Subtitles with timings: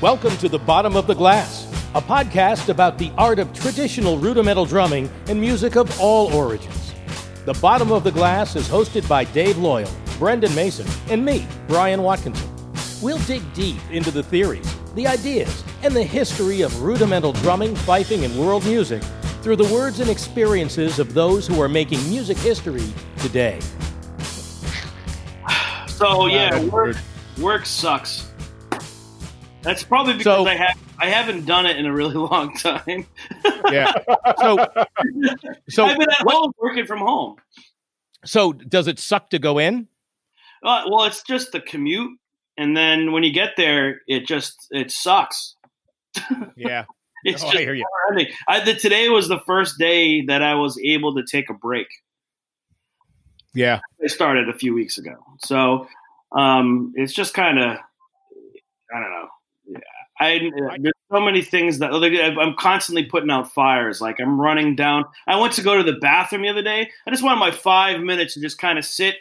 [0.00, 4.64] Welcome to The Bottom of the Glass, a podcast about the art of traditional rudimental
[4.64, 6.94] drumming and music of all origins.
[7.46, 12.04] The Bottom of the Glass is hosted by Dave Loyal, Brendan Mason, and me, Brian
[12.04, 12.48] Watkinson.
[13.02, 18.24] We'll dig deep into the theories, the ideas, and the history of rudimental drumming, fifing,
[18.24, 19.02] and world music
[19.42, 22.86] through the words and experiences of those who are making music history
[23.16, 23.58] today.
[25.88, 26.96] So yeah, work
[27.40, 28.30] work sucks.
[29.62, 33.06] That's probably because So- I have I haven't done it in a really long time.
[33.70, 33.92] Yeah.
[34.40, 34.66] So,
[35.68, 37.36] so, I've been at what- home working from home.
[38.24, 39.88] so does it suck to go in?
[40.62, 42.18] Uh, well, it's just the commute,
[42.56, 45.54] and then when you get there, it just it sucks.
[46.56, 46.84] Yeah.
[47.24, 47.84] It's Oh, I hear you.
[48.48, 51.88] I, the, today was the first day that I was able to take a break.
[53.54, 53.80] Yeah.
[54.02, 55.86] I started a few weeks ago, so
[56.32, 57.76] um, it's just kind of
[58.92, 59.28] I don't know.
[60.20, 60.50] I
[60.80, 64.00] there's so many things that like, I'm constantly putting out fires.
[64.00, 65.04] Like I'm running down.
[65.26, 66.90] I went to go to the bathroom the other day.
[67.06, 69.16] I just wanted my five minutes to just kind of sit,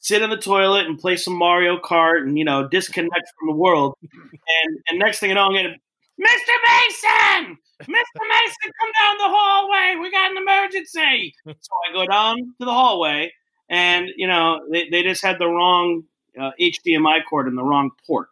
[0.00, 3.54] sit in the toilet and play some Mario Kart and you know disconnect from the
[3.54, 3.94] world.
[4.02, 5.76] And and next thing you know, I'm gonna,
[6.20, 6.54] Mr.
[6.66, 7.86] Mason, Mr.
[7.86, 9.96] Mason, come down the hallway.
[10.00, 11.34] We got an emergency.
[11.46, 13.32] So I go down to the hallway,
[13.68, 16.02] and you know they, they just had the wrong
[16.38, 18.28] uh, HDMI cord in the wrong port.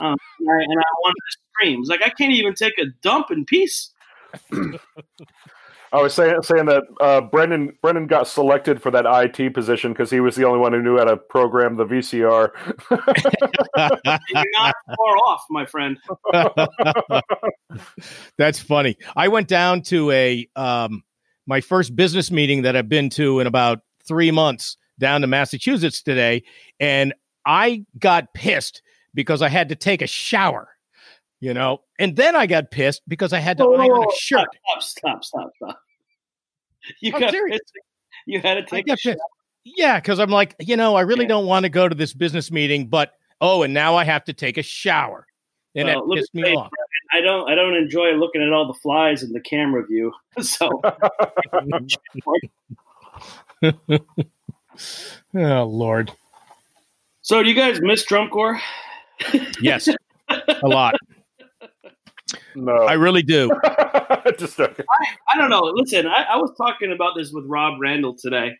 [0.00, 1.82] Um, and, I, and I wanted to scream.
[1.86, 3.90] Like I can't even take a dump in peace.
[5.94, 10.10] I was saying saying that uh, Brendan Brendan got selected for that IT position because
[10.10, 12.50] he was the only one who knew how to program the VCR.
[12.90, 15.96] You're not far off, my friend.
[18.38, 18.96] That's funny.
[19.14, 21.04] I went down to a um
[21.46, 26.02] my first business meeting that I've been to in about three months down to Massachusetts
[26.02, 26.42] today,
[26.80, 27.14] and
[27.46, 28.82] I got pissed
[29.14, 30.73] because I had to take a shower.
[31.44, 34.48] You know, and then I got pissed because I had to iron a shirt.
[34.80, 35.78] Stop, stop, stop, stop.
[37.02, 37.58] You I'm got serious.
[37.60, 37.72] pissed.
[38.26, 39.18] You had to take a pissed.
[39.64, 41.28] Yeah, because I'm like, you know, I really Yeah.
[41.28, 43.12] don't want to go to this business meeting, but
[43.42, 45.26] oh, and now I have to take a shower,
[45.74, 46.70] and Well, that pissed me off.
[47.12, 47.46] I don't.
[47.50, 50.12] I don't enjoy looking at all the flies in the camera view.
[50.40, 50.80] So
[55.34, 56.10] Oh Lord,
[57.20, 58.60] So do you guys miss drum corps?
[59.60, 59.88] yes,
[60.30, 60.94] a lot.
[62.54, 63.50] No, I really do.
[64.38, 64.84] just joking.
[65.28, 65.72] I don't know.
[65.74, 68.52] Listen, I, I was talking about this with Rob Randall today.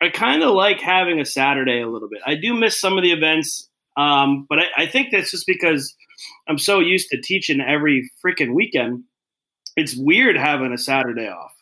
[0.00, 2.20] I kind of like having a Saturday a little bit.
[2.26, 5.94] I do miss some of the events, um, but I, I think that's just because
[6.48, 9.04] I'm so used to teaching every freaking weekend.
[9.76, 11.52] It's weird having a Saturday off.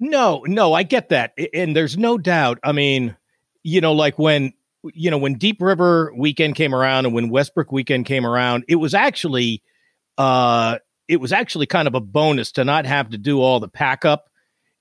[0.00, 1.32] No, no, I get that.
[1.54, 2.58] And there's no doubt.
[2.64, 3.16] I mean,
[3.62, 4.52] you know, like when
[4.94, 8.76] you know, when Deep River weekend came around and when Westbrook weekend came around, it
[8.76, 9.62] was actually
[10.18, 10.78] uh
[11.08, 14.04] it was actually kind of a bonus to not have to do all the pack
[14.04, 14.28] up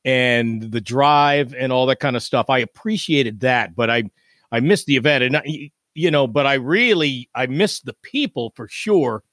[0.03, 2.49] and the drive and all that kind of stuff.
[2.49, 4.03] I appreciated that, but I
[4.51, 8.53] I missed the event and I, you know, but I really I missed the people
[8.55, 9.23] for sure.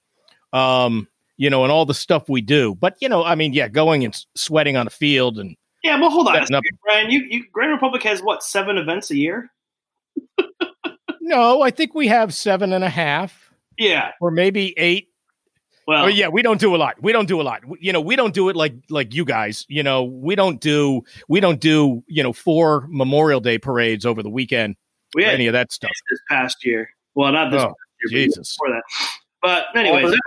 [0.53, 1.09] Um
[1.39, 2.75] you know, and all the stuff we do.
[2.75, 6.11] But you know, I mean, yeah, going and sweating on a field and Yeah, but
[6.11, 7.11] hold on, second, Brian.
[7.11, 9.51] You, you Grand Republic has what seven events a year?
[11.21, 14.11] No, I think we have seven and a half Yeah.
[14.21, 15.09] or maybe eight.
[15.87, 17.03] Well, yeah, we don't do a lot.
[17.03, 17.65] We don't do a lot.
[17.65, 19.67] We- You know, we don't do it like like you guys.
[19.69, 24.23] You know, we don't do we don't do you know four Memorial Day parades over
[24.23, 24.77] the weekend
[25.15, 25.91] we or had any of that stuff.
[26.11, 26.89] this past year.
[27.15, 28.57] Well, not this Oh, past year, but Jesus.
[28.57, 28.83] before that.
[29.43, 30.21] But anyways, All this,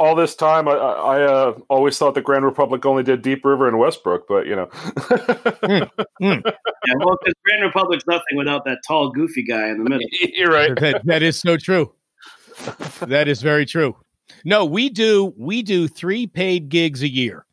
[0.00, 3.44] all this time, I, I I, uh, always thought the Grand Republic only did Deep
[3.44, 4.68] River and Westbrook, but you know,
[5.70, 5.84] yeah,
[6.20, 10.06] well, because Grand Republic's nothing without that tall, goofy guy in the middle.
[10.20, 10.74] you're right.
[10.80, 11.92] that, that is so true.
[13.00, 13.96] That is very true.
[14.44, 17.44] No, we do we do three paid gigs a year,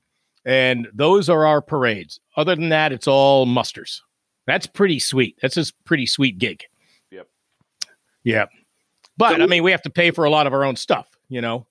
[0.45, 2.19] and those are our parades.
[2.37, 4.01] Other than that, it's all musters.
[4.47, 5.37] That's pretty sweet.
[5.41, 6.63] That's a pretty sweet gig.
[7.11, 7.27] Yep.
[8.23, 8.45] Yeah,
[9.17, 11.07] but So- I mean, we have to pay for a lot of our own stuff,
[11.29, 11.65] you know.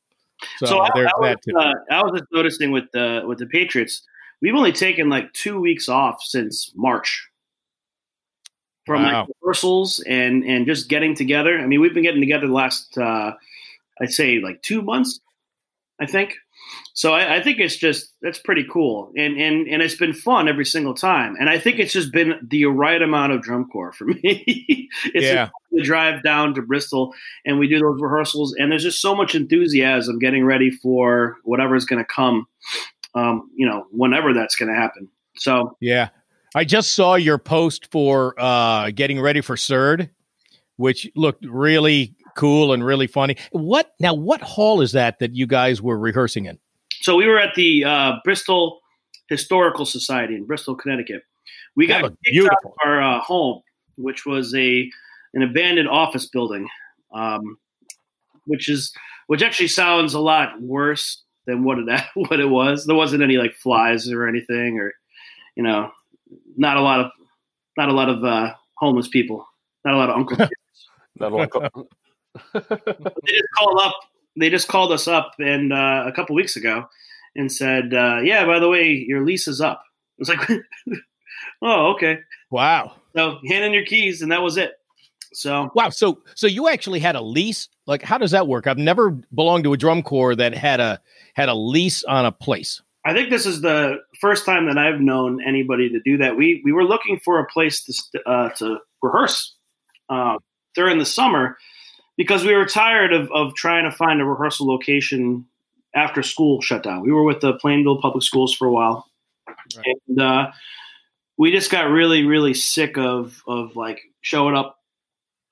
[0.59, 1.57] So, So I, there's I was, that too.
[1.57, 4.03] uh, I was just noticing with the with the Patriots,
[4.43, 7.29] we've only taken like two weeks off since March
[8.87, 9.21] from Wow.
[9.21, 11.59] like rehearsals and and just getting together.
[11.59, 13.35] I mean, we've been getting together the last uh,
[14.01, 15.21] I'd say like two months,
[16.01, 16.35] I think.
[16.95, 20.49] So I, I think it's just that's pretty cool, and and and it's been fun
[20.49, 21.37] every single time.
[21.39, 24.89] And I think it's just been the right amount of drum corps for me.
[25.13, 25.51] it's Yeah.
[25.77, 27.13] to drive down to Bristol
[27.45, 31.85] and we do those rehearsals and there's just so much enthusiasm getting ready for whatever's
[31.85, 32.47] going to come
[33.17, 36.11] um, you know whenever that's going to happen so Yeah.
[36.55, 40.09] I just saw your post for uh getting ready for SIRD,
[40.77, 43.37] which looked really cool and really funny.
[43.53, 44.15] What now?
[44.15, 46.59] What hall is that that you guys were rehearsing in?
[47.01, 48.81] So we were at the uh, Bristol
[49.29, 51.23] Historical Society in Bristol, Connecticut.
[51.77, 52.75] We got kicked beautiful.
[52.85, 53.63] out of our uh, home,
[53.97, 54.89] which was a
[55.35, 56.69] an abandoned office building,
[57.13, 57.59] um,
[58.47, 58.93] which is
[59.27, 62.87] which actually sounds a lot worse than what it what it was.
[62.87, 64.93] There wasn't any like flies or anything, or
[65.57, 65.91] you know,
[66.57, 67.11] not a lot of
[67.77, 69.47] not a lot of uh, homeless people,
[69.85, 70.49] not a lot of uncles.
[71.19, 71.57] not a lot.
[71.57, 71.87] Of,
[72.53, 73.95] they just called up.
[74.37, 76.89] They just called us up and uh, a couple weeks ago
[77.37, 79.83] and said, uh, "Yeah, by the way, your lease is up."
[80.19, 80.49] It's like,
[81.63, 82.21] oh, okay.
[82.51, 82.95] Wow.
[83.17, 84.73] So hand in your keys, and that was it.
[85.33, 85.91] So wow.
[85.91, 87.69] So so you actually had a lease.
[87.87, 88.67] Like, how does that work?
[88.67, 91.01] I've never belonged to a drum corps that had a
[91.35, 92.81] had a lease on a place.
[93.05, 96.37] I think this is the first time that I've known anybody to do that.
[96.37, 99.55] We we were looking for a place to uh, to rehearse
[100.09, 100.39] uh,
[100.75, 101.59] during the summer
[102.17, 105.47] because we were tired of of trying to find a rehearsal location
[105.95, 107.03] after school shut down.
[107.03, 109.07] We were with the Plainville Public Schools for a while,
[109.77, 109.97] right.
[110.09, 110.51] and uh,
[111.39, 114.79] we just got really really sick of of like showing up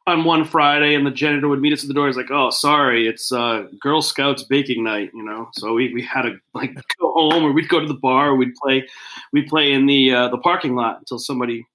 [0.07, 2.07] on one Friday, and the janitor would meet us at the door.
[2.07, 5.49] He's like, "Oh, sorry, it's uh, Girl Scouts baking night," you know.
[5.55, 8.31] So we, we had to like go home, or we'd go to the bar.
[8.31, 8.89] Or we'd play,
[9.33, 11.67] we'd play in the uh, the parking lot until somebody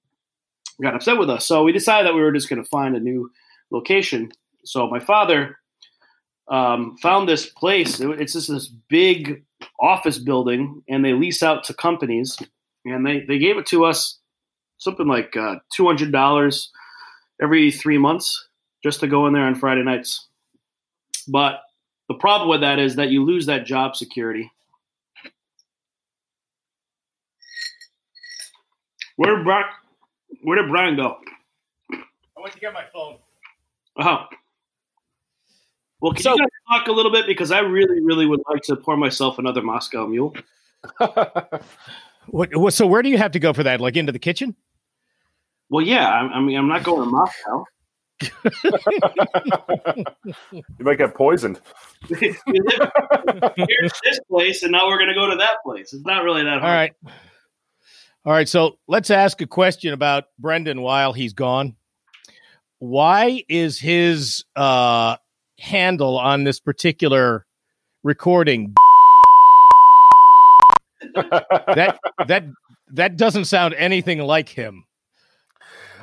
[0.82, 1.46] got upset with us.
[1.46, 3.30] So we decided that we were just going to find a new
[3.70, 4.32] location.
[4.68, 5.56] So my father
[6.48, 8.00] um, found this place.
[8.00, 9.42] It's just this big
[9.80, 12.36] office building, and they lease out to companies,
[12.84, 14.18] and they they gave it to us
[14.76, 16.70] something like uh, two hundred dollars
[17.40, 18.46] every three months
[18.82, 20.28] just to go in there on Friday nights.
[21.28, 21.62] But
[22.08, 24.52] the problem with that is that you lose that job security.
[29.16, 29.66] Where did Brian,
[30.42, 31.16] where did Brian go?
[31.90, 33.16] I went to get my phone.
[33.98, 34.26] Oh.
[36.00, 36.48] Well, can so, you guys
[36.78, 40.06] talk a little bit because I really, really would like to pour myself another Moscow
[40.06, 40.34] Mule.
[42.26, 43.80] what, so, where do you have to go for that?
[43.80, 44.54] Like into the kitchen?
[45.70, 46.08] Well, yeah.
[46.08, 47.64] I, I mean, I'm not going to Moscow.
[50.52, 51.60] you might get poisoned.
[52.08, 52.40] Here's
[54.04, 55.92] this place, and now we're going to go to that place.
[55.92, 56.62] It's not really that hard.
[56.62, 56.92] All right.
[58.24, 58.48] All right.
[58.48, 61.76] So let's ask a question about Brendan while he's gone.
[62.78, 65.16] Why is his uh,
[65.58, 67.46] handle on this particular
[68.02, 68.74] recording?
[71.14, 72.44] that that
[72.88, 74.84] that doesn't sound anything like him.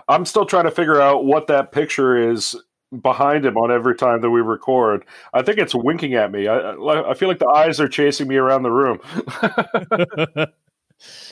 [0.08, 2.56] I'm still trying to figure out what that picture is
[3.02, 5.06] behind him on every time that we record.
[5.34, 6.48] I think it's winking at me.
[6.48, 6.74] I,
[7.10, 9.00] I feel like the eyes are chasing me around the room.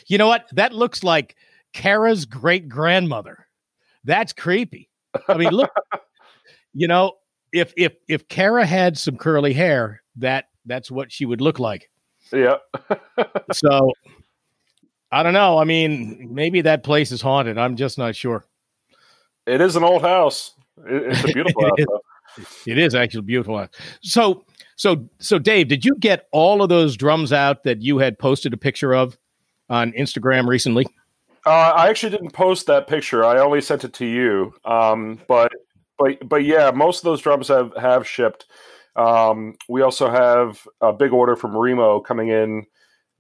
[0.08, 0.48] you know what?
[0.54, 1.36] That looks like
[1.74, 3.48] Kara's great grandmother.
[4.04, 4.90] That's creepy.
[5.28, 5.72] I mean, look,
[6.74, 7.14] you know,
[7.54, 11.90] if if if Kara had some curly hair, that that's what she would look like.
[12.32, 12.58] Yeah.
[13.52, 13.92] so
[15.12, 15.60] I don't know.
[15.60, 17.58] I mean, maybe that place is haunted.
[17.58, 18.46] I'm just not sure.
[19.46, 20.56] It is an old house.
[20.86, 21.64] it's a beautiful
[22.38, 22.48] house.
[22.66, 23.68] It is actually beautiful.
[24.02, 24.44] So,
[24.76, 28.54] so, so, Dave, did you get all of those drums out that you had posted
[28.54, 29.18] a picture of
[29.70, 30.88] on Instagram recently?
[31.46, 33.24] Uh, I actually didn't post that picture.
[33.24, 34.54] I only sent it to you.
[34.66, 35.52] Um, but,
[35.98, 38.46] but, but yeah, most of those drums have have shipped.
[38.96, 42.66] Um, we also have a big order from Remo coming in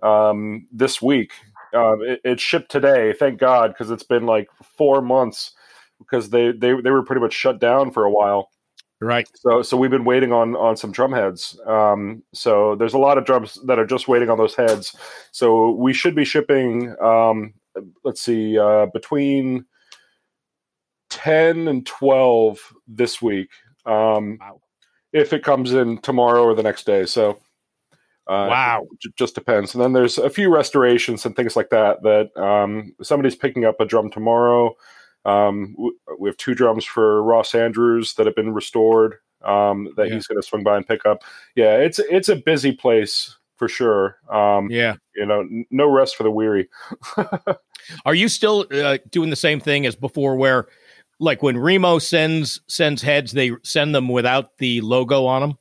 [0.03, 1.31] um, this week.
[1.73, 5.53] Um, it, it, shipped today, thank God, because it's been like four months
[5.97, 8.49] because they, they they were pretty much shut down for a while.
[9.01, 9.27] Right.
[9.35, 11.59] So so we've been waiting on on some drum heads.
[11.65, 14.95] Um, so there's a lot of drums that are just waiting on those heads.
[15.31, 16.95] So we should be shipping.
[17.01, 17.53] Um,
[18.03, 19.65] let's see, uh, between
[21.13, 23.49] ten and twelve this week.
[23.85, 24.61] Um, wow.
[25.11, 27.05] If it comes in tomorrow or the next day.
[27.05, 27.39] So.
[28.25, 28.87] Uh, wow.
[29.01, 29.75] It just depends.
[29.75, 33.81] And then there's a few restorations and things like that that um, somebody's picking up
[33.81, 34.73] a drum tomorrow.
[35.25, 35.75] Um,
[36.17, 40.15] we have two drums for Ross Andrews that have been restored um, that yeah.
[40.15, 41.23] he's going to swing by and pick up.
[41.55, 44.17] Yeah, it's it's a busy place for sure.
[44.29, 46.69] Um, yeah, you know, n- no rest for the weary.
[48.05, 50.67] Are you still uh, doing the same thing as before, where
[51.19, 55.57] like when Remo sends sends heads, they send them without the logo on them,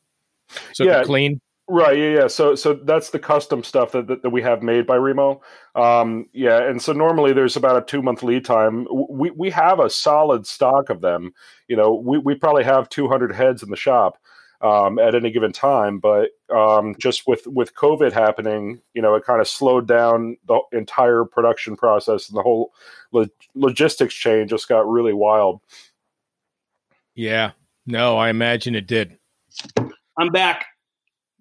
[0.72, 1.02] so yeah.
[1.04, 1.40] clean.
[1.68, 1.96] Right.
[1.96, 2.10] Yeah.
[2.10, 2.26] Yeah.
[2.26, 5.40] So, so that's the custom stuff that, that, that we have made by Remo.
[5.74, 6.68] Um, yeah.
[6.68, 8.86] And so normally there's about a two month lead time.
[9.08, 11.32] We, we have a solid stock of them.
[11.68, 14.18] You know, we, we probably have 200 heads in the shop
[14.62, 15.98] um, at any given time.
[15.98, 20.60] But um, just with, with COVID happening, you know, it kind of slowed down the
[20.72, 22.72] entire production process and the whole
[23.12, 25.60] lo- logistics chain just got really wild.
[27.14, 27.50] Yeah.
[27.86, 29.18] No, I imagine it did.
[30.16, 30.66] I'm back.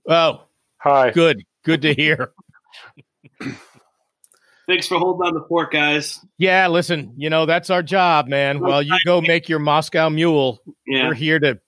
[0.09, 0.43] Oh,
[0.77, 1.11] Hi.
[1.11, 1.43] good.
[1.63, 2.31] Good to hear.
[4.67, 6.19] Thanks for holding on the fort, guys.
[6.37, 8.59] Yeah, listen, you know, that's our job, man.
[8.59, 11.09] While you go make your Moscow mule, Yeah.
[11.09, 11.59] we're here to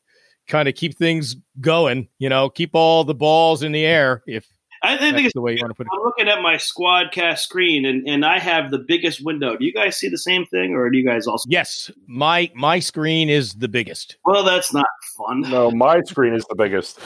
[0.48, 4.48] kind of keep things going, you know, keep all the balls in the air if
[4.84, 5.92] I, I think it's, the way you want to put it.
[5.94, 9.56] I'm looking at my Squadcast screen, and, and I have the biggest window.
[9.56, 11.48] Do you guys see the same thing, or do you guys also?
[11.50, 14.18] Yes, my my screen is the biggest.
[14.26, 14.86] Well, that's not
[15.18, 15.42] fun.
[15.42, 17.00] No, my screen is the biggest.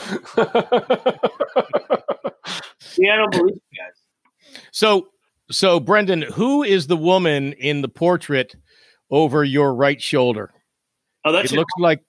[2.80, 4.62] See, I don't believe you guys.
[4.72, 5.08] So
[5.50, 8.56] so Brendan, who is the woman in the portrait
[9.10, 10.52] over your right shoulder?
[11.24, 12.02] Oh, that's it looks like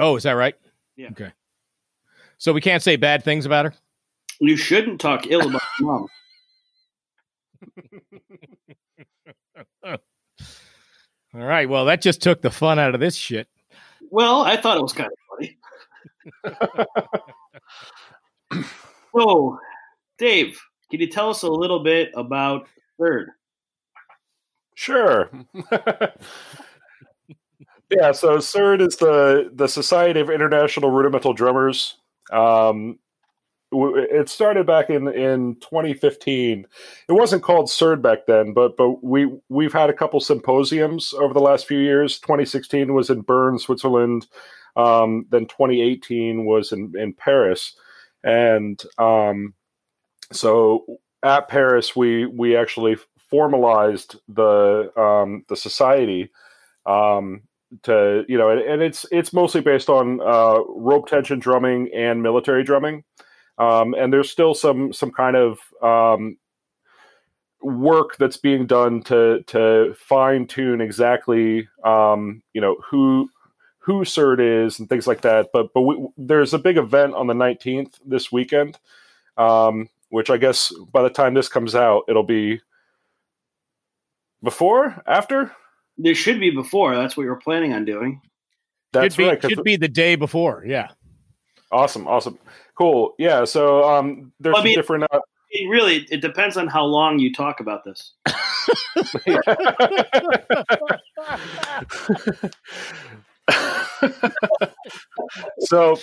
[0.00, 0.56] Oh, is that right?
[0.96, 1.10] Yeah.
[1.10, 1.30] Okay.
[2.38, 3.74] So we can't say bad things about her?
[4.40, 6.08] you shouldn't talk ill about your mom.
[11.34, 11.68] All right.
[11.68, 13.46] Well, that just took the fun out of this shit.
[14.10, 15.58] Well, I thought it was kind of funny.
[19.14, 19.58] so,
[20.18, 20.58] Dave,
[20.90, 22.66] can you tell us a little bit about
[22.98, 23.30] Third?
[24.74, 25.30] Sure.
[27.90, 31.96] yeah, so SIRD is the the Society of International Rudimental Drummers.
[32.32, 32.98] Um,
[33.72, 36.66] it started back in in 2015.
[37.08, 41.34] It wasn't called SIRD back then, but but we we've had a couple symposiums over
[41.34, 42.18] the last few years.
[42.20, 44.26] 2016 was in Bern, Switzerland.
[44.76, 47.74] Um, then 2018 was in in Paris,
[48.22, 49.54] and um,
[50.32, 52.96] so at Paris we we actually
[53.30, 56.30] formalized the um, the society
[56.86, 57.42] um,
[57.82, 62.22] to you know, and, and it's it's mostly based on uh, rope tension drumming and
[62.22, 63.04] military drumming,
[63.58, 66.36] um, and there's still some some kind of um,
[67.62, 73.28] work that's being done to to fine tune exactly um, you know who
[73.78, 75.48] who SIRD is and things like that.
[75.52, 78.78] But but we, there's a big event on the 19th this weekend,
[79.36, 82.60] um, which I guess by the time this comes out, it'll be
[84.42, 85.52] before after.
[86.02, 86.94] There should be before.
[86.94, 88.20] That's what we were planning on doing.
[88.92, 89.40] That's should be, right.
[89.40, 90.64] 'cause- Should be the day before.
[90.66, 90.88] Yeah.
[91.72, 92.38] Awesome, awesome,
[92.74, 93.14] cool.
[93.18, 93.44] Yeah.
[93.44, 95.04] So um, there's Well, I mean- different.
[95.12, 95.20] Uh,
[95.52, 98.14] It really, it depends on how long you talk about this.
[105.60, 105.96] so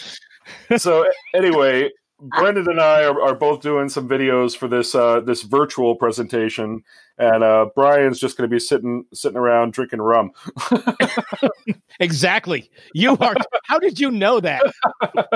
[0.77, 1.89] so anyway
[2.20, 6.84] brendan and i are, are both doing some videos for this uh this virtual presentation
[7.20, 10.32] and uh brian's just going to be sitting sitting around drinking rum
[12.00, 12.70] Exactly.
[12.94, 13.36] You are.
[13.64, 14.62] how did you know that?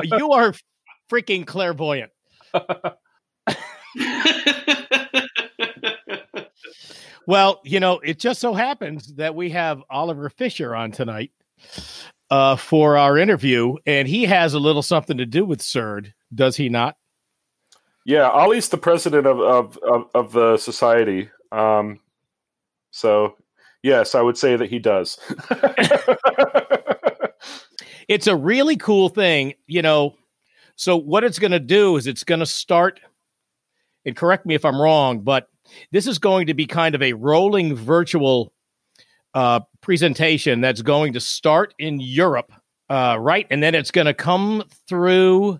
[0.03, 0.53] You are
[1.09, 2.11] freaking clairvoyant.
[7.27, 11.31] Well, you know, it just so happens that we have Oliver Fischer on tonight
[12.31, 16.57] uh, for our interview, and he has a little something to do with SIRD, does
[16.57, 16.97] he not?
[18.03, 21.99] yeah ollie's the president of of of, of the society um
[22.89, 23.37] so
[23.83, 25.19] yes i would say that he does
[28.11, 30.15] It's a really cool thing, you know.
[30.75, 32.99] So, what it's going to do is it's going to start,
[34.05, 35.47] and correct me if I'm wrong, but
[35.93, 38.51] this is going to be kind of a rolling virtual
[39.33, 42.51] uh, presentation that's going to start in Europe,
[42.89, 43.47] uh, right?
[43.49, 45.59] And then it's going to come through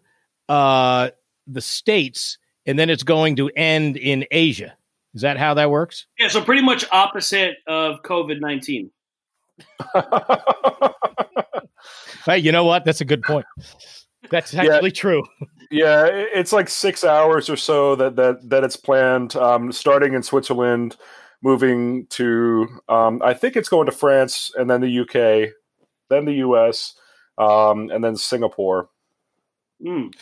[0.50, 1.10] uh,
[1.48, 4.74] the States, and then it's going to end in Asia.
[5.14, 6.06] Is that how that works?
[6.18, 8.90] yeah, so pretty much opposite of COVID 19.
[12.26, 12.86] Hey, you know what?
[12.86, 13.46] That's a good point.
[14.30, 14.62] That's Yeah.
[14.76, 15.24] actually true.
[15.74, 19.38] Yeah, it's like six hours or so that that that it's planned.
[19.38, 20.98] Um, starting in Switzerland,
[21.42, 25.54] moving to um, I think it's going to France and then the UK,
[26.10, 26.96] then the US,
[27.38, 28.90] um, and then Singapore.
[29.84, 30.14] Mm.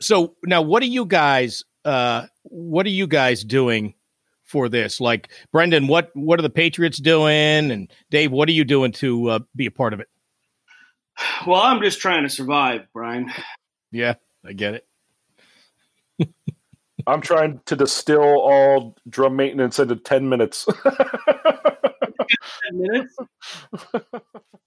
[0.00, 1.62] So now, what are you guys?
[1.84, 3.94] Uh, what are you guys doing
[4.42, 5.00] for this?
[5.00, 7.70] Like Brendan, what what are the Patriots doing?
[7.70, 10.08] And Dave, what are you doing to uh, be a part of it?
[11.46, 13.32] Well, I'm just trying to survive, Brian.
[13.92, 14.14] Yeah,
[14.44, 14.74] I get
[16.18, 16.28] it.
[17.06, 20.66] I'm trying to distill all drum maintenance into ten minutes.
[22.70, 23.16] 10 minutes?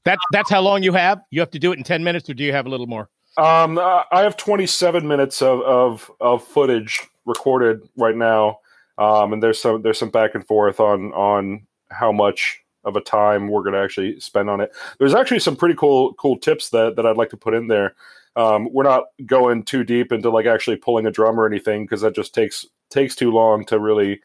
[0.06, 1.20] That that's how long you have.
[1.32, 3.10] You have to do it in ten minutes, or do you have a little more?
[3.38, 8.60] Um, I I have 27 minutes of, of, of footage recorded right now,
[8.98, 13.01] um, and there's some there's some back and forth on on how much of a
[13.01, 14.72] time we're going to actually spend on it.
[14.98, 17.94] There's actually some pretty cool cool tips that that I'd like to put in there.
[18.36, 22.01] Um, we're not going too deep into like actually pulling a drum or anything because
[22.01, 24.22] that just takes takes too long to really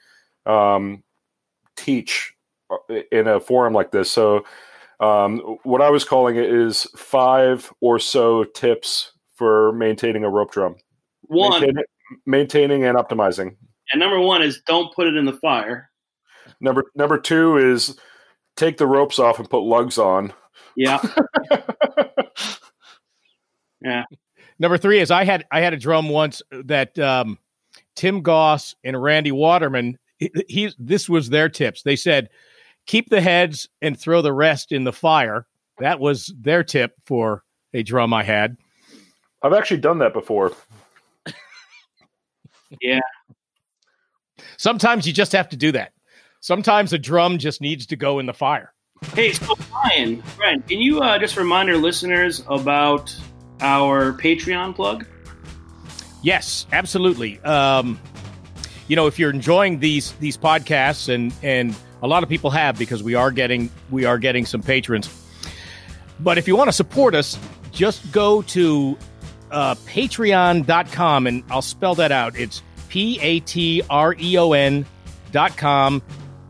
[0.46, 1.02] um,
[1.76, 2.32] teach
[2.70, 4.10] uh, in a forum like this.
[4.10, 4.44] So
[5.00, 10.52] Um, what I was calling it is five or so tips for maintaining a rope
[10.52, 10.76] drum.
[11.22, 11.84] One maintaining,
[12.24, 13.56] maintaining and optimizing.
[13.90, 15.90] and number one is don't put it in the fire.
[16.60, 17.98] Number number two is
[18.56, 20.32] take the ropes off and put lugs on.
[20.76, 21.02] Yeah,
[23.82, 24.04] yeah.
[24.58, 27.38] Number three is I had I had a drum once that um,
[27.96, 29.98] Tim Goss and Randy Waterman.
[30.18, 31.82] He, he this was their tips.
[31.82, 32.28] They said
[32.86, 35.46] keep the heads and throw the rest in the fire.
[35.78, 37.42] That was their tip for
[37.74, 38.56] a drum I had.
[39.42, 40.52] I've actually done that before.
[42.80, 43.00] Yeah.
[44.56, 45.92] Sometimes you just have to do that.
[46.42, 48.74] Sometimes a drum just needs to go in the fire.
[49.14, 53.16] Hey, so Brian, Brian, can you uh, just remind our listeners about
[53.60, 55.06] our Patreon plug?
[56.20, 57.38] Yes, absolutely.
[57.42, 57.96] Um,
[58.88, 62.76] you know, if you're enjoying these these podcasts, and and a lot of people have
[62.76, 65.08] because we are getting we are getting some patrons.
[66.18, 67.38] But if you want to support us,
[67.70, 68.98] just go to
[69.52, 72.36] uh, patreon.com and I'll spell that out.
[72.36, 74.84] It's P A T R E O N
[75.30, 76.02] dot com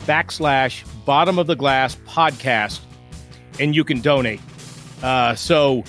[0.07, 2.81] backslash bottom of the glass podcast
[3.61, 4.41] and you can donate.
[5.03, 5.85] Uh, so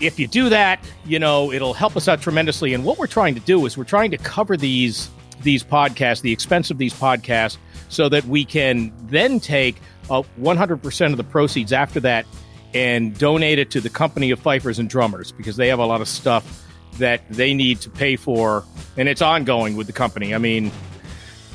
[0.00, 2.74] if you do that, you know, it'll help us out tremendously.
[2.74, 5.10] And what we're trying to do is we're trying to cover these
[5.42, 9.76] these podcasts, the expense of these podcasts, so that we can then take
[10.08, 12.24] uh, 100% of the proceeds after that
[12.72, 16.00] and donate it to the company of fifers and drummers because they have a lot
[16.00, 16.64] of stuff
[16.98, 18.64] that they need to pay for
[18.96, 20.70] and it's ongoing with the company i mean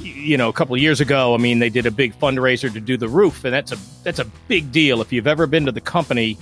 [0.01, 2.96] you know a couple years ago i mean they did a big fundraiser to do
[2.96, 5.01] the roof and that's a that's a big deal.
[5.01, 6.38] If you've ever been to the company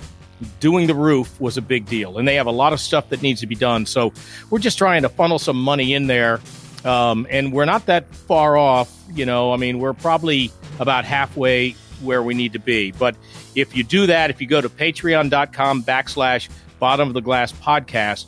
[0.60, 3.22] doing the roof was a big deal and they have a lot of stuff that
[3.22, 3.86] needs to be done.
[3.86, 4.12] So
[4.50, 6.40] we're just trying to funnel some money in there
[6.84, 9.52] um, and we're not that far off you know.
[9.52, 11.72] I mean we're probably about halfway
[12.02, 12.92] where we need to be.
[12.92, 13.16] But
[13.54, 16.48] if you do that if you go to patreon.com backslash
[16.78, 18.26] bottom of the glass podcast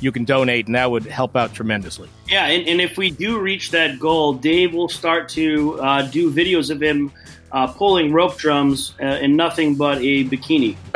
[0.00, 3.38] you can donate and that would help out tremendously Yeah, and, and if we do
[3.38, 7.12] reach that goal, Dave will start to uh, do videos of him
[7.52, 10.76] uh, pulling rope drums uh, in nothing but a bikini.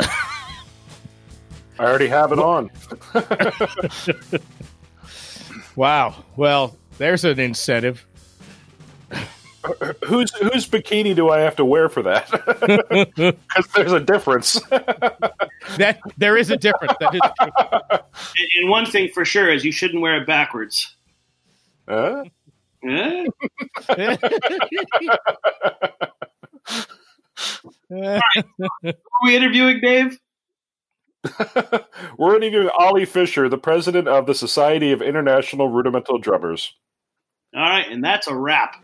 [1.79, 2.69] I already have it on.
[5.75, 8.05] wow well there's an incentive
[10.05, 12.29] whose whose bikini do I have to wear for that?
[13.15, 14.59] Because there's a difference.
[15.77, 17.99] that there is a difference that is true.
[18.37, 20.95] And, and one thing for sure is you shouldn't wear it backwards.
[21.87, 22.23] Huh?
[22.83, 24.17] Are
[29.23, 30.19] we interviewing Dave?
[32.17, 36.73] We're interviewing Ollie Fischer, the president of the Society of International Rudimental Drummers.
[37.55, 38.83] All right, and that's a wrap.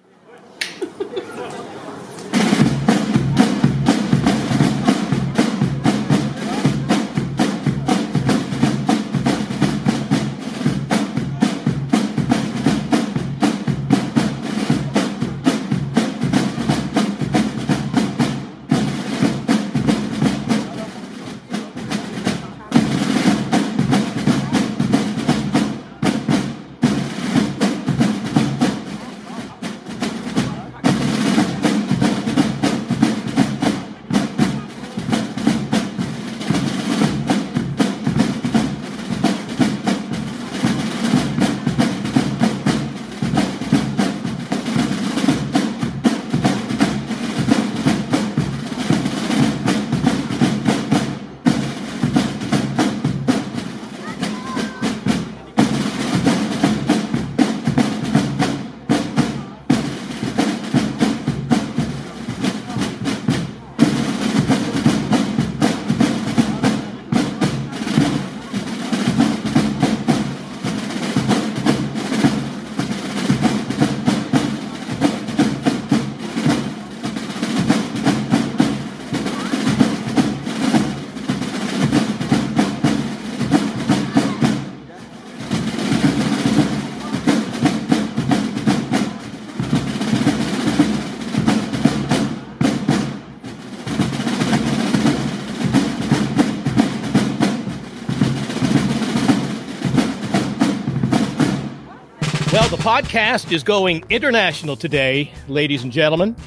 [102.87, 106.37] Podcast is going international today, ladies and gentlemen.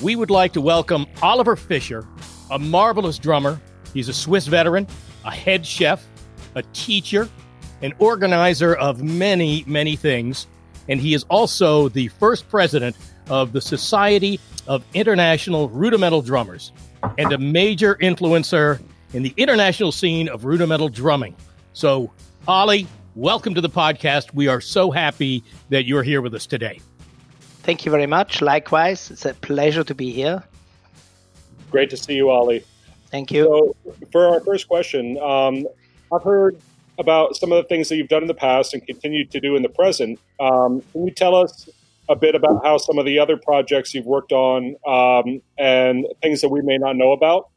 [0.00, 2.08] We would like to welcome Oliver Fischer,
[2.50, 3.60] a marvelous drummer.
[3.92, 4.86] He's a Swiss veteran,
[5.26, 6.02] a head chef,
[6.54, 7.28] a teacher,
[7.82, 10.46] an organizer of many, many things.
[10.88, 12.96] And he is also the first president
[13.28, 16.72] of the Society of International Rudimental Drummers.
[17.18, 18.80] and a major influencer
[19.12, 21.36] in the international scene of rudimental drumming.
[21.74, 22.10] So,
[22.48, 22.86] Ollie,
[23.20, 24.32] welcome to the podcast.
[24.32, 26.80] We are so happy that you're here with us today.
[27.62, 28.40] Thank you very much.
[28.40, 30.42] Likewise, it's a pleasure to be here.
[31.70, 32.64] Great to see you, Ollie.
[33.10, 33.44] Thank you.
[33.44, 35.66] So, for our first question, um,
[36.10, 36.58] I've heard
[36.98, 39.54] about some of the things that you've done in the past and continue to do
[39.54, 40.18] in the present.
[40.40, 41.68] Um, can you tell us
[42.08, 46.40] a bit about how some of the other projects you've worked on um, and things
[46.40, 47.50] that we may not know about?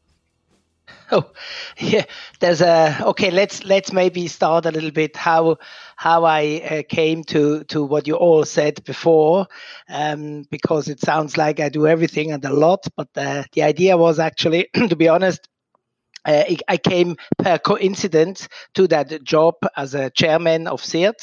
[1.12, 1.32] Oh,
[1.78, 2.06] yeah.
[2.40, 3.30] There's a okay.
[3.32, 5.58] Let's let's maybe start a little bit how
[5.96, 9.48] how I uh, came to to what you all said before,
[9.90, 12.86] um, because it sounds like I do everything and a lot.
[12.98, 15.48] But uh, the idea was actually, to be honest,
[16.26, 21.16] uh, I came per coincidence to that job as a chairman of SIRD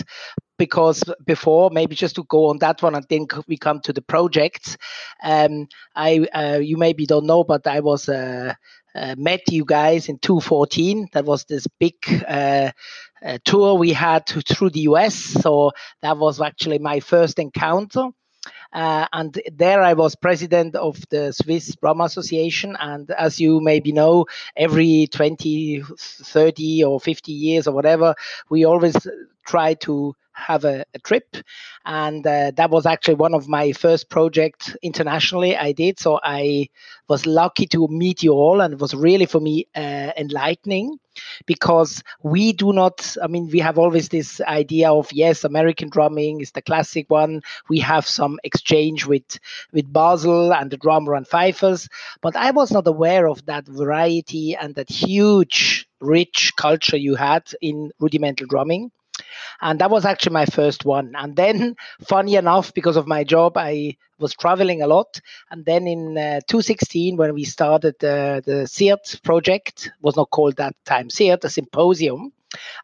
[0.58, 4.02] because before maybe just to go on that one and then we come to the
[4.02, 4.76] projects
[5.24, 8.52] um, i uh, you maybe don't know but i was uh,
[8.94, 11.94] uh, met you guys in 2014 that was this big
[12.26, 12.70] uh,
[13.24, 15.72] uh, tour we had to, through the us so
[16.02, 18.08] that was actually my first encounter.
[18.72, 22.76] Uh, and there I was president of the Swiss Drum Association.
[22.78, 24.26] And as you maybe know,
[24.56, 28.14] every 20, 30 or 50 years or whatever,
[28.48, 28.94] we always
[29.44, 31.36] try to have a, a trip.
[31.84, 35.98] And uh, that was actually one of my first projects internationally i did.
[35.98, 36.68] So i
[37.08, 40.98] was lucky to meet you all and it was really for me uh, enlightening
[41.46, 46.40] because we do not i mean we have always this idea of yes american drumming
[46.40, 47.42] is the classic one.
[47.68, 49.38] We have some exchange with
[49.72, 51.88] with basel and the drummer and fifers
[52.20, 57.52] but i was not aware of that variety and that huge rich culture you had
[57.60, 58.90] in rudimental drumming
[59.60, 61.12] and that was actually my first one.
[61.16, 61.76] And then,
[62.08, 65.20] funny enough, because of my job, I was traveling a lot.
[65.50, 70.56] And then in uh, 2016, when we started uh, the SIRD project, was not called
[70.56, 72.32] that time SIRD, a symposium.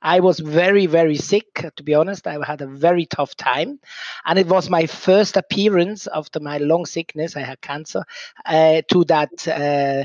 [0.00, 2.26] I was very, very sick, to be honest.
[2.26, 3.80] I had a very tough time.
[4.24, 7.36] And it was my first appearance after my long sickness.
[7.36, 8.04] I had cancer
[8.44, 9.48] uh, to that.
[9.48, 10.04] Uh,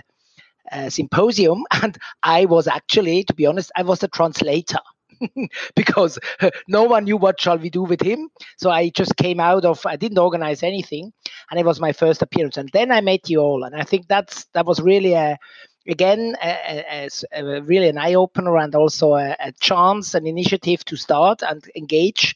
[0.71, 4.79] uh, symposium and i was actually to be honest i was the translator
[5.75, 6.19] because
[6.67, 8.29] no one knew what shall we do with him.
[8.57, 11.11] So I just came out of I didn't organize anything,
[11.49, 12.57] and it was my first appearance.
[12.57, 15.37] And then I met you all, and I think that's that was really a
[15.87, 20.83] again a, a, a really an eye opener and also a, a, chance, an initiative
[20.85, 22.35] to start and engage.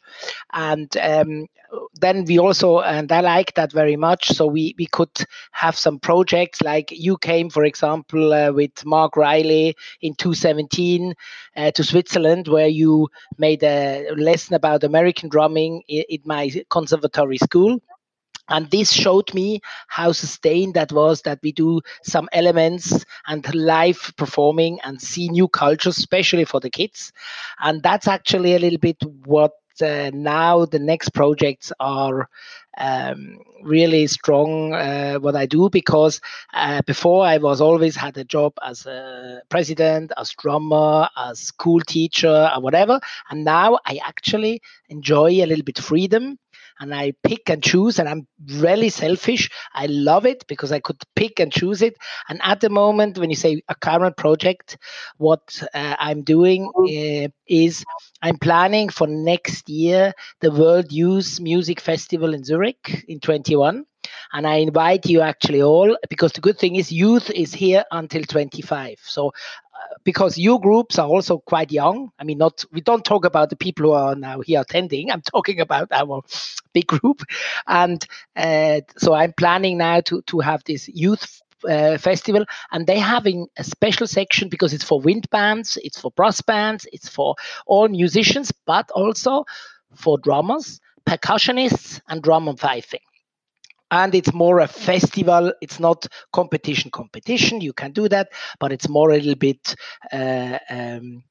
[0.53, 1.47] And um,
[1.99, 4.29] then we also and I like that very much.
[4.29, 9.17] So we we could have some projects like you came, for example, uh, with Mark
[9.17, 11.13] Riley in 2017
[11.55, 17.38] uh, to Switzerland, where you made a lesson about American drumming in, in my conservatory
[17.38, 17.79] school
[18.49, 24.13] and this showed me how sustained that was that we do some elements and live
[24.17, 27.12] performing and see new cultures especially for the kids.
[27.60, 32.29] And that's actually a little bit what uh, now the next projects are
[32.77, 36.21] um, really strong uh, what I do because
[36.53, 41.81] uh, before I was always had a job as a president, as drummer, as school
[41.81, 46.38] teacher, or whatever, and now I actually enjoy a little bit freedom
[46.80, 49.50] and I pick and choose, and I'm really selfish.
[49.74, 51.96] I love it because I could pick and choose it.
[52.30, 54.78] And at the moment, when you say a current project,
[55.18, 57.86] what uh, I'm doing uh, is
[58.22, 63.86] I'm planning for next year the World Youth Music Festival in Zurich in 21
[64.34, 68.24] and I invite you actually all because the good thing is youth is here until
[68.24, 69.00] 25.
[69.04, 69.32] So
[70.04, 72.12] because your groups are also quite young.
[72.19, 75.12] I mean, not we don't talk about the people who are now here attending.
[75.12, 76.21] I'm talking about our
[76.74, 77.21] big group,
[77.67, 83.00] and uh, so I'm planning now to to have this youth uh, festival and they're
[83.00, 87.36] having a special section because it's for wind bands it's for brass bands it's for
[87.65, 89.45] all musicians but also
[89.95, 93.05] for drummers percussionists and drum and fifing
[93.91, 95.54] and it's more a festival.
[95.62, 97.62] It's not competition competition.
[97.62, 99.76] You can do that but it's more a little bit
[100.12, 101.24] uh, um,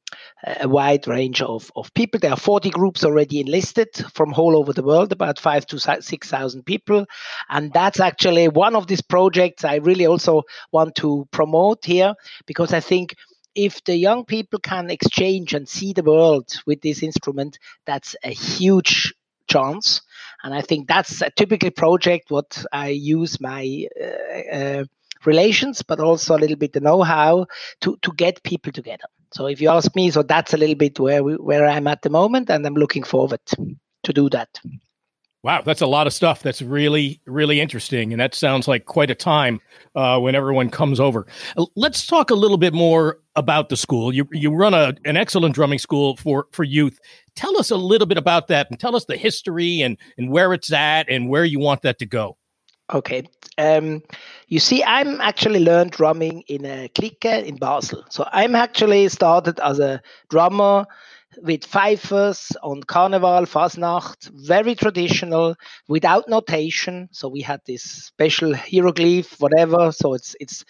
[0.46, 2.20] a wide range of, of people.
[2.20, 6.28] There are 40 groups already enlisted from all over the world about five to six
[6.28, 7.06] thousand people.
[7.48, 12.14] And that's actually one of these projects i really also want to promote here
[12.46, 13.14] because i think
[13.54, 18.30] if the young people can exchange and see the world with this instrument that's a
[18.30, 19.14] huge
[19.48, 20.02] chance
[20.44, 24.84] and I think that's a typical project what I use my uh, uh,
[25.24, 27.46] relations, but also a little bit the know-how
[27.80, 29.08] to to get people together.
[29.32, 32.02] So if you ask me, so that's a little bit where we, where I'm at
[32.02, 34.60] the moment, and I'm looking forward to do that.
[35.44, 36.42] Wow, that's a lot of stuff.
[36.42, 38.14] That's really, really interesting.
[38.14, 39.60] And that sounds like quite a time
[39.94, 41.26] uh, when everyone comes over.
[41.76, 44.10] Let's talk a little bit more about the school.
[44.10, 46.98] You, you run a, an excellent drumming school for, for youth.
[47.36, 50.54] Tell us a little bit about that and tell us the history and, and where
[50.54, 52.38] it's at and where you want that to go.
[52.94, 53.28] Okay.
[53.58, 54.02] Um,
[54.48, 58.02] you see, I'm actually learned drumming in a clique in Basel.
[58.08, 60.86] So I'm actually started as a drummer
[61.42, 65.56] with fifers on Carnival, Fasnacht, very traditional,
[65.88, 67.08] without notation.
[67.12, 69.92] So we had this special hieroglyph, whatever.
[69.92, 70.64] So it's it's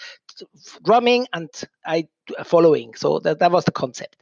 [0.85, 1.49] drumming and
[1.87, 2.09] I
[2.45, 2.95] following.
[2.95, 4.17] So that, that was the concept.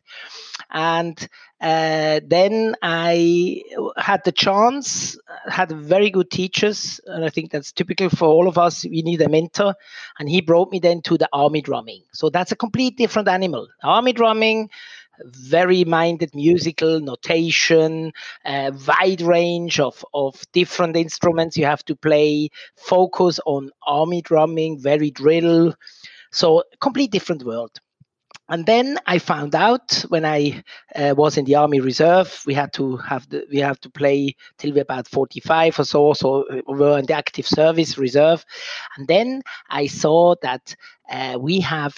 [0.71, 1.29] And
[1.61, 3.63] uh, then I
[3.97, 5.17] had the chance,
[5.49, 8.85] had very good teachers, and I think that's typical for all of us.
[8.85, 9.75] We need a mentor,
[10.19, 12.03] and he brought me then to the army drumming.
[12.13, 13.69] So that's a complete different animal.
[13.83, 14.71] Army drumming
[15.27, 18.13] very minded musical notation,
[18.45, 24.79] a wide range of, of different instruments you have to play, focus on army drumming,
[24.81, 25.75] very drill.
[26.31, 27.79] So, complete different world.
[28.49, 30.63] And then I found out when I
[30.95, 34.37] uh, was in the Army Reserve, we had to have the, we have to play
[34.59, 36.13] till we're about 45 or so.
[36.13, 38.45] So we were in the active service reserve,
[38.97, 40.75] and then I saw that
[41.09, 41.97] uh, we have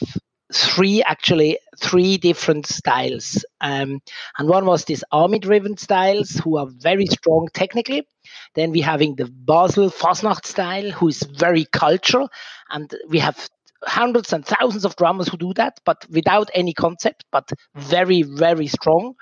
[0.52, 3.44] three actually three different styles.
[3.61, 4.00] Um,
[4.38, 8.07] and one was this army driven styles who are very strong technically.
[8.54, 12.28] Then we having the basel fasnacht style who is very cultural.
[12.70, 13.48] And we have
[13.85, 18.66] hundreds and thousands of drummers who do that but without any concept but very very
[18.66, 19.14] strong.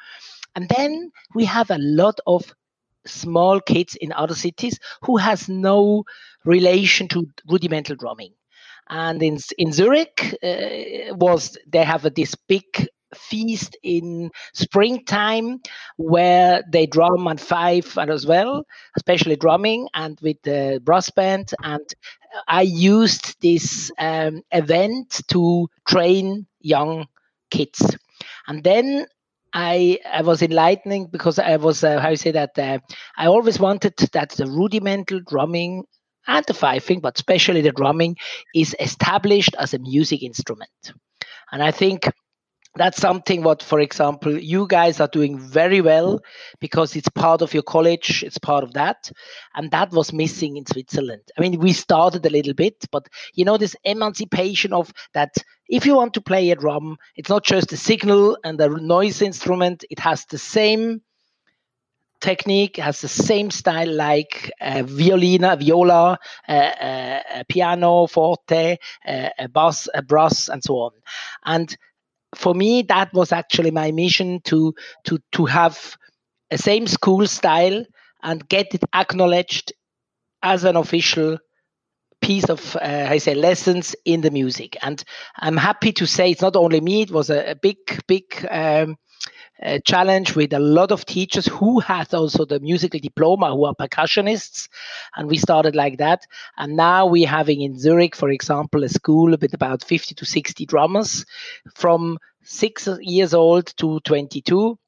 [0.55, 2.55] And then we have a lot of
[3.07, 6.05] small kids in other cities who has no
[6.45, 8.35] relation to rudimental drumming
[8.89, 12.65] and in in Zurich uh, was they have a, this big
[13.15, 15.61] feast in springtime
[15.99, 18.65] where they drum and five and as well,
[18.97, 21.53] especially drumming and with the brass band.
[21.63, 21.87] And
[22.49, 27.07] I used this um, event to train young
[27.51, 27.97] kids.
[28.47, 29.07] And then
[29.53, 32.79] I, I was enlightening because I was uh, how you say that uh,
[33.19, 35.85] I always wanted that the rudimental drumming
[36.27, 38.17] and the fifing, but especially the drumming,
[38.55, 40.71] is established as a music instrument.
[41.51, 42.09] And I think
[42.75, 46.21] that's something what, for example, you guys are doing very well
[46.59, 49.11] because it's part of your college, it's part of that.
[49.55, 51.23] And that was missing in Switzerland.
[51.37, 55.35] I mean, we started a little bit, but you know, this emancipation of that
[55.69, 59.21] if you want to play a drum, it's not just a signal and a noise
[59.21, 61.03] instrument, it has the same
[62.23, 69.49] technique has the same style like uh, violina, viola, uh, uh, piano, forte, uh, a
[69.49, 70.93] bass, a brass, and so on.
[71.45, 71.77] And
[72.35, 74.75] for me, that was actually my mission to
[75.07, 75.97] to to have
[76.51, 77.85] a same school style
[78.23, 79.73] and get it acknowledged
[80.43, 81.39] as an official
[82.21, 84.77] piece of uh, I say lessons in the music.
[84.83, 85.03] And
[85.39, 88.97] I'm happy to say it's not only me; it was a, a big, big um,
[89.85, 94.69] challenge with a lot of teachers who had also the musical diploma, who are percussionists.
[95.17, 96.27] And we started like that.
[96.57, 100.67] And now we're having in Zurich, for example, a school with about 50 to 60
[100.67, 101.25] drummers
[101.75, 104.79] from six years old to 22.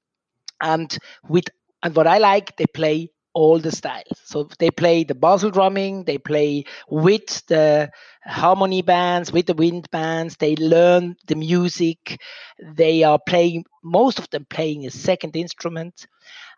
[0.60, 0.96] And
[1.28, 1.48] with
[1.82, 4.20] and what I like, they play all the styles.
[4.24, 7.90] So they play the Basel drumming, they play with the
[8.24, 12.20] harmony bands, with the wind bands, they learn the music,
[12.62, 16.06] they are playing, most of them playing a second instrument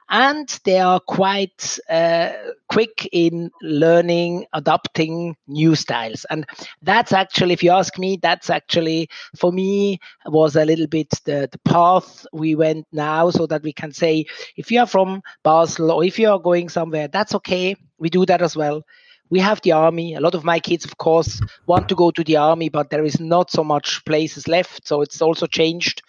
[0.08, 2.32] and they are quite uh,
[2.68, 6.24] quick in learning, adopting new styles.
[6.30, 6.46] And
[6.82, 11.48] that's actually, if you ask me, that's actually for me was a little bit the,
[11.50, 15.90] the path we went now, so that we can say if you are from Basel
[15.90, 17.76] or if you are going somewhere, that's okay.
[17.98, 18.82] We do that as well
[19.28, 20.14] we have the army.
[20.14, 23.04] A lot of my kids, of course, want to go to the army, but there
[23.04, 24.86] is not so much places left.
[24.86, 26.02] So it's also changed.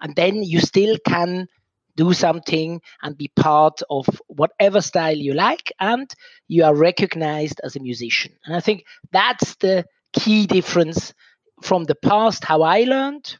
[0.00, 1.48] And then you still can
[1.98, 6.08] do something and be part of whatever style you like and
[6.48, 8.32] you are recognized as a musician.
[8.46, 11.12] And i think that's the key difference
[11.62, 13.36] from the past how i learned.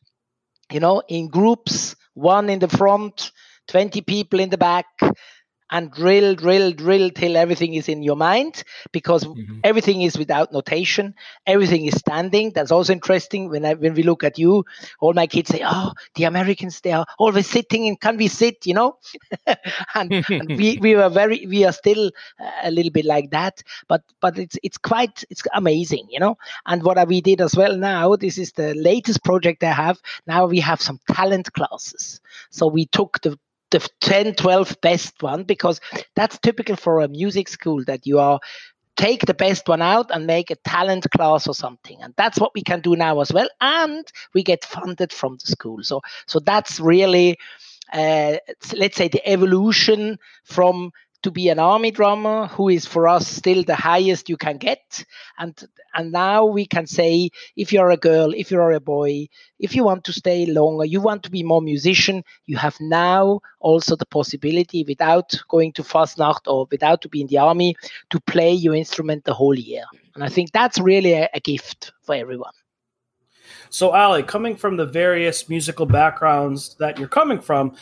[0.72, 3.30] You know in groups one in the front
[3.68, 4.86] 20 people in the back
[5.70, 9.60] and drill, drill, drill till everything is in your mind because mm-hmm.
[9.64, 11.14] everything is without notation.
[11.46, 12.52] Everything is standing.
[12.52, 13.50] That's also interesting.
[13.50, 14.64] When I, when we look at you,
[15.00, 18.66] all my kids say, "Oh, the Americans they are always sitting and can we sit?"
[18.66, 18.98] You know,
[19.94, 22.10] and, and, we we were very we are still
[22.62, 26.36] a little bit like that, but but it's it's quite it's amazing, you know.
[26.66, 30.00] And what we did as well now, this is the latest project I have.
[30.26, 32.20] Now we have some talent classes.
[32.50, 33.38] So we took the
[33.70, 35.80] the 10 12 best one because
[36.14, 38.40] that's typical for a music school that you are
[38.96, 42.02] take the best one out and make a talent class or something.
[42.02, 44.04] And that's what we can do now as well and
[44.34, 45.82] we get funded from the school.
[45.82, 47.38] So so that's really
[47.92, 48.36] uh,
[48.76, 53.64] let's say the evolution from to be an army drummer who is for us still
[53.64, 55.04] the highest you can get.
[55.38, 55.54] And
[55.94, 59.28] and now we can say if you're a girl if you're a boy
[59.58, 63.40] if you want to stay longer you want to be more musician you have now
[63.58, 67.74] also the possibility without going to Fasnacht or without to be in the army
[68.10, 69.84] to play your instrument the whole year.
[70.14, 72.52] And i think that's really a, a gift for everyone.
[73.70, 77.74] So Ollie coming from the various musical backgrounds that you're coming from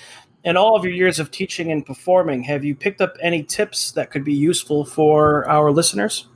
[0.47, 3.91] in all of your years of teaching and performing, have you picked up any tips
[3.93, 6.29] that could be useful for our listeners?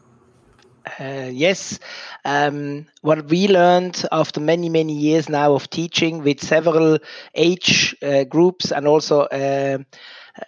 [0.99, 1.79] Uh, yes.
[2.25, 6.99] Um, what we learned after many, many years now of teaching with several
[7.37, 9.79] age uh, groups and also uh,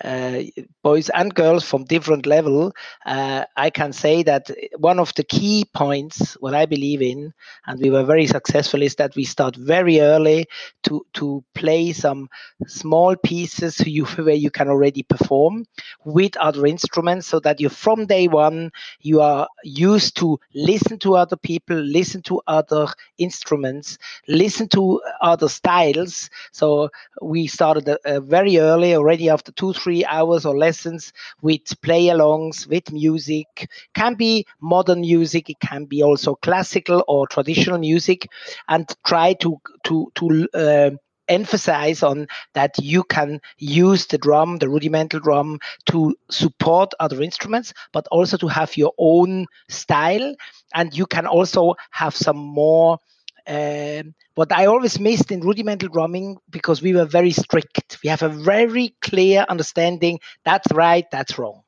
[0.02, 0.42] uh,
[0.82, 2.72] boys and girls from different level,
[3.06, 7.32] uh, I can say that one of the key points, what I believe in,
[7.66, 10.46] and we were very successful, is that we start very early
[10.84, 12.28] to to play some
[12.66, 15.64] small pieces you, where you can already perform
[16.04, 21.16] with other instruments, so that you from day one you are used to listen to
[21.16, 22.86] other people, listen to other
[23.18, 26.30] instruments, listen to other styles.
[26.52, 26.90] So
[27.20, 32.66] we started uh, very early, already after two three hours or lessons with play alongs,
[32.66, 33.68] with music.
[33.94, 38.28] Can be modern music, it can be also classical or traditional music,
[38.68, 40.90] and try to to to uh,
[41.28, 47.72] emphasize on that you can use the drum, the rudimental drum, to support other instruments,
[47.92, 50.34] but also to have your own style.
[50.74, 52.98] And you can also have some more
[53.46, 57.98] um, what I always missed in rudimental drumming because we were very strict.
[58.02, 61.62] We have a very clear understanding that's right, that's wrong.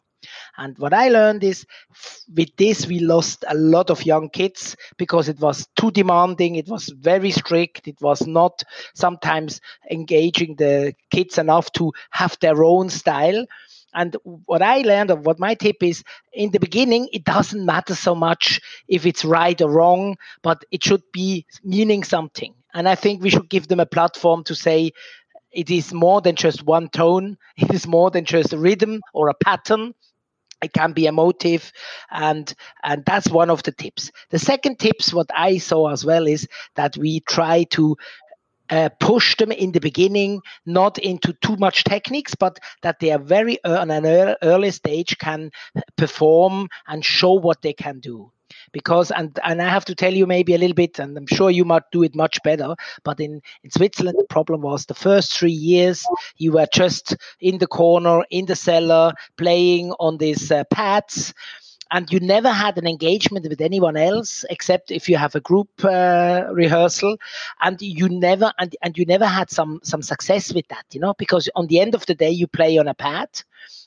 [0.57, 1.67] And what I learned is
[2.35, 6.57] with this, we lost a lot of young kids because it was too demanding.
[6.57, 7.89] It was very strict.
[7.89, 8.63] It was not
[8.95, 9.61] sometimes
[9.91, 13.45] engaging the kids enough to have their own style.
[13.95, 16.03] And what I learned, or what my tip is,
[16.33, 20.85] in the beginning, it doesn't matter so much if it's right or wrong, but it
[20.85, 22.55] should be meaning something.
[22.75, 24.91] And I think we should give them a platform to say,
[25.53, 27.39] it is more than just one tone.
[27.57, 29.95] It is more than just a rhythm or a pattern.
[30.63, 31.73] It can be a motive,
[32.11, 32.53] and
[32.83, 34.11] and that's one of the tips.
[34.31, 37.97] The second tips, what I saw as well, is that we try to
[38.71, 43.19] uh, push them in the beginning not into too much techniques but that they are
[43.19, 45.51] very uh, on an early stage can
[45.97, 48.31] perform and show what they can do.
[48.73, 51.51] Because and and I have to tell you maybe a little bit and I'm sure
[51.51, 55.37] you might do it much better but in in Switzerland the problem was the first
[55.37, 56.05] 3 years
[56.37, 61.35] you were just in the corner in the cellar playing on these uh, pads
[61.91, 65.69] and you never had an engagement with anyone else except if you have a group
[65.85, 67.17] uh, rehearsal.
[67.61, 71.15] And you never and, and you never had some some success with that you know
[71.15, 73.29] because on the end of the day you play on a pad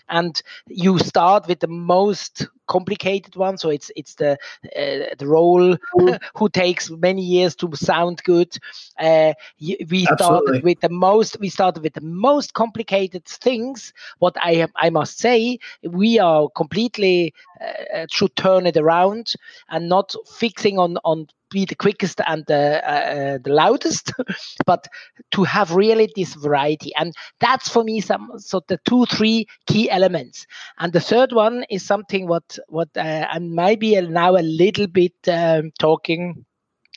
[0.09, 4.33] and you start with the most complicated one so it's it's the
[4.75, 5.77] uh, the role
[6.35, 8.57] who takes many years to sound good
[8.99, 10.15] uh, we Absolutely.
[10.15, 15.19] started with the most we started with the most complicated things what i i must
[15.19, 19.33] say we are completely uh, should turn it around
[19.69, 24.11] and not fixing on on be the quickest and the, uh, uh, the loudest,
[24.65, 24.87] but
[25.31, 26.91] to have really this variety.
[26.95, 30.45] And that's for me some so the two three key elements.
[30.79, 34.87] And the third one is something what what uh, I might be now a little
[34.87, 36.45] bit um, talking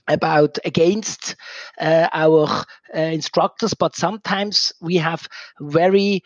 [0.09, 1.37] about against
[1.81, 2.47] uh, our
[2.95, 5.29] uh, instructors but sometimes we have
[5.61, 6.23] very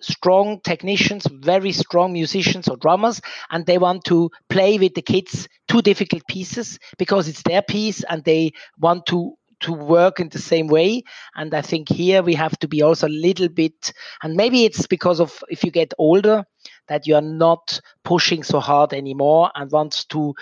[0.00, 5.48] strong technicians, very strong musicians or drummers, and they want to play with the kids
[5.68, 9.34] two difficult pieces because it's their piece and they want to
[9.64, 11.02] to work in the same way.
[11.34, 14.86] And i think here we have to be also a little bit and maybe it's
[14.86, 16.44] because of if you get older
[16.88, 20.34] that you are not pushing so hard anymore and want to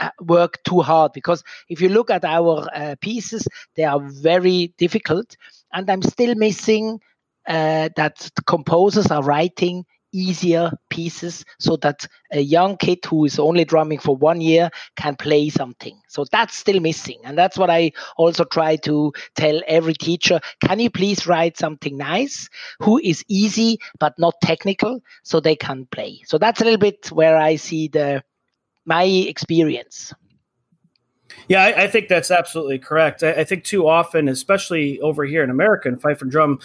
[0.00, 1.12] uh, work too hard.
[1.12, 3.46] Because if you look at our uh, pieces
[3.76, 5.36] they are very difficult.
[5.72, 7.00] And i'm still missing
[7.48, 13.64] uh, that composers are writing easier pieces so that a young kid who is only
[13.64, 16.00] drumming for one year can play something.
[16.08, 17.20] So that's still missing.
[17.24, 20.40] And that's what I also try to tell every teacher.
[20.64, 22.48] Can you please write something nice
[22.80, 26.22] who is easy but not technical so they can play?
[26.26, 28.22] So that's a little bit where I see the
[28.86, 30.12] my experience.
[31.48, 33.22] Yeah, I, I, think that's absolutely correct.
[33.22, 36.60] I, I, think too often, especially over here in America in fife and drum,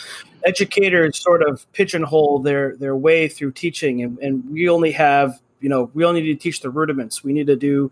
[0.46, 5.70] educators sort of pigeonhole their their way through teaching, and, and we only have you
[5.70, 7.24] know we only need to teach the rudiments.
[7.24, 7.92] We need to do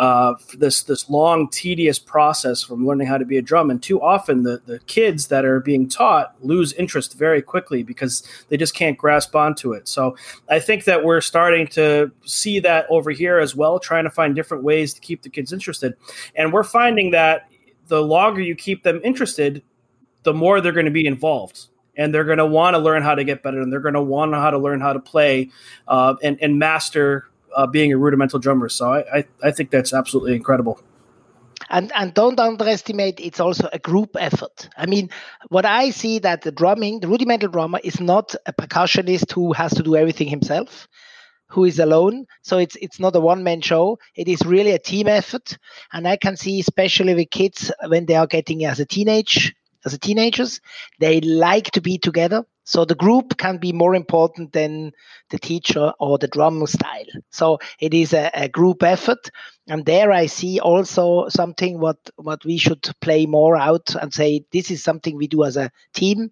[0.00, 3.68] uh, this this long, tedious process from learning how to be a drum.
[3.68, 8.22] And too often, the the kids that are being taught lose interest very quickly because
[8.48, 9.86] they just can't grasp onto it.
[9.86, 10.16] So
[10.48, 14.34] I think that we're starting to see that over here as well, trying to find
[14.34, 15.94] different ways to keep the kids interested.
[16.34, 17.50] And we're finding that
[17.88, 19.62] the longer you keep them interested,
[20.22, 23.14] the more they're going to be involved and they're going to want to learn how
[23.14, 25.50] to get better and they're going to want to how to learn how to play
[25.88, 27.26] uh, and, and master
[27.56, 28.68] uh, being a rudimental drummer.
[28.68, 30.80] So I, I, I think that's absolutely incredible.
[31.68, 34.68] And and don't underestimate it's also a group effort.
[34.76, 35.08] I mean,
[35.50, 39.72] what I see that the drumming, the rudimental drummer is not a percussionist who has
[39.74, 40.88] to do everything himself,
[41.48, 42.26] who is alone.
[42.42, 43.98] So it's it's not a one man show.
[44.16, 45.58] It is really a team effort.
[45.92, 49.54] And I can see especially with kids when they are getting as a teenage
[49.84, 50.60] as a teenagers,
[50.98, 52.44] they like to be together.
[52.64, 54.92] So the group can be more important than
[55.30, 57.06] the teacher or the drum style.
[57.30, 59.30] So it is a, a group effort.
[59.66, 64.44] And there I see also something what, what we should play more out and say,
[64.52, 66.30] this is something we do as a team,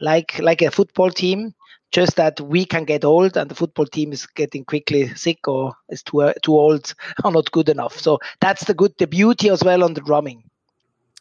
[0.00, 1.54] like, like a football team
[1.92, 5.72] just that we can get old and the football team is getting quickly sick or
[5.88, 6.94] is too too old
[7.24, 7.98] or not good enough.
[7.98, 10.42] So that's the good the beauty as well on the drumming.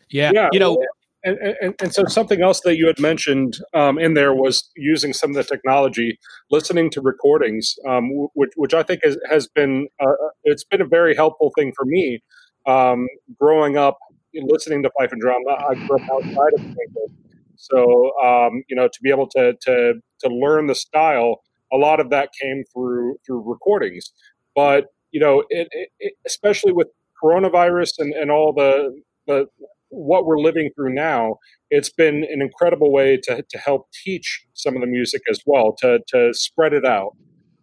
[0.10, 0.50] Yeah, yeah.
[0.52, 0.84] you know,
[1.26, 5.12] and, and, and, so something else that you had mentioned um, in there was using
[5.12, 6.18] some of the technology,
[6.52, 10.82] listening to recordings, um, which, which I think has, has been uh, uh, it's been
[10.82, 12.22] a very helpful thing for me
[12.68, 13.08] um,
[13.40, 13.98] growing up
[14.34, 15.42] listening to fife and drum.
[15.48, 17.18] I grew up outside of England,
[17.56, 22.00] so um, you know to be able to to to learn the style, a lot
[22.00, 24.12] of that came through through recordings.
[24.56, 25.68] But you know, it,
[26.00, 26.88] it, especially with
[27.24, 29.48] coronavirus and, and all the the
[29.96, 31.38] what we're living through now,
[31.70, 35.76] it's been an incredible way to, to help teach some of the music as well,
[35.80, 37.16] to, to spread it out.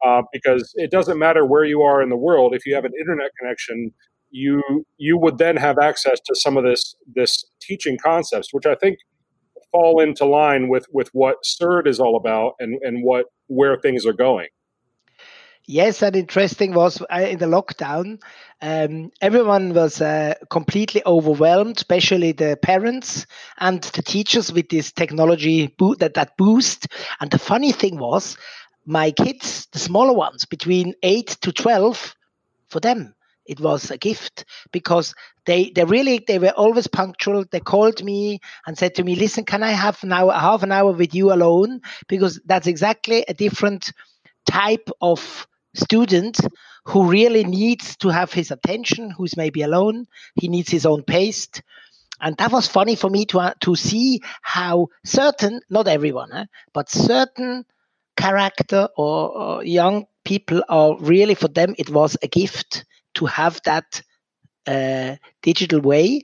[0.04, 2.92] Uh, because it doesn't matter where you are in the world, if you have an
[3.00, 3.92] internet connection,
[4.32, 8.74] you you would then have access to some of this this teaching concepts, which I
[8.74, 8.98] think
[9.70, 14.04] fall into line with with what SIRD is all about and and what where things
[14.06, 14.48] are going.
[15.68, 18.20] Yes, and interesting was uh, in the lockdown,
[18.60, 23.26] um, everyone was uh, completely overwhelmed, especially the parents
[23.58, 26.88] and the teachers with this technology bo- that that boost.
[27.20, 28.36] And the funny thing was,
[28.84, 32.16] my kids, the smaller ones, between eight to twelve,
[32.68, 33.14] for them
[33.46, 35.14] it was a gift because
[35.46, 37.44] they they really they were always punctual.
[37.50, 40.92] They called me and said to me, "Listen, can I have now half an hour
[40.92, 43.92] with you alone?" Because that's exactly a different
[44.46, 46.40] type of student
[46.84, 51.48] who really needs to have his attention, who's maybe alone, he needs his own pace.
[52.20, 56.44] And that was funny for me to, uh, to see how certain, not everyone, eh,
[56.72, 57.64] but certain
[58.16, 63.60] character or, or young people are really, for them, it was a gift to have
[63.64, 64.02] that
[64.66, 66.22] uh, digital way.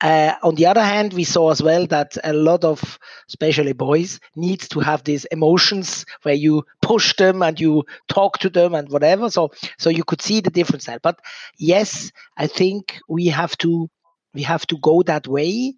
[0.00, 4.20] Uh, on the other hand, we saw as well that a lot of, especially boys,
[4.36, 8.88] needs to have these emotions where you push them and you talk to them and
[8.90, 9.28] whatever.
[9.30, 11.00] So, so you could see the difference there.
[11.00, 11.18] But
[11.58, 13.90] yes, I think we have to
[14.34, 15.74] we have to go that way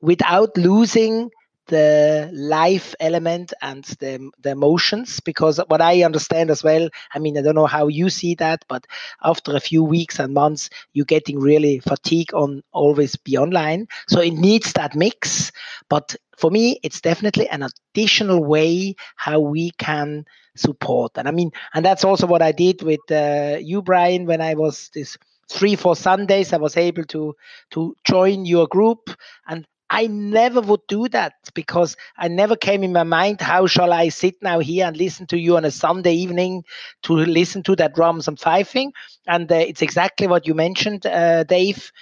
[0.00, 1.30] without losing
[1.66, 7.38] the life element and the, the emotions because what i understand as well i mean
[7.38, 8.86] i don't know how you see that but
[9.22, 13.86] after a few weeks and months you're getting really fatigue on always be online.
[14.08, 15.52] So it needs that mix.
[15.88, 17.62] But for me it's definitely an
[17.94, 20.24] additional way how we can
[20.56, 21.12] support.
[21.16, 24.54] And i mean and that's also what i did with uh, you brian when i
[24.54, 25.16] was this
[25.50, 27.34] three four sundays i was able to
[27.70, 29.10] to join your group.
[29.46, 33.92] And I never would do that because I never came in my mind, how shall
[33.92, 36.64] I sit now here and listen to you on a Sunday evening
[37.04, 38.92] to listen to that drums and fifing?
[39.26, 41.92] And uh, it's exactly what you mentioned, uh, Dave.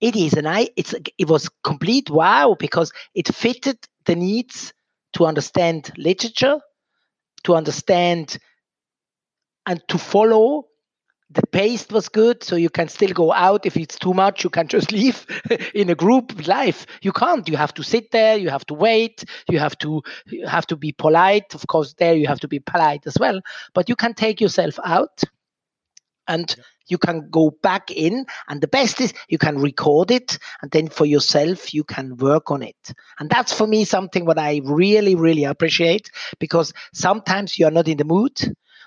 [0.00, 4.72] It is, and I, it's, it was complete wow because it fitted the needs
[5.14, 6.60] to understand literature,
[7.44, 8.38] to understand
[9.66, 10.66] and to follow
[11.30, 13.64] the pace was good so you can still go out.
[13.64, 15.26] If it's too much you can just leave
[15.74, 16.86] in a group life.
[17.02, 17.48] You can't.
[17.48, 20.76] You have to sit there you have to wait you have to you have to
[20.76, 21.54] be polite.
[21.54, 23.40] Of course there you have to be polite as well.
[23.74, 25.22] But you can take yourself out
[26.26, 26.54] and
[26.88, 28.26] you can go back in.
[28.48, 32.50] And the best is you can record it and then for yourself you can work
[32.50, 32.92] on it.
[33.18, 37.88] And that's for me something what i really really appreciate because sometimes you are not
[37.88, 38.32] in the mood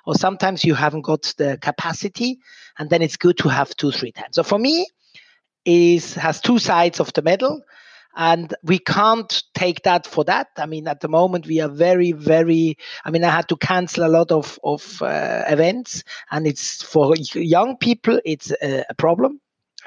[0.06, 2.40] or sometimes you haven't got the capacity
[2.78, 4.36] and then it's good to have two three times.
[4.36, 4.88] So for me
[5.66, 7.62] is has two sides of the medal
[8.16, 10.48] and we can't take that for that.
[10.58, 14.06] I mean at the moment we are very very i mean i had to cancel
[14.06, 19.40] a lot of of uh, events and it's for young people it's a, a problem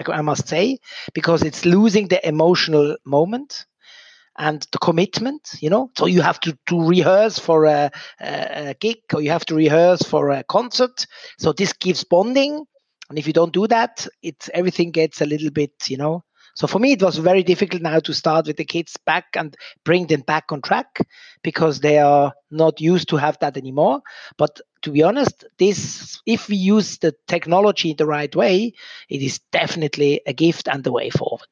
[0.08, 0.78] i must say
[1.14, 3.66] because it's losing the emotional moment
[4.38, 8.74] and the commitment you know so you have to, to rehearse for a, a, a
[8.74, 11.06] gig or you have to rehearse for a concert
[11.38, 12.64] so this gives bonding
[13.08, 16.24] and if you don't do that it's everything gets a little bit you know
[16.56, 19.54] so for me, it was very difficult now to start with the kids back and
[19.84, 21.06] bring them back on track
[21.42, 24.00] because they are not used to have that anymore.
[24.38, 28.72] But to be honest, this if we use the technology in the right way,
[29.10, 31.46] it is definitely a gift and the way forward.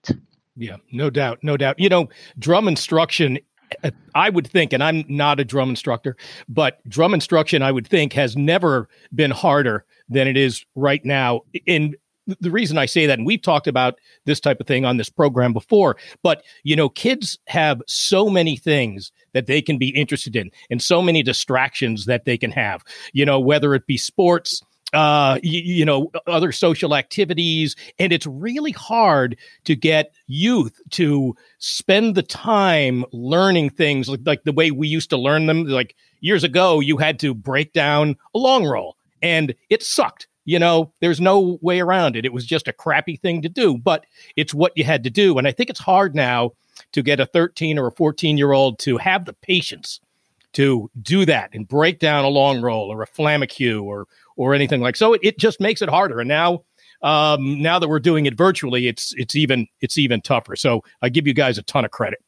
[0.56, 1.78] Yeah, no doubt, no doubt.
[1.78, 3.38] You know, drum instruction
[3.82, 6.16] uh, I would think, and I'm not a drum instructor,
[6.48, 11.40] but drum instruction, I would think, has never been harder than it is right now.
[11.66, 11.94] In
[12.40, 15.10] the reason I say that, and we've talked about this type of thing on this
[15.10, 20.36] program before, but you know, kids have so many things that they can be interested
[20.36, 22.82] in and so many distractions that they can have,
[23.12, 24.62] you know, whether it be sports,
[24.94, 27.76] uh, you, you, know, other social activities.
[27.98, 34.44] And it's really hard to get youth to spend the time learning things like, like
[34.44, 35.64] the way we used to learn them.
[35.64, 40.58] Like years ago, you had to break down a long roll and it sucked you
[40.58, 42.24] know, there's no way around it.
[42.24, 44.04] It was just a crappy thing to do, but
[44.36, 45.38] it's what you had to do.
[45.38, 46.52] And I think it's hard now
[46.92, 50.00] to get a 13 or a 14 year old to have the patience
[50.52, 54.06] to do that and break down a long roll or a flamacue or
[54.36, 56.60] or anything like so it, it just makes it harder and now
[57.02, 61.08] um, now that we're doing it virtually it's it's even it's even tougher so i
[61.08, 62.18] give you guys a ton of credit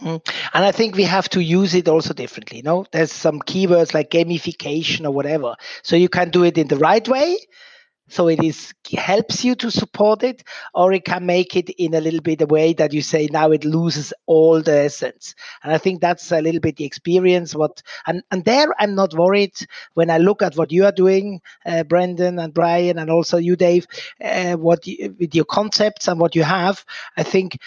[0.00, 0.26] Mm.
[0.54, 2.58] And I think we have to use it also differently.
[2.58, 5.54] You know, there's some keywords like gamification or whatever.
[5.82, 7.38] So you can do it in the right way.
[8.12, 10.44] So it is helps you to support it,
[10.74, 13.52] or it can make it in a little bit a way that you say now
[13.52, 15.34] it loses all the essence.
[15.62, 17.54] And I think that's a little bit the experience.
[17.54, 19.54] What and and there I'm not worried
[19.94, 23.56] when I look at what you are doing, uh, Brendan and Brian, and also you,
[23.56, 23.86] Dave,
[24.22, 26.84] uh, what you, with your concepts and what you have.
[27.16, 27.58] I think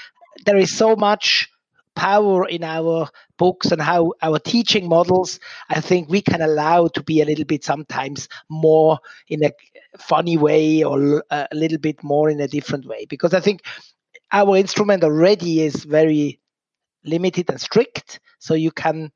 [0.46, 1.50] there is so much
[1.96, 5.40] power in our books and how our teaching models
[5.70, 9.52] i think we can allow to be a little bit sometimes more in a
[9.98, 13.06] funny way or a little bit more in a different way.
[13.10, 13.62] Because i think
[14.32, 16.40] our instrument already is very
[17.06, 19.12] limited and strict so you can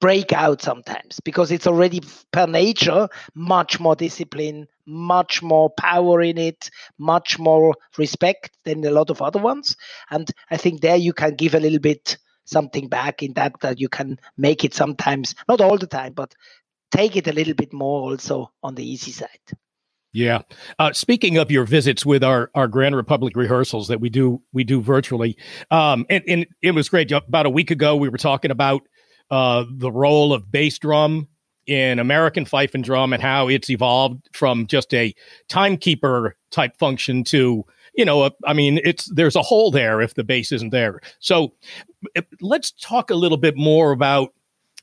[0.00, 2.00] break out sometimes because it's already
[2.32, 8.90] per nature much more discipline much more power in it much more respect than a
[8.90, 9.76] lot of other ones
[10.10, 13.80] and i think there you can give a little bit something back in that that
[13.80, 16.34] you can make it sometimes not all the time but
[16.90, 19.56] take it a little bit more also on the easy side
[20.14, 20.42] yeah.
[20.78, 24.62] Uh, speaking of your visits with our, our Grand Republic rehearsals that we do we
[24.62, 25.36] do virtually,
[25.72, 27.10] um, and, and it was great.
[27.10, 28.82] About a week ago, we were talking about
[29.28, 31.26] uh, the role of bass drum
[31.66, 35.14] in American fife and drum and how it's evolved from just a
[35.48, 40.24] timekeeper type function to you know, I mean, it's there's a hole there if the
[40.24, 41.00] bass isn't there.
[41.20, 41.54] So
[42.16, 44.34] eh, let's talk a little bit more about,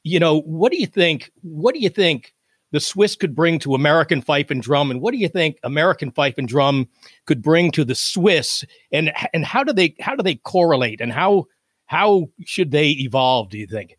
[0.04, 1.32] you know, what do you think?
[1.42, 2.34] What do you think
[2.72, 6.12] the Swiss could bring to American fife and drum, and what do you think American
[6.12, 6.88] fife and drum
[7.26, 8.64] could bring to the Swiss?
[8.92, 11.02] And and how do they how do they correlate?
[11.02, 11.48] And how
[11.86, 13.50] how should they evolve?
[13.50, 13.98] Do you think?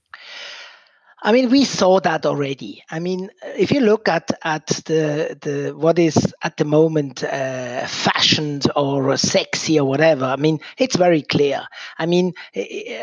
[1.24, 2.82] I mean, we saw that already.
[2.90, 7.86] I mean, if you look at at the the what is at the moment uh,
[7.86, 11.64] fashioned or sexy or whatever, I mean, it's very clear.
[11.98, 12.32] I mean,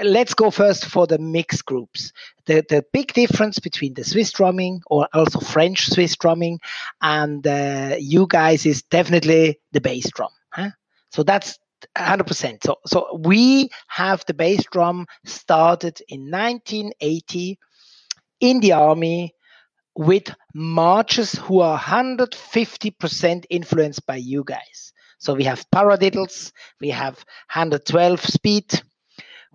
[0.04, 2.12] let's go first for the mixed groups.
[2.46, 6.60] The the big difference between the Swiss drumming or also French Swiss drumming
[7.02, 10.32] and uh, you guys is definitely the bass drum.
[10.52, 10.72] Huh?
[11.12, 11.58] So that's
[11.96, 12.66] 100%.
[12.66, 17.58] So so we have the bass drum started in 1980
[18.40, 19.34] in the army
[19.96, 24.94] with marches who are 150% influenced by you guys.
[25.18, 27.16] So we have paradiddles, we have
[27.54, 28.82] 112 speed,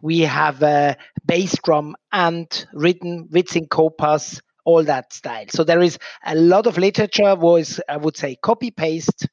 [0.02, 5.46] we have a bass drum and written with syncopas, all that style.
[5.48, 9.26] So there is a lot of literature was I would say copy paste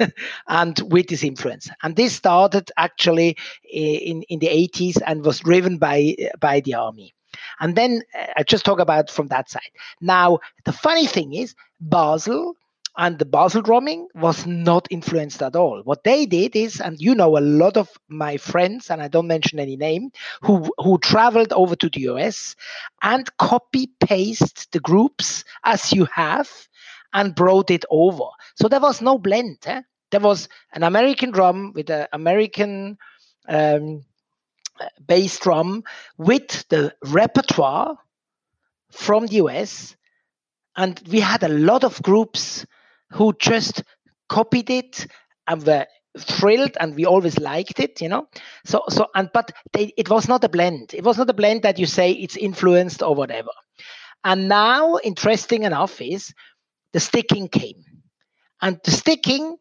[0.48, 1.68] and with this influence.
[1.82, 3.36] And this started actually
[3.70, 7.14] eh, in, in the 80s and was driven by by the army.
[7.60, 9.70] And then uh, I just talk about from that side.
[10.00, 12.54] Now, the funny thing is, Basel
[12.96, 15.82] and the Basel drumming was not influenced at all.
[15.84, 19.28] What they did is, and you know, a lot of my friends, and I don't
[19.28, 20.10] mention any name,
[20.42, 22.56] who who traveled over to the US
[23.02, 26.50] and copy paste the groups as you have
[27.12, 28.28] and brought it over.
[28.56, 29.58] So there was no blend.
[29.64, 29.82] Eh?
[30.10, 32.98] there was an American drum with an American
[33.48, 34.04] um,
[35.06, 35.84] bass drum
[36.16, 37.96] with the repertoire
[38.90, 39.96] from the US.
[40.76, 42.64] And we had a lot of groups
[43.10, 43.82] who just
[44.28, 45.06] copied it
[45.46, 45.86] and were
[46.18, 48.28] thrilled and we always liked it you know?
[48.64, 50.94] So so and but they, it was not a blend.
[50.94, 53.50] It was not a blend that you say it's influenced or whatever.
[54.24, 56.32] And now interesting enough is
[56.92, 57.84] the sticking came.
[58.60, 59.56] And the sticking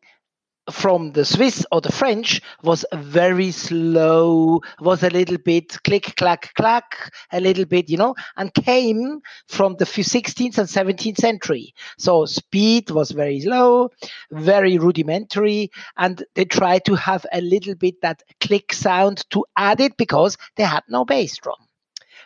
[0.72, 6.54] from the Swiss or the French was very slow, was a little bit click, clack,
[6.56, 11.74] clack, a little bit, you know, and came from the 16th and 17th century.
[11.98, 13.90] So speed was very low,
[14.32, 19.80] very rudimentary, and they tried to have a little bit that click sound to add
[19.80, 21.58] it because they had no bass drum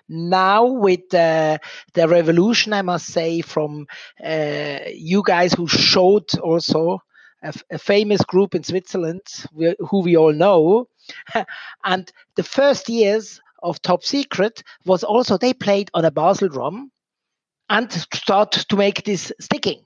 [0.09, 1.57] now with uh,
[1.93, 3.87] the revolution i must say from
[4.23, 7.01] uh, you guys who showed also
[7.41, 9.21] a, famous group in Switzerland
[9.53, 10.87] we, who we all know.
[11.83, 16.91] and the first years of Top Secret was also they played on a Basel drum
[17.69, 19.83] and start to make this sticking.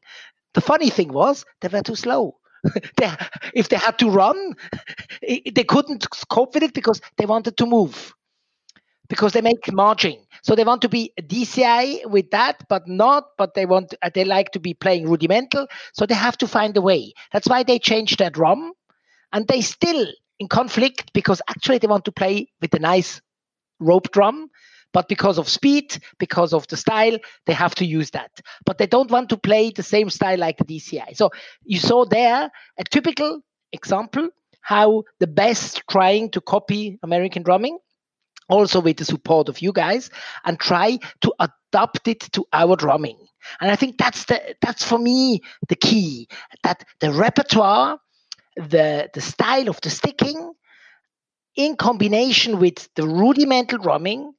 [0.54, 2.38] The funny thing was they were too slow.
[2.98, 3.12] they,
[3.54, 4.56] if they had to run,
[5.22, 8.14] they couldn't cope with it because they wanted to move
[9.10, 10.18] because they make margin.
[10.44, 13.26] So they want to be DCI with that, but not.
[13.38, 15.68] But they want uh, they like to be playing rudimental.
[15.94, 17.14] So they have to find a way.
[17.32, 18.74] That's why they changed their drum,
[19.34, 20.08] and they still
[20.40, 23.22] in conflict because actually they want to play with a nice
[23.80, 24.50] rope drum.
[24.94, 28.32] But because of speed, because of the style, they have to use that.
[28.66, 31.16] But they don't want to play the same style like the DCI.
[31.18, 31.32] So
[31.66, 32.50] you saw there
[32.80, 33.42] a typical
[33.74, 34.30] example
[34.62, 37.78] how the best trying to copy American drumming
[38.50, 40.10] also with the support of you guys
[40.46, 43.18] and try to adapt it to our drumming.
[43.62, 46.28] And i think that's the that's for me the key
[46.64, 48.00] that the repertoire
[48.56, 50.54] the the style of the sticking
[51.56, 54.34] in combination with the rudimental drumming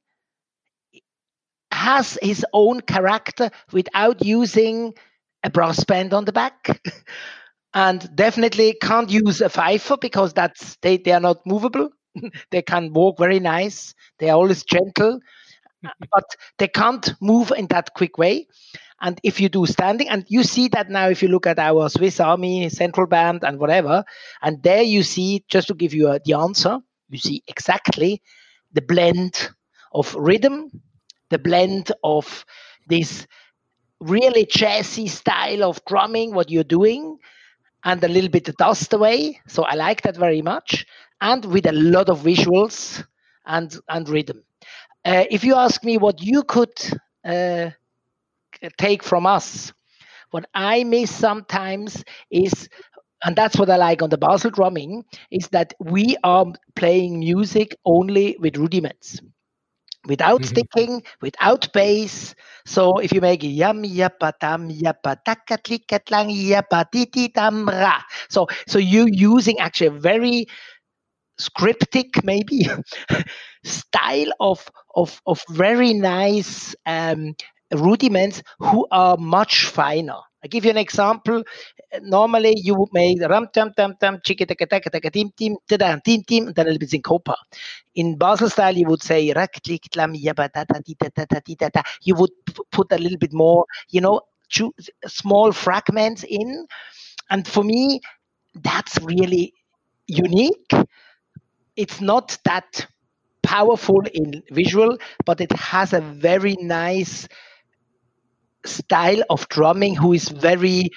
[1.71, 4.93] has his own character without using
[5.43, 6.81] a brass band on the back.
[7.73, 11.89] And definitely can't use a fifer because that's they, they are not movable
[12.51, 13.93] they can walk very nice.
[14.19, 15.19] They are always gentle,
[16.11, 16.25] but
[16.57, 18.47] they can't move in that quick way.
[19.01, 21.89] And if you do standing, and you see that now if you look at our
[21.89, 24.03] Swiss Army Central Band and whatever,
[24.41, 28.21] and there you see, just to give you uh, the answer, you see exactly
[28.73, 29.49] the blend
[29.93, 30.71] of rhythm,
[31.29, 32.45] the blend of
[32.87, 33.27] this
[33.99, 37.17] really jazzy style of drumming, what you're doing,
[37.85, 39.39] and a little bit the dust away.
[39.47, 40.85] So I like that very much
[41.21, 43.03] and with a lot of visuals
[43.45, 44.43] and and rhythm.
[45.05, 46.73] Uh, if you ask me what you could
[47.25, 47.69] uh,
[48.77, 49.71] take from us,
[50.31, 52.67] what I miss sometimes is,
[53.23, 56.45] and that's what I like on the Basel drumming, is that we are
[56.75, 59.21] playing music only with rudiments
[60.07, 60.55] without mm-hmm.
[60.55, 62.33] sticking, without bass.
[62.65, 68.01] So if you make yam yappa tam yappa takatlikatlang yappa titi tam ra.
[68.29, 70.47] So so you using actually a very
[71.37, 72.67] scriptic maybe
[73.63, 77.35] style of of of very nice um,
[77.73, 80.19] rudiments who are much finer.
[80.43, 81.43] I give you an example.
[82.01, 86.23] Normally, you would make ram tam tam tam chicka taka taka tim tim tada tim
[86.23, 87.35] tim and then a little bit syncopa.
[87.95, 91.69] In Basel style, you would say rak yaba da da di da da da da
[91.69, 91.81] da.
[92.03, 92.31] You would
[92.71, 94.21] put a little bit more, you know,
[95.07, 96.67] small fragments in,
[97.29, 97.99] and for me,
[98.55, 99.53] that's really
[100.07, 100.71] unique
[101.77, 102.87] it's not that
[103.43, 107.27] powerful in visual, but it has a very nice
[108.65, 110.89] style of drumming who is very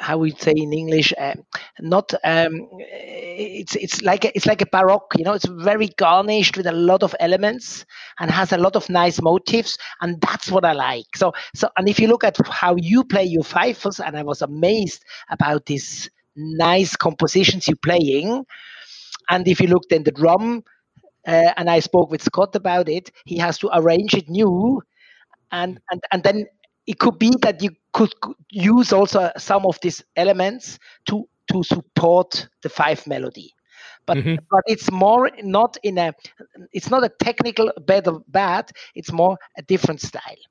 [0.00, 1.34] how we say in english um,
[1.80, 6.56] not um, it's it's like a, it's like a baroque you know it's very garnished
[6.56, 7.86] with a lot of elements
[8.18, 11.06] and has a lot of nice motifs and that's what i like.
[11.14, 14.42] So so and if you look at how you play your fifers and i was
[14.42, 18.44] amazed about these nice compositions you're playing
[19.30, 20.62] and if you look then the drum,
[21.26, 24.82] uh, and I spoke with Scott about it, he has to arrange it new,
[25.52, 26.46] and and and then
[26.86, 28.12] it could be that you could
[28.50, 33.50] use also some of these elements to to support the five melody.
[34.06, 34.36] But mm-hmm.
[34.50, 36.12] but it's more not in a
[36.72, 40.42] it's not a technical bad or bad it's more a different style.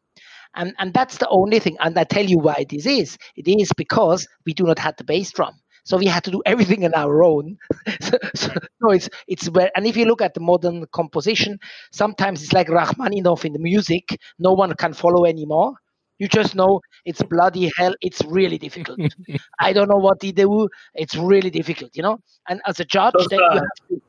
[0.56, 1.78] And and that's the only thing.
[1.80, 3.18] And i tell you why this is.
[3.36, 6.42] It is because we do not have the bass drum so we had to do
[6.46, 7.58] everything on our own.
[8.02, 11.60] so, so, it's it's where and if you look at the modern composition,
[11.92, 14.18] sometimes it's like Rachmaninoff in the music.
[14.40, 15.74] No one can follow anymore
[16.20, 17.94] You just know it's bloody hell.
[18.02, 19.00] It's really difficult.
[19.60, 20.70] I don't know what they do.
[20.94, 22.20] It's really difficult, you know.
[22.48, 24.02] And as a judge, Those, then you uh, have to.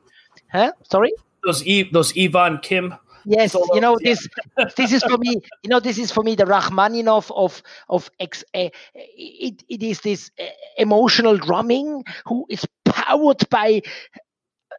[0.51, 0.71] Huh?
[0.83, 1.11] Sorry.
[1.43, 2.95] Those e- those Ivan Kim.
[3.25, 4.11] Yes, So, you know yeah.
[4.11, 4.27] this.
[4.75, 5.41] This is for me.
[5.63, 8.43] You know, this is for me the Rachmaninoff of of ex.
[8.53, 10.45] Uh, it it is this uh,
[10.77, 13.81] emotional drumming who is powered by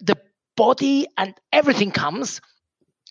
[0.01, 0.17] the
[0.57, 2.41] body and everything comes,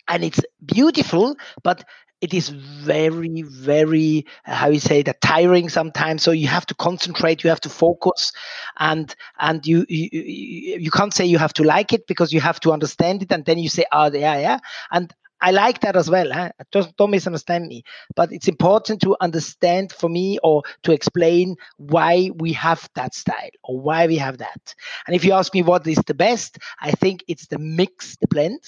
[0.08, 1.84] and it's beautiful, but
[2.20, 7.44] it is very very how you say that tiring sometimes so you have to concentrate
[7.44, 8.32] you have to focus
[8.78, 12.40] and and you you, you you can't say you have to like it because you
[12.40, 14.58] have to understand it and then you say oh yeah yeah
[14.92, 16.32] and I like that as well.
[16.32, 16.50] Huh?
[16.72, 17.82] Just don't misunderstand me.
[18.14, 23.50] But it's important to understand for me or to explain why we have that style
[23.64, 24.74] or why we have that.
[25.06, 28.28] And if you ask me what is the best, I think it's the mix, the
[28.28, 28.60] blend.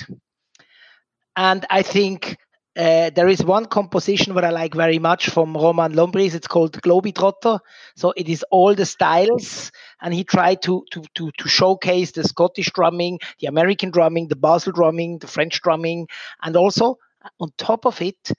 [1.36, 2.36] And I think
[2.78, 6.34] uh, there is one composition that I like very much from Roman Lombris.
[6.34, 7.58] It's called Globetrotter.
[7.96, 12.22] So it is all the styles, and he tried to to to to showcase the
[12.22, 16.06] Scottish drumming, the American drumming, the Basel drumming, the French drumming,
[16.42, 18.30] and also uh, on top of it,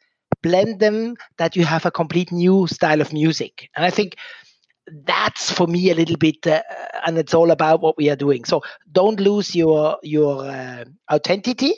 [0.42, 3.70] blend them that you have a complete new style of music.
[3.76, 4.16] And I think
[5.06, 6.62] that's for me a little bit, uh,
[7.06, 8.46] and it's all about what we are doing.
[8.46, 11.74] So don't lose your your uh, authenticity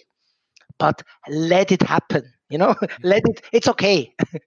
[0.79, 4.13] but let it happen you know let it it's okay.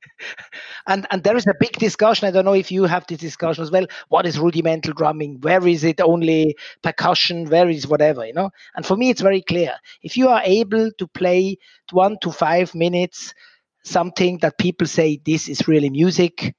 [0.86, 3.62] And and there is a big discussion i don't know if you have this discussion
[3.62, 5.40] as well what is rudimental drumming?
[5.40, 7.46] Where is it only percussion?
[7.48, 8.50] Where is whatever you know?
[8.76, 9.74] And for me it's very clear.
[10.02, 11.58] If you are able to play
[11.92, 13.34] one to five minutes
[13.84, 16.54] something that people say this is really music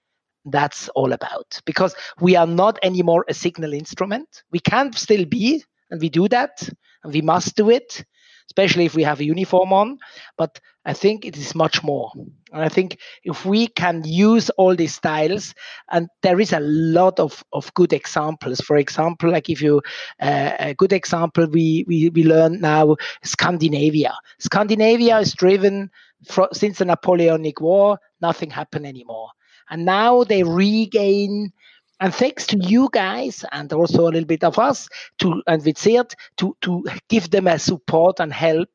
[0.45, 1.59] that's all about.
[1.65, 4.43] Because we are not anymore a signal instrument.
[4.51, 6.67] We can't still be and we do that
[7.03, 8.05] and we must do it
[8.47, 9.97] especially if we have a uniform on.
[10.37, 12.11] But I think it is much more.
[12.53, 15.53] And I think if we can use all these styles,
[15.91, 18.61] and there is a lot of, of good examples.
[18.61, 19.81] For example, I give you
[20.21, 21.47] uh, a good example.
[21.47, 24.13] We, we, we learn now Scandinavia.
[24.39, 25.89] Scandinavia is driven
[26.27, 29.29] fro- since the Napoleonic War, nothing happened anymore.
[29.69, 31.51] And now they regain
[31.99, 34.87] and thanks to you guys and also a little bit of us
[35.19, 38.69] to and with Seat to to give them a support and help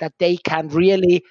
[0.00, 1.24] that they can really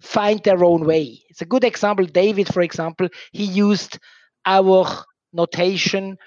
[0.00, 1.22] find their own way.
[1.28, 2.06] It's a good example.
[2.06, 3.98] David, for example, he used
[4.44, 4.86] our
[5.32, 6.18] notation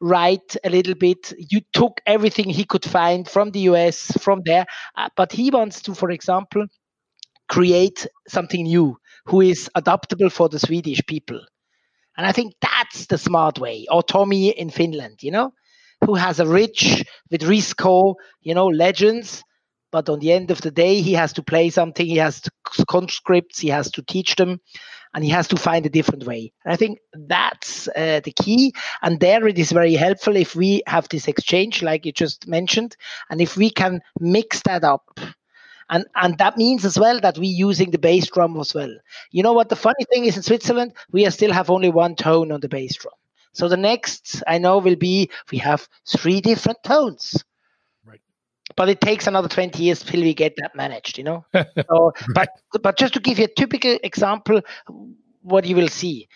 [0.00, 1.32] right a little bit.
[1.38, 5.82] You took everything he could find from the US, from there, uh, but he wants
[5.82, 6.66] to, for example,
[7.48, 8.96] create something new
[9.26, 11.40] who is adaptable for the Swedish people.
[12.18, 13.86] And I think that's the smart way.
[13.90, 15.52] Or Tommy in Finland, you know,
[16.04, 19.42] who has a rich with Risco, you know, legends.
[19.92, 22.04] But on the end of the day, he has to play something.
[22.04, 22.42] He has
[22.90, 23.60] conscripts.
[23.60, 24.60] He has to teach them,
[25.14, 26.52] and he has to find a different way.
[26.64, 28.74] And I think that's uh, the key.
[29.00, 32.96] And there, it is very helpful if we have this exchange, like you just mentioned,
[33.30, 35.04] and if we can mix that up
[35.90, 38.94] and and that means as well that we're using the bass drum as well.
[39.30, 42.14] You know what the funny thing is in Switzerland, we are still have only one
[42.14, 43.14] tone on the bass drum.
[43.52, 47.42] So the next I know will be we have three different tones.
[48.04, 48.20] Right.
[48.76, 51.44] But it takes another 20 years till we get that managed, you know.
[51.90, 52.50] so, but
[52.82, 54.60] but just to give you a typical example,
[55.42, 56.28] what you will see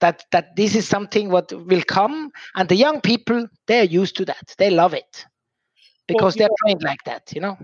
[0.00, 4.24] that that this is something what will come, and the young people they're used to
[4.26, 4.54] that.
[4.58, 5.26] They love it
[6.06, 7.56] because you they're trained like that, you know.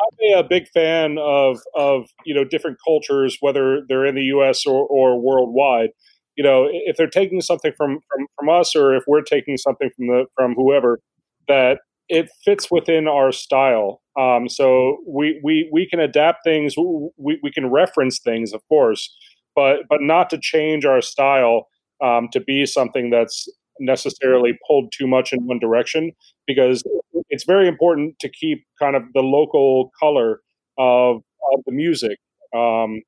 [0.00, 4.66] I'm a big fan of of you know different cultures, whether they're in the U.S.
[4.66, 5.90] or, or worldwide.
[6.36, 9.90] You know, if they're taking something from, from from us, or if we're taking something
[9.96, 11.00] from the from whoever,
[11.48, 14.02] that it fits within our style.
[14.18, 16.74] Um, so we, we we can adapt things.
[16.76, 19.14] We we can reference things, of course,
[19.54, 21.68] but but not to change our style
[22.02, 23.48] um, to be something that's
[23.78, 26.12] necessarily pulled too much in one direction
[26.52, 26.82] because
[27.28, 30.40] it's very important to keep kind of the local color
[30.78, 31.16] of,
[31.52, 32.18] of the music
[32.54, 33.02] um,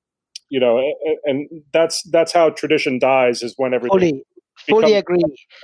[0.49, 0.75] you know
[1.25, 4.25] and, that's that's how tradition dies is when everything fully
[4.69, 5.23] fully agree.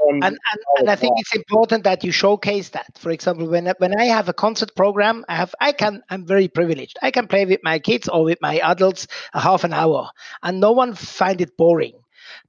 [0.08, 0.38] and, and,
[0.78, 2.86] and i think it's important that you showcase that.
[2.98, 6.48] For example when when i have a concert program i have i can i'm very
[6.48, 6.96] privileged.
[7.02, 10.08] I can play with my kids or with my adults a half an hour
[10.42, 12.00] and no one find it boring.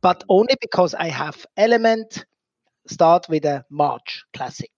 [0.02, 2.26] But only because i have element
[2.88, 4.72] start with a march classic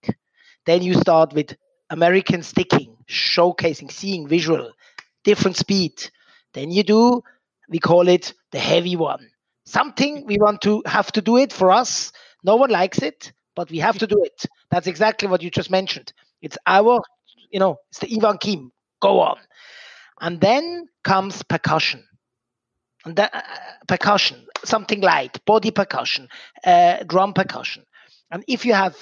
[0.66, 1.54] then you start with
[1.90, 4.72] american sticking showcasing seeing visual
[5.24, 5.92] different speed.
[6.54, 7.22] Then you do
[7.68, 9.28] we call it the heavy one.
[9.66, 12.12] Something we want to have to do it for us.
[12.44, 14.46] No one likes it but we have to do it.
[14.70, 16.12] That's exactly what you just mentioned.
[16.40, 17.00] It's our
[17.50, 18.72] you know it's the ivan kim.
[19.00, 19.38] Go on.
[20.20, 22.04] And then comes percussion.
[23.04, 23.42] And that, uh,
[23.88, 26.28] percussion, something light, body percussion,
[26.64, 27.84] uh, drum percussion.
[28.30, 28.96] And if you have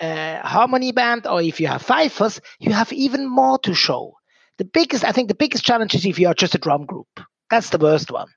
[0.00, 4.14] a harmony band or if you have fifers, you have even more to show.
[4.58, 7.08] The biggest, I think, the biggest challenge is if you are just a drum group.
[7.50, 8.28] That's the worst one,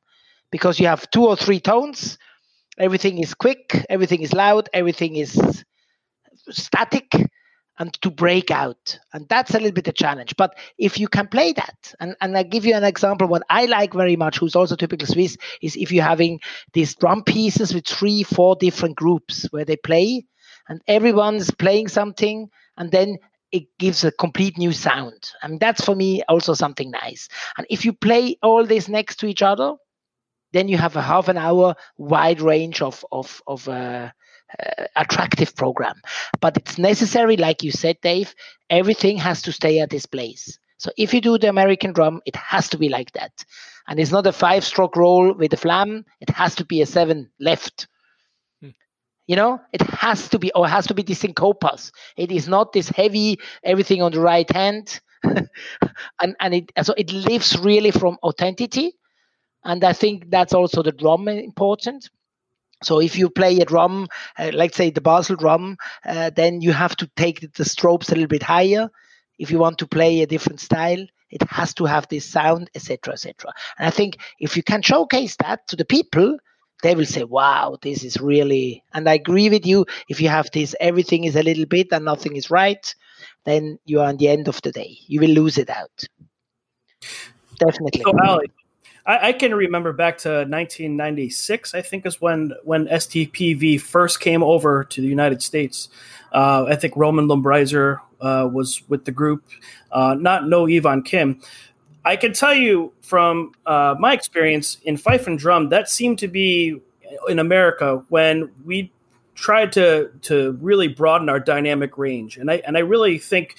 [0.52, 2.18] because you have two or three tones.
[2.78, 5.64] Everything is quick, everything is loud, everything is
[6.50, 7.12] static
[7.80, 9.00] and to break out.
[9.14, 10.36] And that's a little bit a challenge.
[10.38, 13.66] But if you can play that, and, and I give you an example, what I
[13.66, 16.40] like very much, who's also typical Swiss, is if you're having
[16.74, 20.26] these drum pieces with three, four different groups where they play
[20.72, 23.18] and everyone's playing something, and then
[23.52, 25.32] it gives a complete new sound.
[25.44, 27.28] and that's for me also something nice.
[27.58, 29.76] And if you play all this next to each other,
[30.54, 34.10] then you have a half an hour wide range of of of uh,
[34.60, 35.98] uh, attractive program.
[36.40, 38.34] But it's necessary, like you said, Dave.
[38.70, 40.58] Everything has to stay at this place.
[40.78, 43.34] So if you do the American drum, it has to be like that,
[43.88, 46.06] and it's not a five-stroke roll with a flam.
[46.22, 47.88] It has to be a seven left.
[49.28, 51.92] You know, it has to be, or has to be the syncopas.
[52.18, 57.14] It is not this heavy everything on the right hand, and and it so it
[57.14, 58.94] lives really from authenticity,
[59.64, 62.10] and I think that's also the drum important
[62.84, 64.08] so if you play a drum,
[64.40, 68.16] uh, like say the Basel drum, uh, then you have to take the strobes a
[68.16, 68.90] little bit higher.
[69.38, 73.14] If you want to play a different style, it has to have this sound, etc.,
[73.14, 73.54] etc.
[73.78, 76.38] And I think if you can showcase that to the people,
[76.84, 79.86] they will say, "Wow, this is really." And I agree with you.
[80.10, 82.94] If you have this, everything is a little bit and nothing is right,
[83.46, 84.98] then you are on the end of the day.
[85.08, 86.04] You will lose it out.
[87.58, 88.02] Definitely.
[88.04, 88.52] So, Ollie,
[89.06, 91.74] I, I, can remember back to 1996.
[91.74, 95.90] I think is when when STPV first came over to the United States.
[96.32, 99.44] Uh, I think Roman Lombriser uh, was with the group,
[99.92, 101.42] uh, not no Ivan Kim.
[102.04, 106.28] I can tell you from uh, my experience in fife and drum that seemed to
[106.28, 106.82] be
[107.28, 108.92] in America when we
[109.36, 113.56] tried to to really broaden our dynamic range, and I and I really think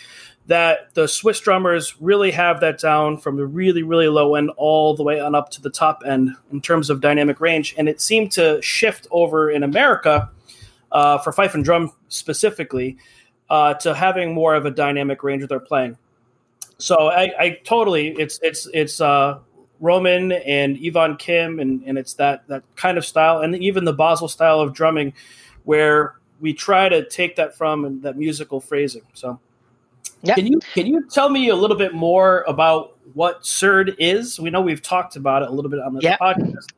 [0.46, 4.96] that the Swiss drummers really have that down from the really, really low end all
[4.96, 7.74] the way on up to the top end in terms of dynamic range.
[7.78, 10.30] And it seemed to shift over in America
[10.90, 12.98] uh, for fife and drum specifically
[13.50, 15.96] uh, to having more of a dynamic range with their playing.
[16.82, 19.38] So I, I totally, it's it's it's uh,
[19.78, 23.92] Roman and Yvonne Kim, and, and it's that that kind of style, and even the
[23.92, 25.12] Basel style of drumming,
[25.64, 29.02] where we try to take that from and that musical phrasing.
[29.14, 29.38] So.
[30.24, 30.34] Yeah.
[30.34, 34.38] Can you can you tell me a little bit more about what SIRD is?
[34.38, 36.16] We know we've talked about it a little bit on the yeah.
[36.16, 36.68] podcast.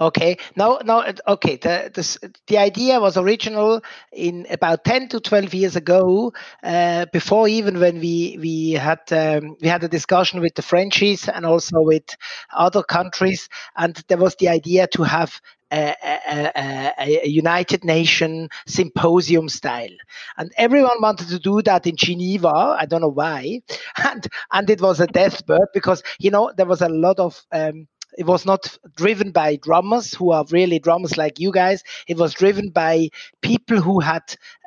[0.00, 0.36] Okay.
[0.56, 1.04] No, no.
[1.28, 1.56] Okay.
[1.56, 3.80] The, the the idea was original
[4.12, 6.32] in about ten to twelve years ago.
[6.62, 11.28] Uh, before even when we we had um, we had a discussion with the Frenchies
[11.28, 12.04] and also with
[12.52, 19.48] other countries, and there was the idea to have a, a, a, United Nation symposium
[19.48, 19.88] style.
[20.36, 22.76] And everyone wanted to do that in Geneva.
[22.78, 23.60] I don't know why.
[24.04, 27.42] And, and it was a deathbird because, you know, there was a lot of.
[27.52, 27.88] Um,
[28.18, 31.82] it was not driven by drummers who are really drummers like you guys.
[32.08, 33.08] It was driven by
[33.40, 34.22] people who had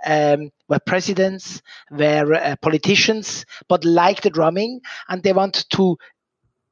[0.05, 5.97] um, were presidents, were uh, politicians, but liked the drumming, and they want to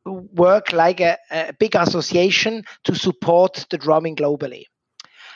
[0.05, 4.65] work like a, a big association to support the drumming globally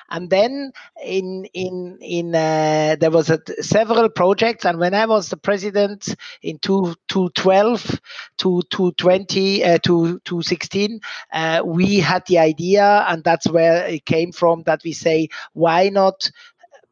[0.09, 0.71] and then
[1.03, 4.65] in in in uh, there was a, several projects.
[4.65, 7.99] And when i was the president in 2012
[8.37, 10.99] to 2020 uh, to 2016
[11.33, 15.89] uh, we had the idea and that's where it came from that we say why
[15.89, 16.29] not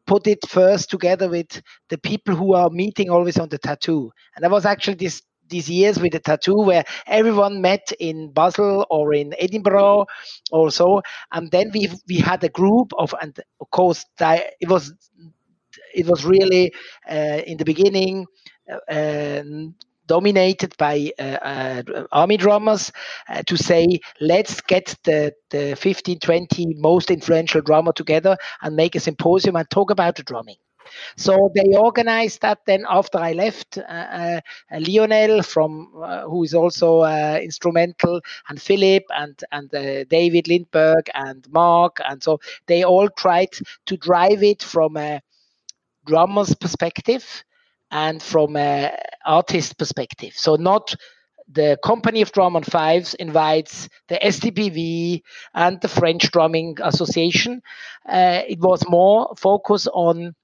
[0.06, 4.12] put it first together with the people who are meeting always on the tattoo?
[4.34, 8.86] And there was actually this these years with the tattoo where everyone met in Basel
[8.90, 10.06] or in Edinburgh
[10.50, 11.02] or so.
[11.32, 14.92] And then we we had a group of, and of course, it was
[15.94, 16.72] it was really
[17.10, 18.26] uh, in the beginning.
[18.90, 19.42] Uh,
[20.08, 21.82] dominated by uh, uh,
[22.12, 22.92] army drummers
[23.28, 23.86] uh, to say
[24.20, 29.68] let's get the, the 15 20 most influential drummer together and make a symposium and
[29.68, 30.56] talk about the drumming
[31.16, 32.60] so they organized that.
[32.66, 34.40] Then after I left, uh, uh,
[34.72, 39.70] Lionel from uh, who is also uh, instrumental, and Philip and and
[40.08, 43.50] David Lindberg and Mark, and so they all tried
[43.86, 45.20] to drive it from a
[46.06, 47.44] drummer's perspective
[47.90, 50.32] and from a artist perspective.
[50.36, 50.94] So not
[51.48, 55.22] the company of drum and fives invites the STPV
[55.54, 57.62] and the French Drumming Association.
[58.08, 60.34] Uh, it was more focus on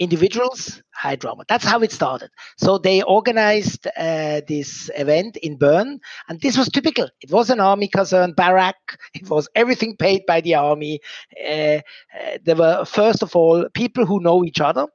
[0.00, 1.44] individuals, high drama.
[1.48, 2.30] That's how it started.
[2.58, 7.08] So they organized uh, this event in Bern, and this was typical.
[7.20, 8.76] It was an army concern barrack.
[9.14, 11.00] It was everything paid by the army.
[11.48, 14.86] Uh, uh, there were first of all people who know each other,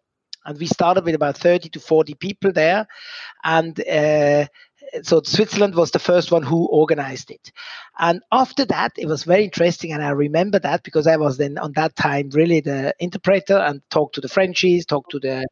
[0.46, 2.88] and we started with about 30 to 40 people there,
[3.44, 4.46] and uh,
[5.04, 7.52] so Switzerland was the first one who organized it.
[8.00, 9.94] And after that, it was very interesting.
[9.94, 13.82] And I remember that because I was then on that time really the interpreter and
[13.90, 15.46] talked to the Frenchies, talked to the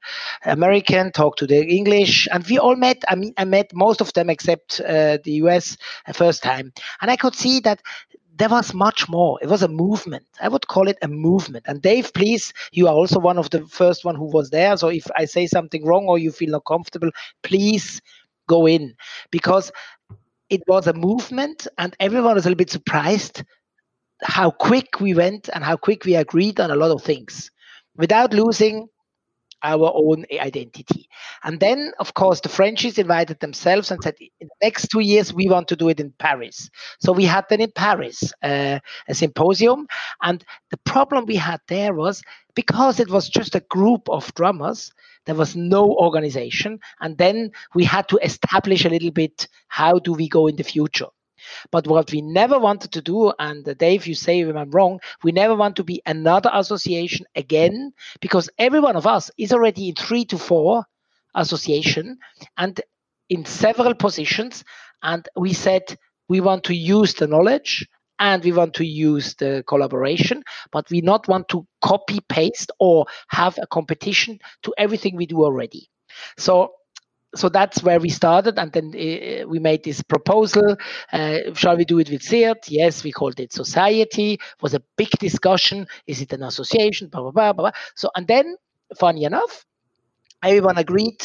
[0.46, 2.28] American, talked to the English.
[2.32, 3.04] And we all met.
[3.10, 5.78] I mean, I met most of them except uh, the US
[6.08, 6.74] uh, first time.
[7.02, 7.82] And I could see that
[8.36, 9.38] there was much more.
[9.42, 10.26] It was a movement.
[10.42, 11.66] I would call it a movement.
[11.68, 14.76] And Dave, please, you are also one of the first one who was there.
[14.78, 17.12] So if I say something wrong or you feel not comfortable,
[17.44, 18.02] please
[18.48, 18.96] go in
[19.32, 19.72] because
[20.50, 23.44] it was a movement and everyone was a little bit surprised
[24.22, 27.52] how quick we went and how quick we agreed on a lot of things
[27.96, 28.88] without losing
[29.64, 31.08] our own identity.
[31.44, 35.34] And then, of course, the Frenchies invited themselves and said, in the next two years,
[35.34, 36.70] we want to do it in Paris.
[37.00, 39.88] So we had then in Paris uh, a symposium.
[40.22, 42.22] And the problem we had there was
[42.56, 44.92] because it was just a group of drummers,
[45.26, 46.80] there was no organization.
[47.02, 50.64] And then we had to establish a little bit how do we go in the
[50.64, 51.08] future.
[51.72, 55.32] But what we never wanted to do, and Dave, you say if I'm wrong, we
[55.32, 59.96] never want to be another association again, because every one of us is already in
[59.96, 60.86] three to four
[61.36, 62.18] association
[62.58, 62.80] and
[63.30, 64.64] in several positions.
[65.02, 65.98] And we said
[66.30, 67.86] we want to use the knowledge
[68.20, 73.06] and we want to use the collaboration, but we not want to copy paste or
[73.30, 75.90] have a competition to everything we do already.
[76.38, 76.74] So
[77.36, 80.78] so that's where we started and then uh, we made this proposal.
[81.12, 82.58] Uh, shall we do it with SIRD?
[82.70, 84.34] yes we called it society.
[84.34, 85.88] It was a big discussion.
[86.06, 87.08] Is it an association?
[87.08, 87.72] Blah, blah blah blah.
[87.96, 88.56] So and then
[89.00, 89.66] funny enough
[90.44, 91.20] everyone agreed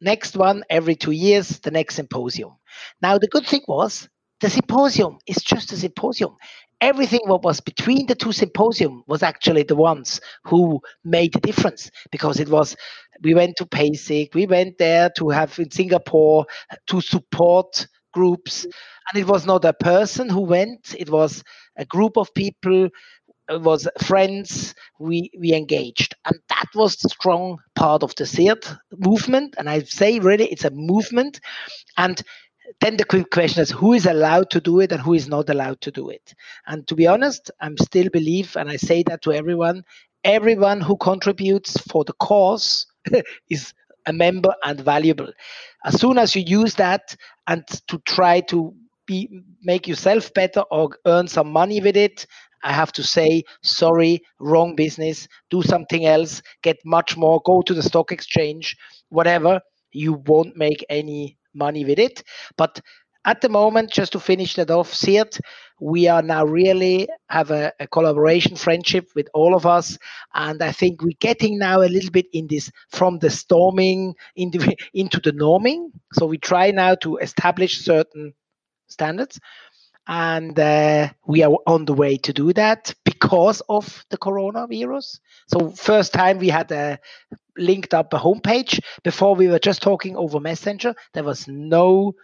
[0.00, 2.52] next one every two years the next symposium.
[3.02, 4.08] Now the good thing was
[4.40, 6.36] the symposium is just a symposium
[6.80, 11.90] everything what was between the two symposium was actually the ones who made the difference
[12.10, 12.76] because it was
[13.22, 16.46] we went to PASIC, we went there to have in Singapore
[16.88, 21.42] to support groups, and it was not a person who went; it was
[21.76, 22.88] a group of people.
[23.48, 28.64] It was friends we we engaged, and that was the strong part of the SIRD
[28.96, 29.54] movement.
[29.58, 31.40] And I say really, it's a movement,
[31.98, 32.22] and
[32.80, 35.50] then the quick question is who is allowed to do it and who is not
[35.50, 36.34] allowed to do it
[36.66, 39.82] and to be honest i'm still believe and i say that to everyone
[40.24, 42.86] everyone who contributes for the cause
[43.50, 43.72] is
[44.06, 45.30] a member and valuable
[45.84, 48.74] as soon as you use that and to try to
[49.06, 49.28] be
[49.62, 52.26] make yourself better or earn some money with it
[52.66, 57.74] I have to say, sorry, wrong business, do something else, get much more, go to
[57.74, 58.74] the stock exchange,
[59.10, 59.60] whatever.
[59.92, 62.22] You won't make any money with it.
[62.56, 62.80] But
[63.24, 65.40] at the moment, just to finish that off, SIRD,
[65.80, 69.98] we are now really have a, a, collaboration friendship with all of us.
[70.34, 74.74] And I think we're getting now a little bit in this from the storming into,
[74.94, 75.90] into the norming.
[76.12, 78.34] So we try now to establish certain
[78.88, 79.40] standards.
[80.06, 85.18] And uh, we are on the way to do that because of the coronavirus.
[85.48, 86.98] So first time we had a
[87.56, 88.80] linked up a homepage.
[89.02, 90.94] Before we were just talking over Messenger.
[91.14, 92.14] There was no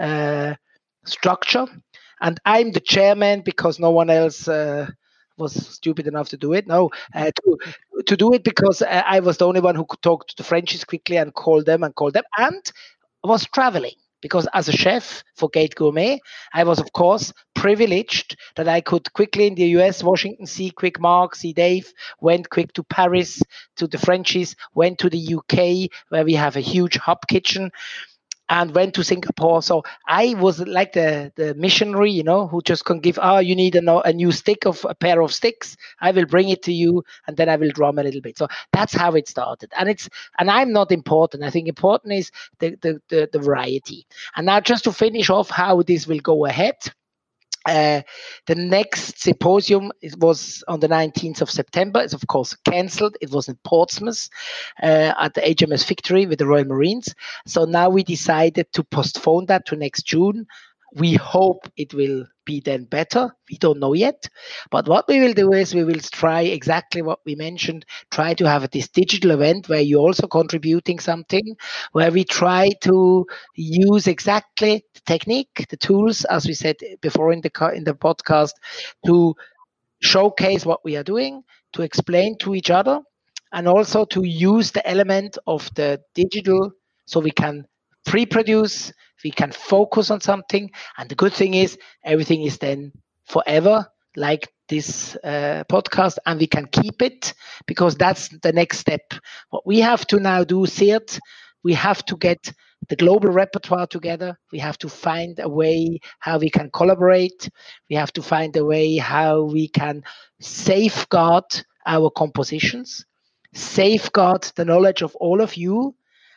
[0.00, 0.54] uh,
[1.04, 1.66] structure,
[2.20, 4.48] and I'm the chairman because no one else.
[4.48, 4.88] Uh,
[5.36, 6.66] was stupid enough to do it.
[6.68, 7.58] No, uh, to
[8.06, 10.44] to do it because uh, I was the only one who could talk to the
[10.44, 12.62] Frenchies quickly and call them and call them, and
[13.24, 13.94] was traveling
[14.24, 16.18] because as a chef for Gate Gourmet,
[16.54, 20.98] I was, of course, privileged that I could quickly in the US, Washington, see quick
[20.98, 23.42] Mark, see Dave, went quick to Paris,
[23.76, 27.70] to the Frenchies, went to the UK, where we have a huge hub kitchen
[28.48, 29.62] and went to Singapore.
[29.62, 33.54] So I was like the, the missionary, you know, who just can give, oh, you
[33.54, 35.76] need a, a new stick of a pair of sticks.
[36.00, 38.38] I will bring it to you and then I will drum a little bit.
[38.38, 39.72] So that's how it started.
[39.76, 41.42] And it's, and I'm not important.
[41.42, 44.06] I think important is the, the, the, the variety.
[44.36, 46.76] And now just to finish off how this will go ahead.
[47.66, 48.02] Uh,
[48.46, 52.00] the next symposium was on the 19th of September.
[52.00, 53.16] It's of course cancelled.
[53.20, 54.28] It was in Portsmouth
[54.82, 57.14] uh, at the HMS Victory with the Royal Marines.
[57.46, 60.46] So now we decided to postpone that to next June
[60.94, 63.34] we hope it will be then better.
[63.50, 64.28] We don't know yet.
[64.70, 68.48] But what we will do is we will try exactly what we mentioned, try to
[68.48, 71.56] have this digital event where you're also contributing something,
[71.92, 73.26] where we try to
[73.56, 78.52] use exactly the technique, the tools, as we said before in the in the podcast,
[79.06, 79.34] to
[80.00, 81.42] showcase what we are doing,
[81.72, 83.00] to explain to each other
[83.52, 86.72] and also to use the element of the digital
[87.06, 87.66] so we can
[88.06, 88.92] pre-produce
[89.22, 92.92] we can focus on something and the good thing is everything is then
[93.26, 93.86] forever
[94.16, 97.34] like this uh, podcast and we can keep it
[97.66, 99.02] because that's the next step
[99.50, 101.18] what we have to now do SIRD
[101.64, 102.52] we have to get
[102.88, 104.38] the global repertoire together.
[104.52, 107.48] We have to find a way how we can collaborate.
[107.88, 110.02] We have to find a way how we can
[110.40, 111.44] safeguard
[111.86, 113.04] our compositions,
[113.54, 115.94] safeguard the knowledge of all of you.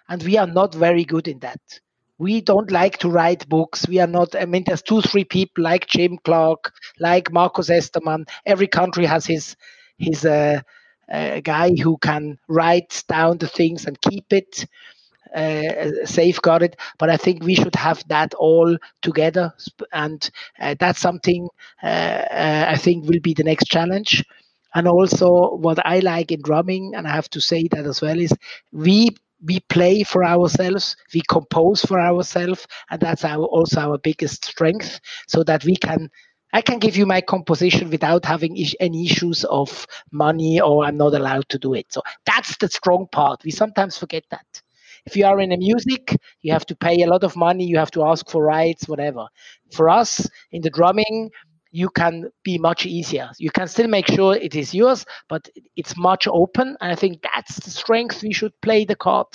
[0.09, 1.59] And we are not very good in that.
[2.19, 3.87] We don't like to write books.
[3.87, 8.27] We are not, I mean, there's two, three people like Jim Clark, like Marcus Esterman.
[8.45, 9.55] Every country has his,
[9.97, 10.61] his, uh,
[11.11, 14.65] uh, guy who can write down the things and keep it
[15.35, 16.75] uh, safeguarded.
[16.97, 19.53] But I think we should have that all together,
[19.93, 21.49] and uh, that's something
[21.83, 24.23] uh, uh, I think will be the next challenge.
[24.75, 28.19] And also, what I like in drumming, and I have to say that as well,
[28.19, 28.33] is
[28.71, 29.09] we
[29.43, 34.99] we play for ourselves, we compose for ourselves, and that's our also our biggest strength.
[35.27, 36.09] So that we can
[36.53, 41.13] I can give you my composition without having any issues of money or I'm not
[41.13, 41.91] allowed to do it.
[41.91, 43.43] So that's the strong part.
[43.43, 44.45] We sometimes forget that.
[45.05, 47.77] If you are in a music, you have to pay a lot of money, you
[47.77, 49.27] have to ask for rights, whatever.
[49.71, 51.31] For us in the drumming,
[51.77, 53.29] you can be much easier.
[53.37, 56.75] You can still make sure it is yours, but it's much open.
[56.81, 59.27] And I think that's the strength we should play the card.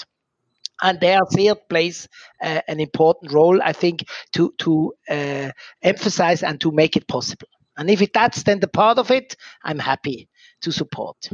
[0.82, 2.08] And there, SIRD plays
[2.42, 5.50] uh, an important role, I think, to to uh,
[5.82, 7.46] emphasize and to make it possible.
[7.76, 10.28] And if it, that's then the part of it, I'm happy
[10.62, 11.28] to support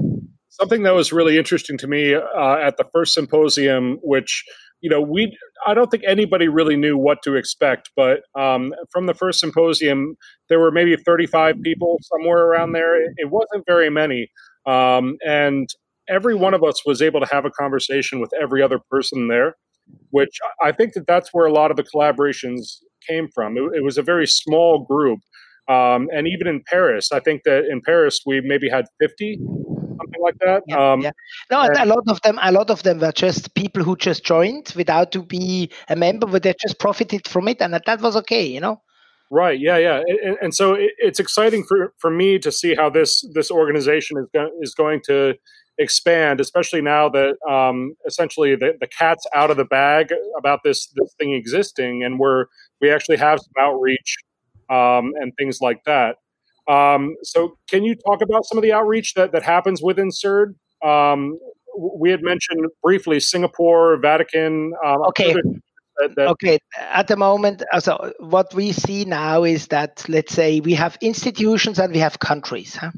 [0.59, 4.44] something that was really interesting to me uh, at the first symposium, which
[4.81, 9.07] you know we I don't think anybody really knew what to expect, but um, from
[9.07, 10.16] the first symposium,
[10.49, 13.03] there were maybe 35 people somewhere around there.
[13.16, 14.31] It, wasn't very many,
[14.66, 15.68] um, and
[16.09, 19.57] every one of us was able to have a conversation with every other person there,
[20.11, 23.57] which I think that that's where a lot of the collaborations came from.
[23.57, 25.20] It, it was a very small group.
[25.68, 29.39] Um, and even in Paris, I think that in Paris we maybe had 50
[29.99, 30.62] something like that.
[30.66, 31.11] Yeah, um, yeah.
[31.51, 34.24] No, and, a lot of them, a lot of them were just people who just
[34.24, 38.16] joined without to be a member, but they just profited from it, and that was
[38.16, 38.80] okay, you know.
[39.30, 39.61] Right.
[39.61, 39.76] Yeah.
[39.76, 40.03] Yeah.
[40.24, 44.16] And, and so it, it's exciting for, for me to see how this this organization
[44.18, 45.34] is go, is going to
[45.78, 50.88] expand, especially now that um, essentially the, the cat's out of the bag about this
[50.96, 52.46] this thing existing, and we're
[52.80, 54.16] we actually have some outreach
[54.70, 56.16] um, and things like that.
[56.69, 60.55] Um, so, can you talk about some of the outreach that, that happens within SIRD?
[60.85, 61.39] Um,
[61.77, 64.73] we had mentioned briefly Singapore, Vatican.
[64.85, 65.35] Um, okay.
[65.99, 66.59] That, that okay.
[66.79, 70.97] At the moment, uh, so what we see now is that let's say we have
[71.01, 72.77] institutions and we have countries.
[72.77, 72.93] Huh?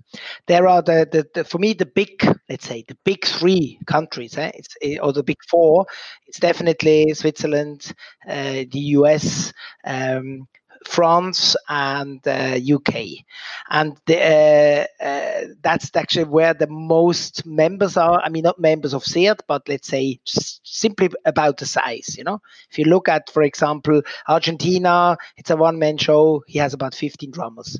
[0.47, 4.35] There are the, the, the, for me the big let's say the big three countries.
[4.35, 4.51] Huh?
[4.55, 5.87] It's eh, or the big four.
[6.27, 7.93] It's definitely Switzerland,
[8.29, 9.53] uh, the U.S.
[9.85, 10.47] Um,
[10.87, 13.25] France and uh, UK,
[13.69, 18.21] and the, uh, uh, that's actually where the most members are.
[18.21, 22.17] I mean, not members of SIRD, but let's say simply about the size.
[22.17, 26.43] You know, if you look at, for example, Argentina, it's a one-man show.
[26.47, 27.79] He has about 15 drummers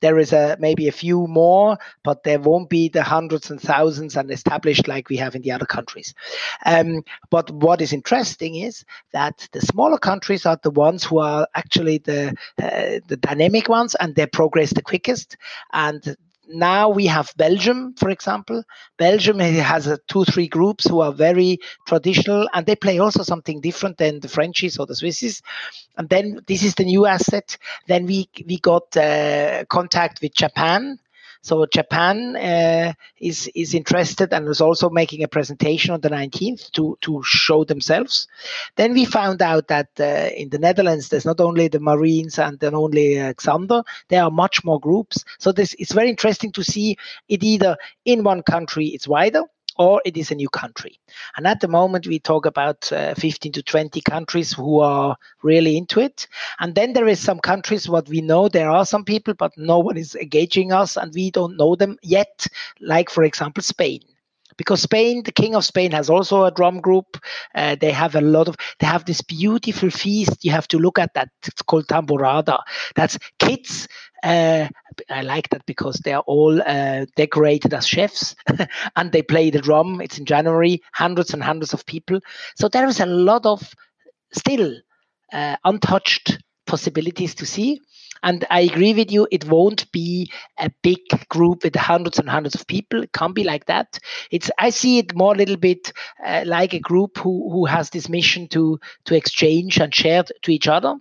[0.00, 4.16] there is a maybe a few more, but there won't be the hundreds and thousands
[4.16, 6.14] and established like we have in the other countries.
[6.66, 11.46] Um, but what is interesting is that the smaller countries are the ones who are
[11.54, 15.36] actually the uh, the dynamic ones and they progress the quickest.
[15.72, 16.16] And
[16.48, 18.62] now we have Belgium, for example.
[18.98, 23.60] Belgium has a two, three groups who are very traditional and they play also something
[23.60, 25.42] different than the Frenchies or the Swisses.
[25.96, 27.56] And then this is the new asset.
[27.88, 30.98] Then we we got uh, contact with Japan
[31.44, 36.70] so Japan uh, is is interested and is also making a presentation on the 19th
[36.72, 38.26] to to show themselves.
[38.76, 42.58] Then we found out that uh, in the Netherlands there's not only the Marines and
[42.60, 45.22] then only Alexander, there are much more groups.
[45.38, 46.96] So this it's very interesting to see
[47.28, 47.76] it either
[48.06, 49.42] in one country it's wider
[49.76, 50.98] or it is a new country.
[51.36, 55.76] And at the moment, we talk about uh, 15 to 20 countries who are really
[55.76, 56.26] into it.
[56.60, 59.78] And then there is some countries what we know there are some people, but no
[59.78, 62.46] one is engaging us, and we don't know them yet.
[62.80, 64.00] Like for example, Spain
[64.56, 67.18] because Spain, the king of Spain, has also a drum group.
[67.54, 70.44] Uh, they have a lot of, they have this beautiful feast.
[70.44, 71.28] You have to look at that.
[71.46, 72.60] It's called Tamborrada.
[72.94, 73.88] That's kids.
[74.22, 74.68] Uh,
[75.10, 78.34] I like that because they are all uh, decorated as chefs
[78.96, 80.00] and they play the drum.
[80.00, 82.20] It's in January, hundreds and hundreds of people.
[82.56, 83.74] So there is a lot of
[84.32, 84.74] still
[85.32, 87.80] uh, untouched possibilities to see.
[88.22, 92.54] And I agree with you, it won't be a big group with hundreds and hundreds
[92.54, 93.02] of people.
[93.02, 93.98] It can't be like that.
[94.30, 95.92] It's I see it more a little bit
[96.24, 100.50] uh, like a group who, who has this mission to to exchange and share to
[100.50, 100.96] each other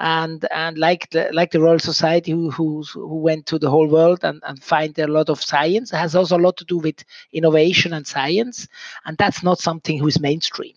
[0.00, 3.88] and and like the like the Royal Society who who, who went to the whole
[3.88, 5.92] world and, and find a lot of science.
[5.92, 8.66] It has also a lot to do with innovation and science
[9.04, 10.74] and that's not something who's mainstream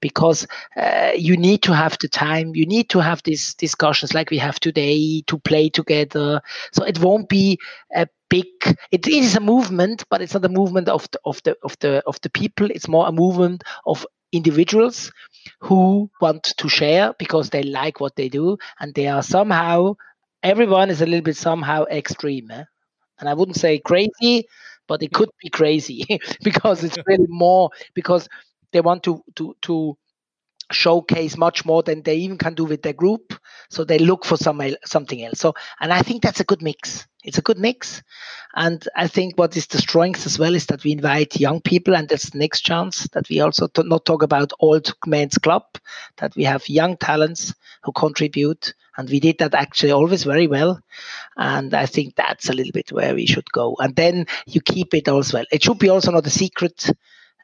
[0.00, 4.30] because uh, you need to have the time you need to have these discussions like
[4.30, 6.40] we have today to play together.
[6.72, 7.58] So it won't be
[7.94, 8.46] a big
[8.90, 12.02] it is a movement but it's not a movement of the of the of the
[12.06, 12.70] of the people.
[12.70, 15.12] It's more a movement of individuals
[15.60, 19.94] who want to share because they like what they do and they are somehow
[20.42, 22.64] everyone is a little bit somehow extreme eh?
[23.20, 24.46] and i wouldn't say crazy
[24.88, 26.04] but it could be crazy
[26.44, 28.28] because it's really more because
[28.72, 29.96] they want to to to
[30.72, 33.34] showcase much more than they even can do with their group.
[33.70, 35.40] So they look for some something else.
[35.40, 37.06] So and i think that's a good mix.
[37.24, 38.02] It's a good mix.
[38.54, 41.96] And i think what is the strength as well is that we invite young people
[41.96, 45.64] and that's the next chance that we also not talk about old men's club
[46.18, 48.74] that we have young talents who contribute.
[48.98, 50.80] And we did that actually always very well.
[51.36, 53.76] And i think that's a little bit where we should go.
[53.78, 55.46] And then you keep it also well.
[55.50, 56.90] It should be also not a secret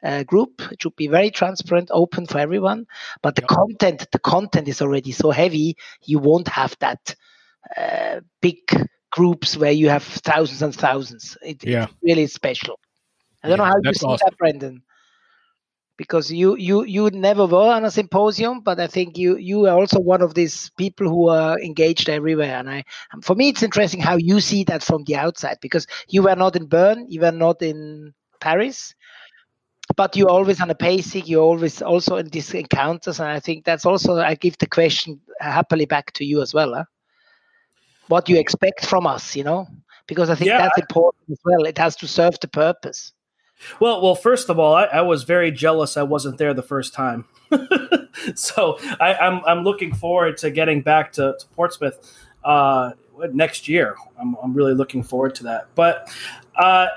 [0.03, 0.61] uh, group.
[0.71, 2.85] It should be very transparent, open for everyone.
[3.21, 7.15] But the content, the content is already so heavy, you won't have that
[7.75, 8.57] uh, big
[9.11, 11.37] groups where you have thousands and thousands.
[11.41, 11.83] It, yeah.
[11.85, 12.79] It's really special.
[13.43, 14.25] I don't yeah, know how you see awesome.
[14.25, 14.83] that, Brendan.
[15.97, 19.77] Because you you you never were on a symposium, but I think you you are
[19.77, 22.57] also one of these people who are engaged everywhere.
[22.57, 22.85] And I,
[23.21, 25.57] for me, it's interesting how you see that from the outside.
[25.61, 28.95] Because you were not in Bern, you were not in Paris,
[29.95, 33.65] but you're always on a PASIC you're always also in these encounters and i think
[33.65, 36.83] that's also i give the question happily back to you as well huh?
[38.07, 39.67] what you expect from us you know?
[40.07, 41.65] Because i think yeah, that's important as well.
[41.65, 43.13] It has to serve the purpose.
[43.79, 46.93] Well well first of all i, I was very jealous i wasn't there the first
[46.93, 47.25] time.
[48.35, 51.99] So I, am I'm, I'm looking forward to getting back to, to portsmouth
[52.43, 52.91] uh,
[53.31, 53.95] next year.
[54.19, 55.67] I'm, I'm really looking forward to that.
[55.75, 56.11] But
[56.55, 56.87] uh,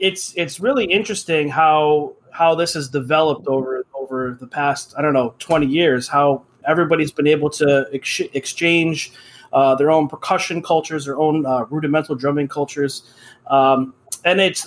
[0.00, 5.12] it's it's really interesting how how this has developed over over the past I don't
[5.12, 6.08] know twenty years.
[6.08, 9.12] How everybody's been able to ex- exchange
[9.52, 13.02] uh, their own percussion cultures, their own uh, rudimental drumming cultures.
[13.46, 13.94] Um,
[14.24, 14.66] and it's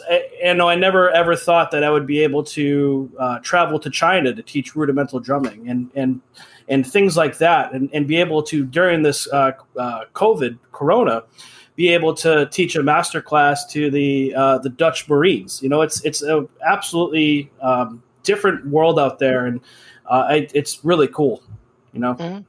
[0.55, 4.33] know I never ever thought that I would be able to uh, travel to China
[4.33, 6.21] to teach rudimental drumming and and
[6.67, 11.23] and things like that, and, and be able to during this uh, uh, COVID Corona
[11.75, 15.61] be able to teach a master class to the uh, the Dutch Marines.
[15.61, 19.61] You know, it's it's a absolutely um, different world out there, and
[20.09, 21.41] uh, it, it's really cool.
[21.93, 22.41] You know, mm-hmm.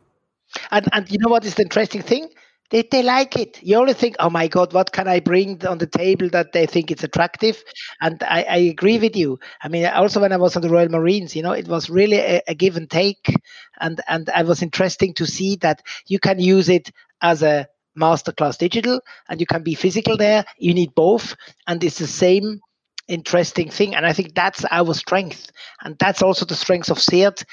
[0.70, 2.28] and and you know what is the interesting thing?
[2.70, 3.62] They, they like it.
[3.62, 6.64] You only think, oh my God, what can I bring on the table that they
[6.64, 7.62] think it's attractive?
[8.00, 9.38] And I, I agree with you.
[9.62, 12.16] I mean, also when I was on the Royal Marines, you know, it was really
[12.16, 13.36] a, a give and take.
[13.82, 16.90] And, and I was interesting to see that you can use it
[17.20, 17.68] as a
[17.98, 20.44] masterclass digital and you can be physical there.
[20.58, 21.36] You need both
[21.66, 22.60] and it's the same
[23.08, 23.94] interesting thing.
[23.94, 25.50] And i think that's our strength.
[25.82, 27.44] And that's also the strength of SIRD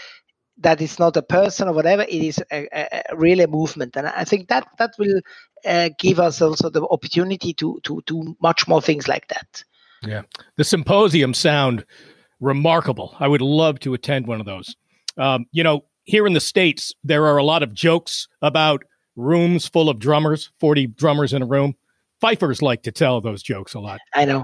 [0.62, 3.96] that it's not a person or whatever it is a, a, a really a movement.
[3.96, 5.22] And i think that that will
[5.66, 9.64] uh, give us also the opportunity to to do much more things like that.
[10.02, 10.22] Yeah.
[10.56, 11.86] The symposium sound
[12.40, 13.18] remarkable.
[13.20, 14.76] I would love to attend one of those.
[15.18, 18.84] Um, you know here in the states there are a lot of jokes about
[19.20, 21.76] rooms full of drummers, 40 drummers in a room.
[22.22, 24.00] Fifers like to tell those jokes a lot.
[24.14, 24.44] I know.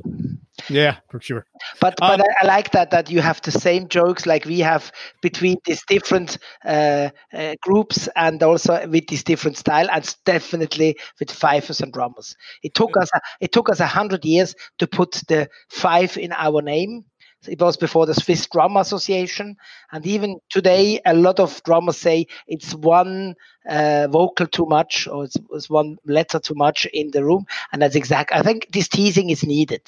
[0.70, 1.46] Yeah, for sure.
[1.82, 4.92] But but um, I, like that that you have the same jokes like we have
[5.22, 11.32] between these different uh, uh, groups and also with this different style, and definitely with
[11.32, 12.36] fifers and drummers.
[12.64, 13.10] It took us
[13.42, 17.04] it took us a hundred years to put the five in our name,
[17.48, 19.58] it was before the Swiss Drum Association,
[19.92, 23.36] and even today, a lot of drummers say it's one
[23.70, 27.82] uh, vocal too much or it's, it's, one letter too much in the room, and
[27.82, 28.32] that's exact.
[28.32, 29.82] I think this teasing is needed.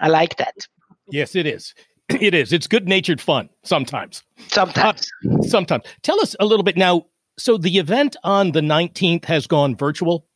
[0.00, 0.66] I like that.
[1.10, 1.74] Yes, it is.
[2.20, 2.52] It is.
[2.52, 4.24] It's good natured fun sometimes.
[4.48, 5.08] Sometimes.
[5.30, 5.84] Uh, sometimes.
[6.02, 7.06] Tell us a little bit now.
[7.38, 10.26] So the event on the 19th has gone virtual.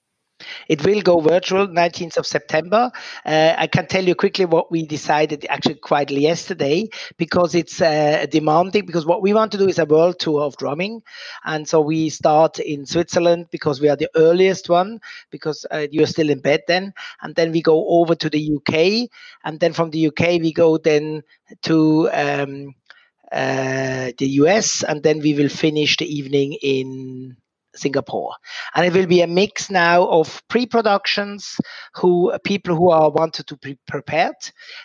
[0.69, 2.91] It will go virtual 19th of September.
[3.25, 6.89] Uh, I can tell you quickly what we decided actually quite yesterday
[7.19, 8.87] because it's uh, demanding.
[8.87, 11.03] Because what we want to do is a world tour of drumming,
[11.45, 15.01] and so we start in Switzerland because we are the earliest one
[15.31, 16.93] because uh, you're still in bed then,
[17.23, 19.09] and then we go over to the UK,
[19.45, 21.23] and then from the UK we go then
[21.63, 22.75] to um,
[23.31, 27.37] uh, the US, and then we will finish the evening in
[27.75, 28.35] Singapore.
[28.75, 31.57] And it will be a mix now of pre-productions
[31.95, 34.35] who people who are wanted to be prepared.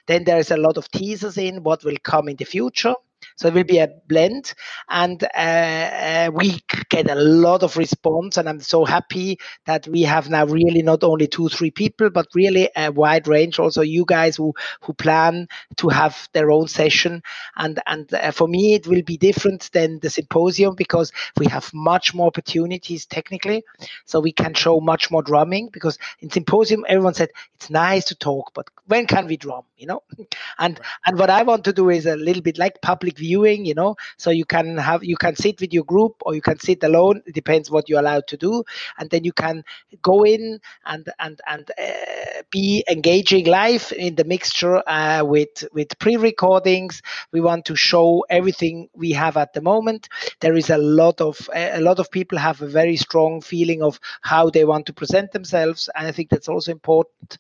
[0.08, 2.96] Then there is a lot of teasers in what will come in the future.
[3.40, 4.54] So it will be a blend,
[4.90, 6.60] and uh, uh, we
[6.90, 8.36] get a lot of response.
[8.38, 12.28] And I'm so happy that we have now really not only two, three people, but
[12.36, 13.58] really a wide range.
[13.58, 15.48] Also, you guys who who plan
[15.78, 17.24] to have their own session,
[17.56, 21.74] and and uh, for me it will be different than the symposium because we have
[21.74, 23.64] much more opportunities technically,
[24.06, 25.70] so we can show much more drumming.
[25.72, 29.64] Because in symposium everyone said it's nice to talk, but when can we drum?
[29.78, 30.04] You know,
[30.60, 33.76] and and what I want to do is a little bit like public viewing you
[33.82, 33.96] know?
[34.18, 37.22] So you can have you can sit with your group or you can sit alone
[37.26, 38.64] it depends what you're allowed to do
[38.98, 39.64] and then you can
[40.02, 45.98] go in and and and uh, be engaging live in the mixture uh, with with
[46.00, 47.02] pre-recordings.
[47.32, 50.10] We want to show everything we have at the moment.
[50.42, 54.00] There is a lot of a lot of people have a very strong feeling of
[54.22, 57.38] how they want to present themselves and i think that's also important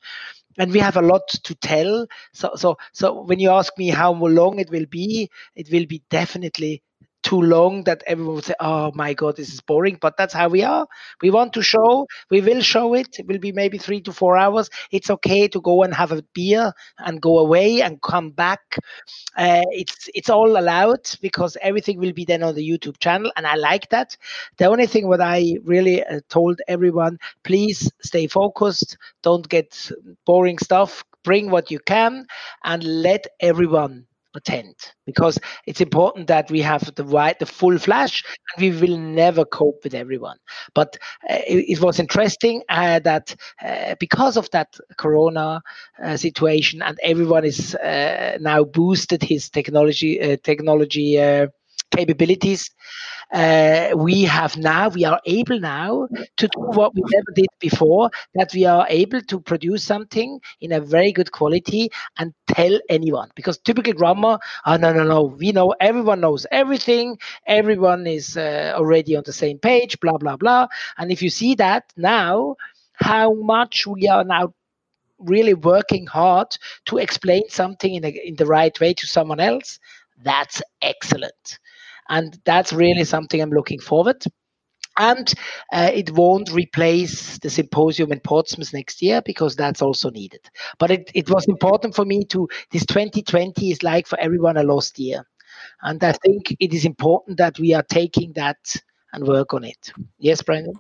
[0.60, 2.08] and we have a lot to tell.
[2.34, 6.04] So, so, so when you ask me how long it will be, it will be
[6.12, 6.84] definitely
[7.24, 10.48] too long that everyone would say, "Oh my God, this is boring." But that's how
[10.50, 10.88] we are.
[11.22, 12.08] We want to show.
[12.30, 13.20] We will show it.
[13.20, 14.70] It will be maybe three to four hours.
[14.92, 18.78] It's okay to go and have a beer and go away and come back.
[19.36, 23.48] Uh, it's it's all allowed because everything will be then on the YouTube channel, and
[23.48, 24.18] I like that.
[24.58, 28.98] The only thing what I really uh, told everyone: please stay focused.
[29.24, 29.92] Don't get
[30.26, 31.04] boring stuff.
[31.24, 32.26] Bring what you can,
[32.64, 34.06] and let everyone
[35.06, 38.24] because it's important that we have the right the full flash
[38.56, 40.38] and we will never cope with everyone.
[40.74, 40.98] But
[41.30, 45.62] uh, it, it, was interesting uh, that uh, because of that corona
[46.04, 51.18] uh, situation and everyone is uh, now boosted his technology uh, technology
[51.92, 52.70] capabilities
[53.34, 56.08] uh, we have now we are able now
[56.38, 60.72] to do what we never did before that we are able to produce something in
[60.72, 63.30] a very good quality and tell anyone.
[63.36, 67.18] Because typical drummer oh no no no we know everyone knows everything.
[67.46, 70.68] Everyone is uh, already on the same page blah blah blah.
[70.98, 72.56] And if you see that now
[72.96, 74.54] how much we are now
[75.20, 76.48] really working hard
[76.86, 79.80] to explain something in, a, in the right way to someone else
[80.24, 81.60] that's excellent
[82.10, 84.24] and that's really something I'm looking forward.
[84.98, 85.34] And
[85.72, 90.42] uh, it won't replace the symposium in Portsmouth next year because that's also needed.
[90.78, 94.64] But it, it was important for me to, this 2020 is like for everyone a
[94.64, 95.26] lost year.
[95.82, 98.76] And I think it is important that we are taking that
[99.14, 99.94] and work on it.
[100.18, 100.74] Yes, Brandon?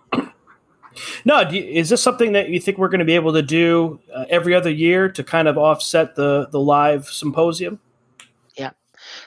[1.23, 3.99] No, you, is this something that you think we're going to be able to do
[4.13, 7.79] uh, every other year to kind of offset the the live symposium?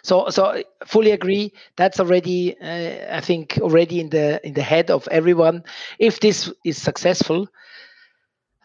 [0.03, 1.53] So, so fully agree.
[1.77, 5.65] That's already, uh, I think, already in the in the head of everyone.
[5.99, 7.49] If this is successful,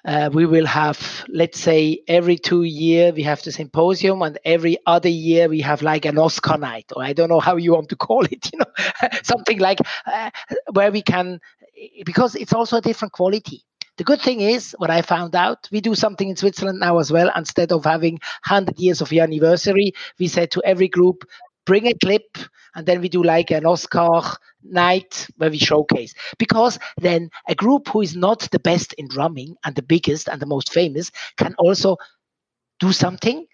[0.06, 4.77] uh, we will have, let's say, every two year we have the symposium, and every
[4.85, 7.89] other year we have like an Oscar night, or I don't know how you want
[7.89, 10.30] to call it, you know, something like uh,
[10.72, 11.41] where we can,
[12.06, 13.64] because it's also a different quality.
[13.98, 17.11] The good thing is, what I found out, we do something in Switzerland now as
[17.11, 17.32] well.
[17.36, 18.14] Instead of having
[18.48, 21.24] 100 years of anniversary, we said to every group,
[21.65, 22.38] bring a clip,
[22.76, 24.22] and then we do like an Oscar
[24.64, 26.14] night where we showcase.
[26.38, 30.40] Because then a group who is not the best in drumming and the biggest and
[30.40, 31.98] the most famous can also
[32.80, 33.48] do something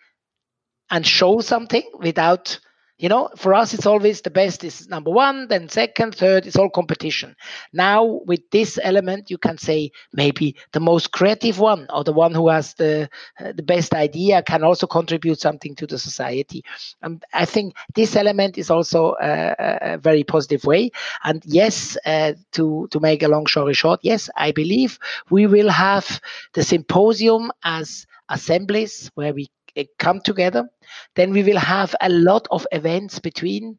[0.92, 2.60] and show something without
[2.98, 6.56] you know, for us, it's always the best is number one, then second, third, it's
[6.56, 7.36] all competition.
[7.74, 12.34] Now, with this element, you can say maybe the most creative one or the one
[12.34, 13.10] who has the,
[13.40, 16.64] uh, the best idea can also contribute something to the society.
[17.02, 20.92] And I think this element is also a, a very positive way.
[21.24, 25.00] And yes, uh, to, to make a long story short, yes, I believe
[25.32, 26.22] we will have
[26.54, 29.50] the symposium as assemblies where we
[30.00, 30.70] come together.
[31.16, 33.78] Then we will have a lot of events between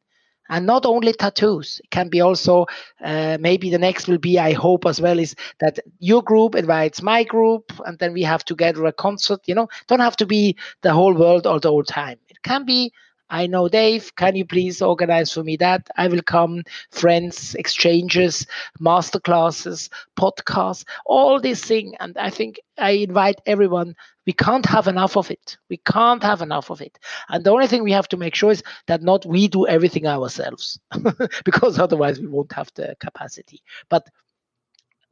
[0.48, 2.66] and not only tattoos it can be also
[3.02, 7.02] uh, maybe the next will be i hope as well is that your group invites
[7.02, 10.56] my group and then we have together a concert you know don't have to be
[10.82, 12.92] the whole world all the whole time it can be
[13.30, 15.88] I know Dave, can you please organize for me that?
[15.96, 18.46] I will come, friends, exchanges,
[18.78, 21.94] master classes, podcasts, all this thing.
[22.00, 23.96] And I think I invite everyone.
[24.26, 25.56] We can't have enough of it.
[25.68, 26.98] We can't have enough of it.
[27.28, 30.06] And the only thing we have to make sure is that not we do everything
[30.06, 30.78] ourselves,
[31.44, 33.62] because otherwise we won't have the capacity.
[33.88, 34.08] But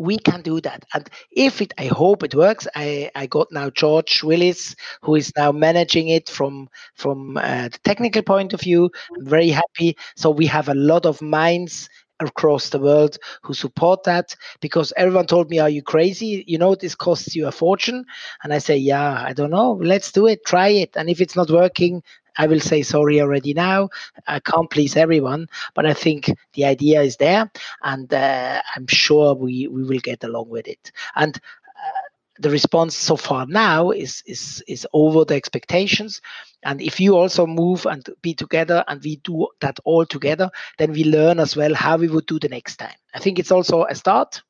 [0.02, 0.84] we can do that.
[0.94, 2.66] And if it, I hope it works.
[2.74, 7.78] I, I got now George Willis, who is now managing it from from uh, the
[7.84, 8.90] technical point of view.
[9.18, 9.96] I'm very happy.
[10.16, 11.88] So we have a lot of minds
[12.20, 16.44] across the world who support that because everyone told me, Are you crazy?
[16.46, 18.04] You know, this costs you a fortune.
[18.42, 19.72] And I say, Yeah, I don't know.
[19.82, 20.44] Let's do it.
[20.44, 20.96] Try it.
[20.96, 22.02] And if it's not working,
[22.38, 23.88] I will say sorry already now.
[24.26, 27.50] I can't please everyone, but I think the idea is there,
[27.82, 30.92] and uh, I'm sure we, we will get along with it.
[31.16, 36.20] And uh, the response so far now is is is over the expectations.
[36.64, 40.92] And if you also move and be together and we do that all together, then
[40.92, 42.94] we learn as well how we would do the next time.
[43.14, 44.42] I think it's also a start.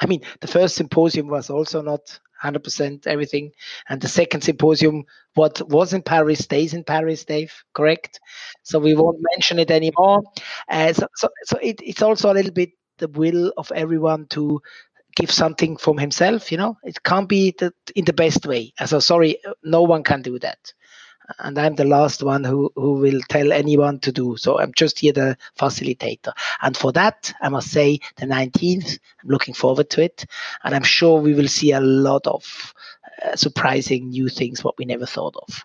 [0.00, 3.52] I mean, the first symposium was also not 100% everything.
[3.88, 5.04] And the second symposium,
[5.34, 8.20] what was in Paris stays in Paris, Dave, correct?
[8.62, 10.22] So we won't mention it anymore.
[10.68, 14.60] Uh, so so, so it, it's also a little bit the will of everyone to
[15.16, 16.76] give something from himself, you know?
[16.84, 18.72] It can't be the, in the best way.
[18.84, 20.72] So sorry, no one can do that
[21.38, 24.36] and I'm the last one who, who will tell anyone to do.
[24.36, 26.32] So I'm just here the facilitator.
[26.62, 30.26] And for that, I must say the 19th, I'm looking forward to it.
[30.62, 32.74] And I'm sure we will see a lot of
[33.24, 35.64] uh, surprising new things, what we never thought of.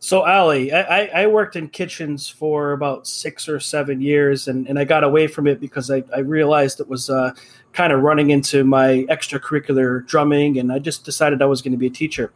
[0.00, 4.78] So, Ollie, I, I worked in kitchens for about six or seven years, and, and
[4.78, 7.32] I got away from it because I, I realized it was uh,
[7.72, 11.78] kind of running into my extracurricular drumming, and I just decided I was going to
[11.78, 12.32] be a teacher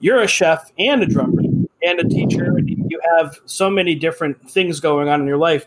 [0.00, 1.42] you're a chef and a drummer
[1.82, 5.66] and a teacher, and you have so many different things going on in your life.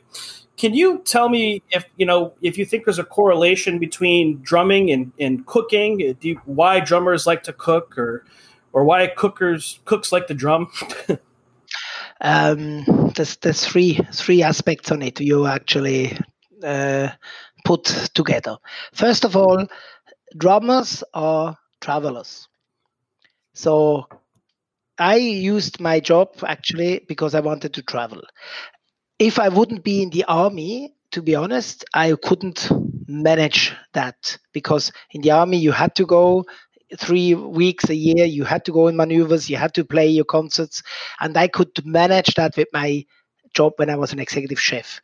[0.58, 4.92] Can you tell me if you know if you think there's a correlation between drumming
[4.92, 6.16] and, and cooking?
[6.22, 8.26] You, why drummers like to cook, or
[8.72, 10.68] or why cookers cooks like to drum?
[12.22, 15.20] um, there's there's three three aspects on it.
[15.20, 16.18] You actually
[16.64, 17.10] uh,
[17.66, 18.58] put together.
[18.94, 19.66] First of all,
[20.38, 22.48] drummers are travelers.
[23.54, 24.08] So
[25.00, 28.22] I used my job actually because I wanted to travel.
[29.20, 32.70] If I wouldn't be in the army, to be honest, I couldn't
[33.08, 36.46] manage that because in the army you had to go
[36.98, 40.26] three weeks a year, you had to go in maneuvers, you had to play your
[40.26, 40.84] concerts,
[41.20, 43.06] and I could manage that with my
[43.56, 45.02] job when I was an executive chef.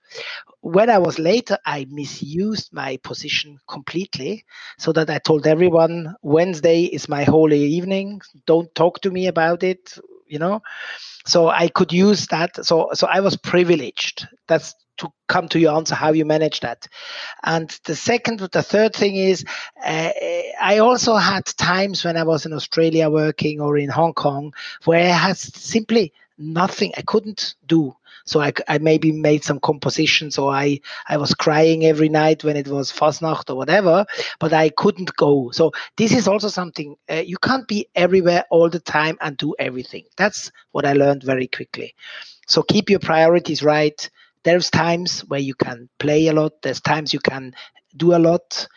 [0.61, 4.44] When I was later, I misused my position completely
[4.77, 8.22] so that I told everyone Wednesday is my holy evening.
[8.45, 10.61] Don't talk to me about it, you know.
[11.26, 12.65] So I could use that.
[12.65, 14.27] So so I was privileged.
[14.48, 16.88] That's to come to your answer how you manage that
[17.43, 19.43] and the second the third thing is
[19.84, 20.11] uh,
[20.61, 24.53] i also had times when i was in australia working or in hong kong
[24.85, 27.95] where i had simply nothing i couldn't do
[28.30, 32.57] so I, I maybe made some compositions or I, I was crying every night when
[32.57, 34.05] it was Fasnacht or whatever,
[34.39, 35.49] but I couldn't go.
[35.49, 39.55] So this is also something uh, you can't be everywhere all the time and do
[39.57, 40.05] everything.
[40.15, 41.95] That's what I learned very quickly.
[42.47, 44.09] So keep your priorities right.
[44.49, 46.53] There's times where you can play a lot.
[46.63, 47.53] There's times you can
[47.95, 48.67] do a lot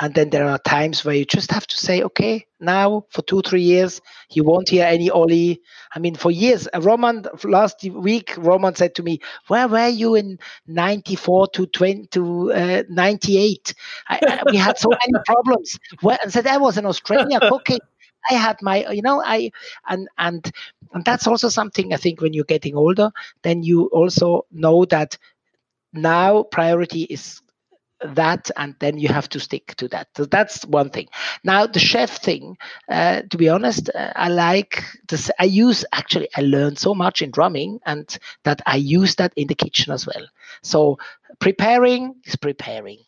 [0.00, 3.42] and then there are times where you just have to say, okay, now for two,
[3.42, 4.00] three years,
[4.30, 5.60] you won't hear any Oli.
[5.92, 9.18] I mean, for years, uh, Roman, last week, Roman said to me,
[9.48, 10.38] where were you in
[10.68, 13.74] 94 to 20 to uh, 98?
[14.08, 15.76] I, I, we had so many problems.
[16.00, 17.80] Well, I said, I was in Australia cooking.
[18.30, 19.50] I had my, you know, I,
[19.88, 20.50] and, and,
[20.92, 23.10] and that's also something I think when you're getting older,
[23.42, 25.16] then you also know that
[25.92, 27.40] now priority is
[28.02, 30.08] that and then you have to stick to that.
[30.16, 31.08] So that's one thing.
[31.44, 32.56] Now the chef thing
[32.90, 37.22] uh, to be honest uh, i like this i use actually i learned so much
[37.22, 40.26] in drumming and that i use that in the kitchen as well.
[40.62, 40.98] So
[41.40, 42.98] preparing is preparing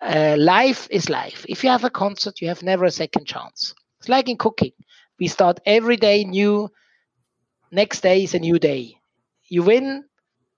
[0.00, 1.46] uh, life is life.
[1.48, 3.74] If you have a concert you have never a second chance.
[4.00, 4.72] It's like in cooking.
[5.18, 6.68] We start every day new.
[7.72, 8.96] Next day is a new day.
[9.48, 10.04] You win.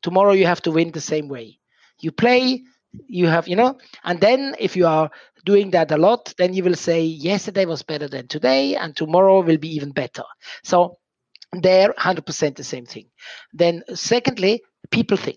[0.03, 1.59] Tomorrow you have to win the same way.
[2.01, 2.63] You play.
[3.07, 3.79] You have you know?
[4.05, 5.11] And then if you are
[5.45, 9.41] doing that a lot then you will say yesterday was better than today and tomorrow
[9.43, 10.25] will be even better.
[10.65, 10.99] So
[11.53, 13.07] they're 100% the same thing.
[13.53, 15.37] Then secondly people thing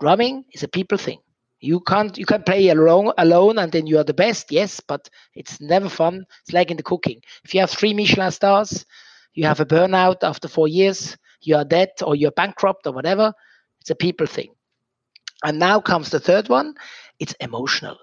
[0.00, 1.18] drumming is a people thing
[1.64, 5.08] you can't you can play alone alone and then you are the best yes but
[5.34, 8.84] it's never fun it's like in the cooking if you have three michelin stars
[9.34, 13.32] you have a burnout after four years you are dead or you're bankrupt or whatever
[13.80, 14.50] it's a people thing
[15.44, 16.74] and now comes the third one
[17.20, 17.96] it's emotional.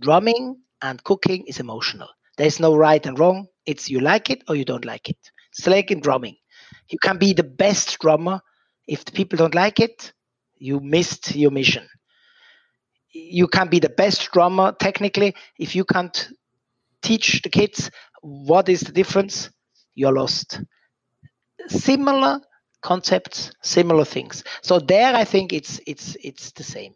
[0.00, 2.08] Drumming and cooking is emotional.
[2.36, 3.46] There's no right and wrong.
[3.66, 5.18] It's you like it or you don't like it.
[5.52, 6.36] It's like in drumming.
[6.90, 8.40] You can be the best drummer.
[8.86, 10.12] If the people don't like it,
[10.58, 11.88] you missed your mission.
[13.12, 15.34] You can be the best drummer technically.
[15.58, 16.28] If you can't
[17.02, 17.90] teach the kids
[18.22, 19.50] what is the difference,
[19.94, 20.60] you're lost.
[21.68, 22.40] Similar
[22.82, 24.42] concepts, similar things.
[24.62, 26.94] So there, I think it's it's it's the same.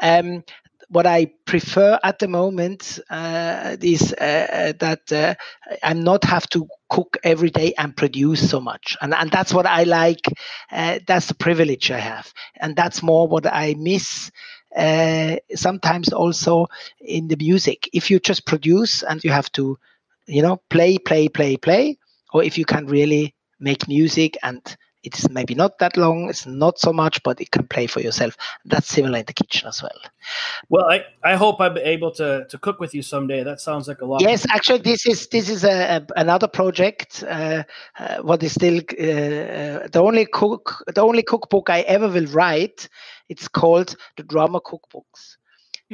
[0.00, 0.44] Um,
[0.88, 5.34] what I prefer at the moment uh, is uh, uh, that uh,
[5.82, 9.66] I'm not have to cook every day and produce so much, and and that's what
[9.66, 10.26] I like.
[10.70, 14.30] Uh, that's the privilege I have, and that's more what I miss.
[14.76, 16.66] Uh, sometimes also
[17.00, 19.78] in the music, if you just produce and you have to,
[20.26, 21.98] you know, play, play, play, play,
[22.32, 26.78] or if you can really make music and it's maybe not that long, it's not
[26.78, 28.36] so much, but it can play for yourself.
[28.64, 30.00] That's similar in the kitchen as well.
[30.70, 33.44] Well, I, I hope I'm able to, to cook with you someday.
[33.44, 34.22] That sounds like a lot.
[34.22, 37.22] Yes, actually, this is this is a, a another project.
[37.22, 37.64] Uh,
[37.98, 42.26] uh, what is still uh, uh, the only cook the only cookbook I ever will
[42.26, 42.88] write.
[43.28, 45.36] It's called the Drama Cookbooks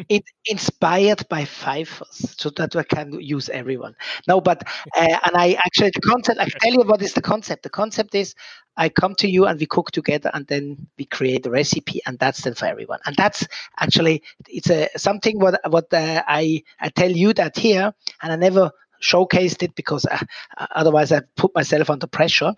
[0.09, 3.95] it inspired by fifers so that we can use everyone.
[4.27, 4.63] No, but
[4.97, 6.41] uh, and I actually the concept.
[6.41, 7.63] I tell you what is the concept.
[7.63, 8.35] The concept is
[8.77, 12.19] I come to you and we cook together and then we create a recipe and
[12.19, 13.01] that's then for everyone.
[13.07, 13.47] And that's
[13.79, 18.37] actually it's a something what what uh, I I tell you that here and I
[18.37, 18.71] never
[19.03, 20.19] showcased it because uh,
[20.75, 22.55] otherwise I put myself under pressure.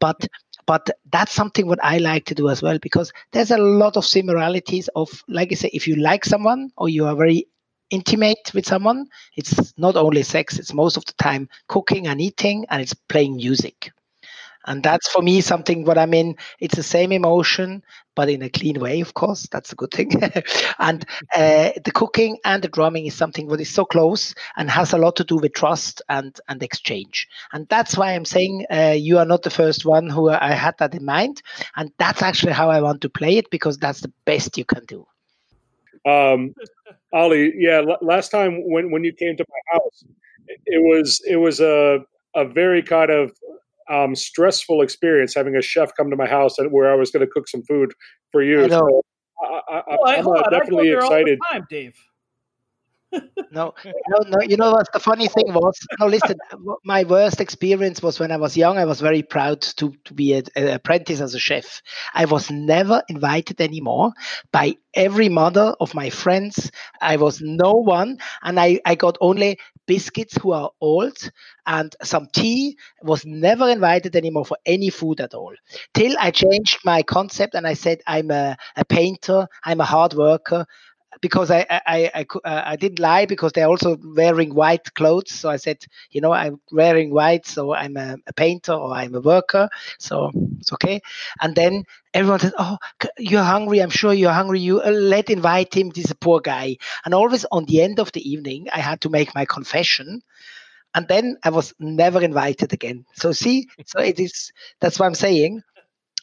[0.00, 0.26] But
[0.66, 4.04] but that's something what I like to do as well because there's a lot of
[4.04, 7.46] similarities of like I say, if you like someone or you are very
[7.90, 12.66] intimate with someone, it's not only sex, it's most of the time cooking and eating
[12.70, 13.90] and it's playing music
[14.66, 17.82] and that's for me something what i mean it's the same emotion
[18.14, 19.46] but in a clean way of course.
[19.50, 20.10] That's a good thing.
[20.78, 21.04] And
[21.34, 24.98] uh, the cooking and the drumming is something that is so close and has a
[24.98, 27.28] lot to do with trust and and exchange.
[27.52, 30.76] And that's why i'm saying uh, you are not the first one who i had
[30.78, 31.42] that in mind.
[31.76, 34.84] And that's actually how i want to play it because that's the best you can
[34.86, 35.06] do.
[36.06, 36.54] Um
[37.12, 40.04] Ollie yeah l- last time when when you came to my house
[40.66, 42.00] it was it was a
[42.34, 43.32] a very kind of
[43.90, 47.26] um, stressful experience having a chef come to my house and where I was going
[47.26, 47.92] to cook some food
[48.32, 48.64] for you.
[48.64, 49.02] I so
[50.06, 51.38] I, am uh, definitely excited.
[51.52, 51.94] Time, Dave.
[53.52, 53.74] no,
[54.08, 54.38] no, no.
[54.42, 55.78] You know what the funny thing was?
[56.00, 56.36] No, listen.
[56.84, 58.78] My worst experience was when I was young.
[58.78, 61.82] I was very proud to to be an apprentice as a chef.
[62.14, 64.12] I was never invited anymore
[64.52, 66.70] by every mother of my friends.
[67.00, 71.16] I was no one, and I I got only biscuits who are old
[71.66, 75.54] and some tea was never invited anymore for any food at all.
[75.94, 80.14] Till i changed my concept and i said i'm a, a painter i'm a hard
[80.14, 80.66] worker
[81.20, 85.32] because I I, I, uh, I didn't lie because they're also wearing white clothes.
[85.32, 89.14] So I said, you know, I'm wearing white, so I'm a, a, painter or I'm
[89.14, 89.68] a worker,
[89.98, 91.00] so it's okay.
[91.40, 92.78] And then everyone said, oh,
[93.18, 93.80] you're hungry.
[93.80, 94.60] I'm sure you're hungry.
[94.60, 95.90] You uh, let invite him.
[95.90, 96.76] This a poor guy.
[97.04, 100.22] And always on the end of the evening, I had to make my confession.
[100.94, 103.04] And then I was never invited again.
[103.14, 104.52] So see, so it is.
[104.80, 105.62] That's what I'm saying.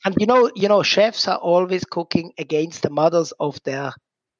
[0.03, 3.93] And you know, you know, chefs are always cooking against the mothers of their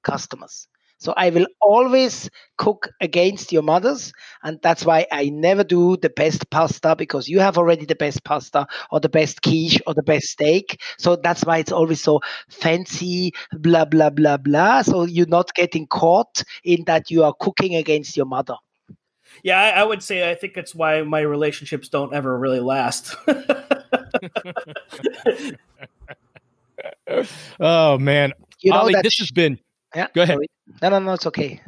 [0.03, 0.67] customers.
[1.01, 2.29] So I will always
[2.59, 4.13] cook against your mothers,
[4.43, 8.23] and that's why I never do the best pasta because you have already the best
[8.23, 10.79] pasta or the best quiche or the best steak.
[10.99, 12.19] So that's why it's always so
[12.49, 14.83] fancy, blah blah blah blah.
[14.83, 18.57] So you're not getting caught in that you are cooking against your mother.
[19.43, 23.15] Yeah, I, I would say I think it's why my relationships don't ever really last.
[27.59, 29.57] oh man, you know Ollie, this has been
[29.95, 30.07] yeah.
[30.13, 30.39] Go ahead.
[30.81, 31.61] No, no, no, it's okay.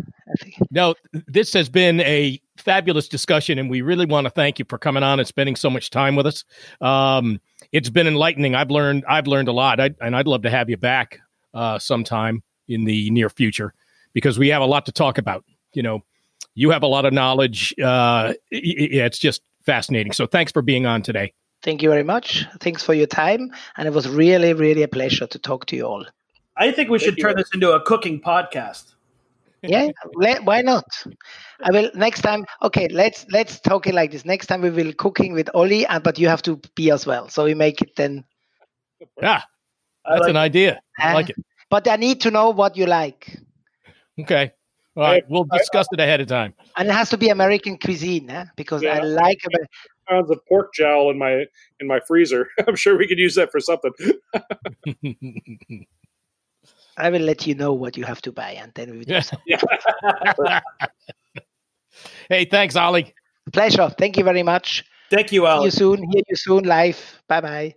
[0.72, 0.96] No,
[1.28, 5.04] this has been a fabulous discussion, and we really want to thank you for coming
[5.04, 6.44] on and spending so much time with us.
[6.82, 7.40] Um,
[7.72, 8.56] it's been enlightening.
[8.56, 11.20] I've learned, I've learned a lot, I, and I'd love to have you back
[11.54, 13.74] uh, sometime in the near future
[14.14, 15.44] because we have a lot to talk about.
[15.74, 16.04] You know,
[16.56, 17.74] you have a lot of knowledge.
[17.80, 20.14] Uh, it's just fascinating.
[20.14, 21.34] So, thanks for being on today.
[21.62, 22.46] Thank you very much.
[22.60, 25.86] Thanks for your time, and it was really, really a pleasure to talk to you
[25.86, 26.06] all.
[26.58, 28.94] I think we should turn this into a cooking podcast.
[29.64, 30.86] yeah, let, why not?
[31.62, 32.46] I will next time.
[32.62, 34.26] Okay, let's let's talk it like this.
[34.26, 37.30] Next time we will cooking with Oli, and but you have to be as well.
[37.30, 38.26] So we make it then.
[39.22, 39.42] Yeah,
[40.06, 40.82] that's like an idea.
[41.00, 41.38] I uh, like it.
[41.70, 43.40] But I need to know what you like.
[44.20, 44.52] Okay.
[44.96, 46.54] All right, we'll discuss it ahead of time.
[46.78, 48.46] And it has to be American cuisine, eh?
[48.56, 48.98] because yeah.
[48.98, 49.42] I like
[50.08, 51.46] pounds of pork jowl in my
[51.80, 52.50] in my freezer.
[52.68, 53.92] I'm sure we could use that for something.
[56.98, 59.22] I will let you know what you have to buy, and then we will do
[59.22, 59.58] something.
[62.30, 63.14] hey, thanks, Ollie.
[63.52, 63.90] Pleasure.
[63.98, 64.84] Thank you very much.
[65.10, 65.70] Thank you, Ollie.
[65.70, 66.12] See you soon.
[66.12, 67.22] Hear you soon live.
[67.28, 67.76] Bye bye.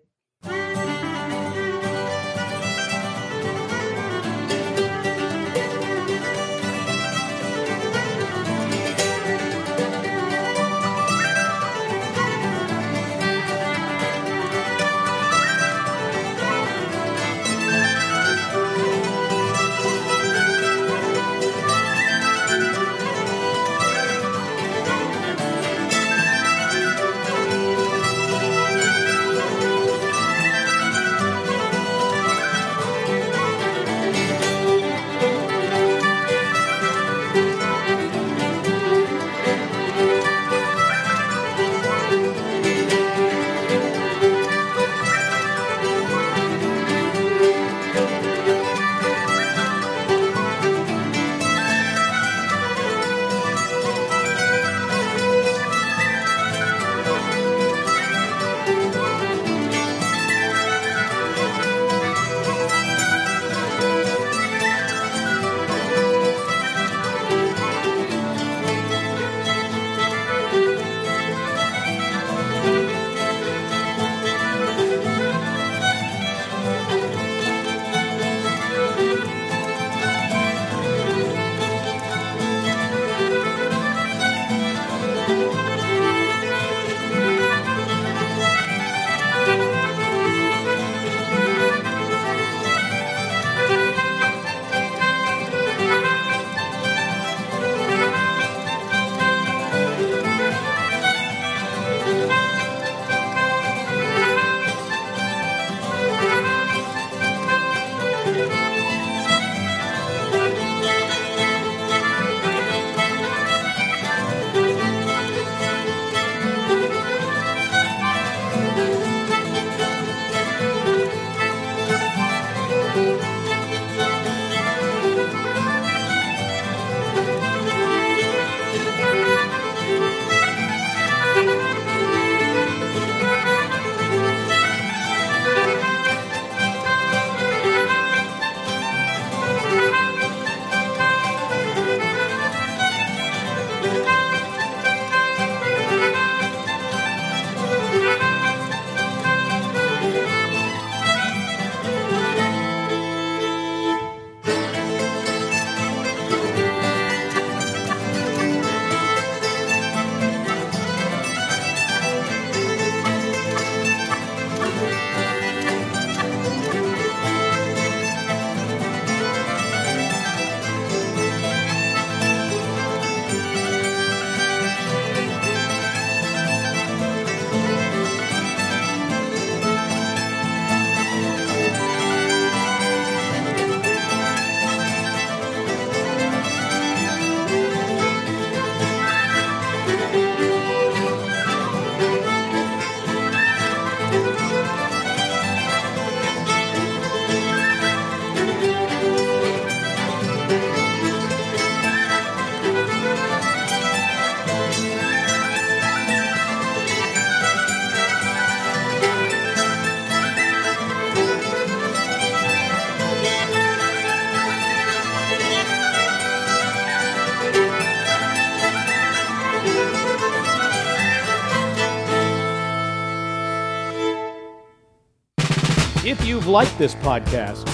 [226.47, 227.66] You've liked this podcast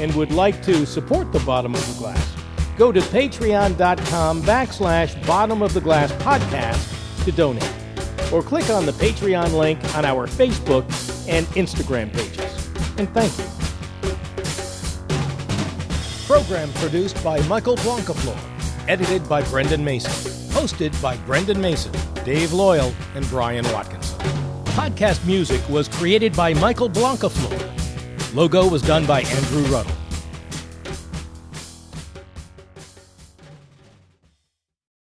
[0.00, 2.36] and would like to support the Bottom of the Glass,
[2.76, 7.72] go to patreon.com backslash bottom of the glass podcast to donate.
[8.32, 10.82] Or click on the Patreon link on our Facebook
[11.28, 12.68] and Instagram pages.
[12.98, 13.44] And thank you.
[16.26, 18.36] Program produced by Michael Blancaflor.
[18.88, 20.10] Edited by Brendan Mason.
[20.52, 21.92] Hosted by Brendan Mason,
[22.24, 24.18] Dave Loyal, and Brian Watkinson.
[24.74, 27.55] Podcast music was created by Michael Blancaflor.
[28.36, 29.95] Logo was done by Andrew Ruddle.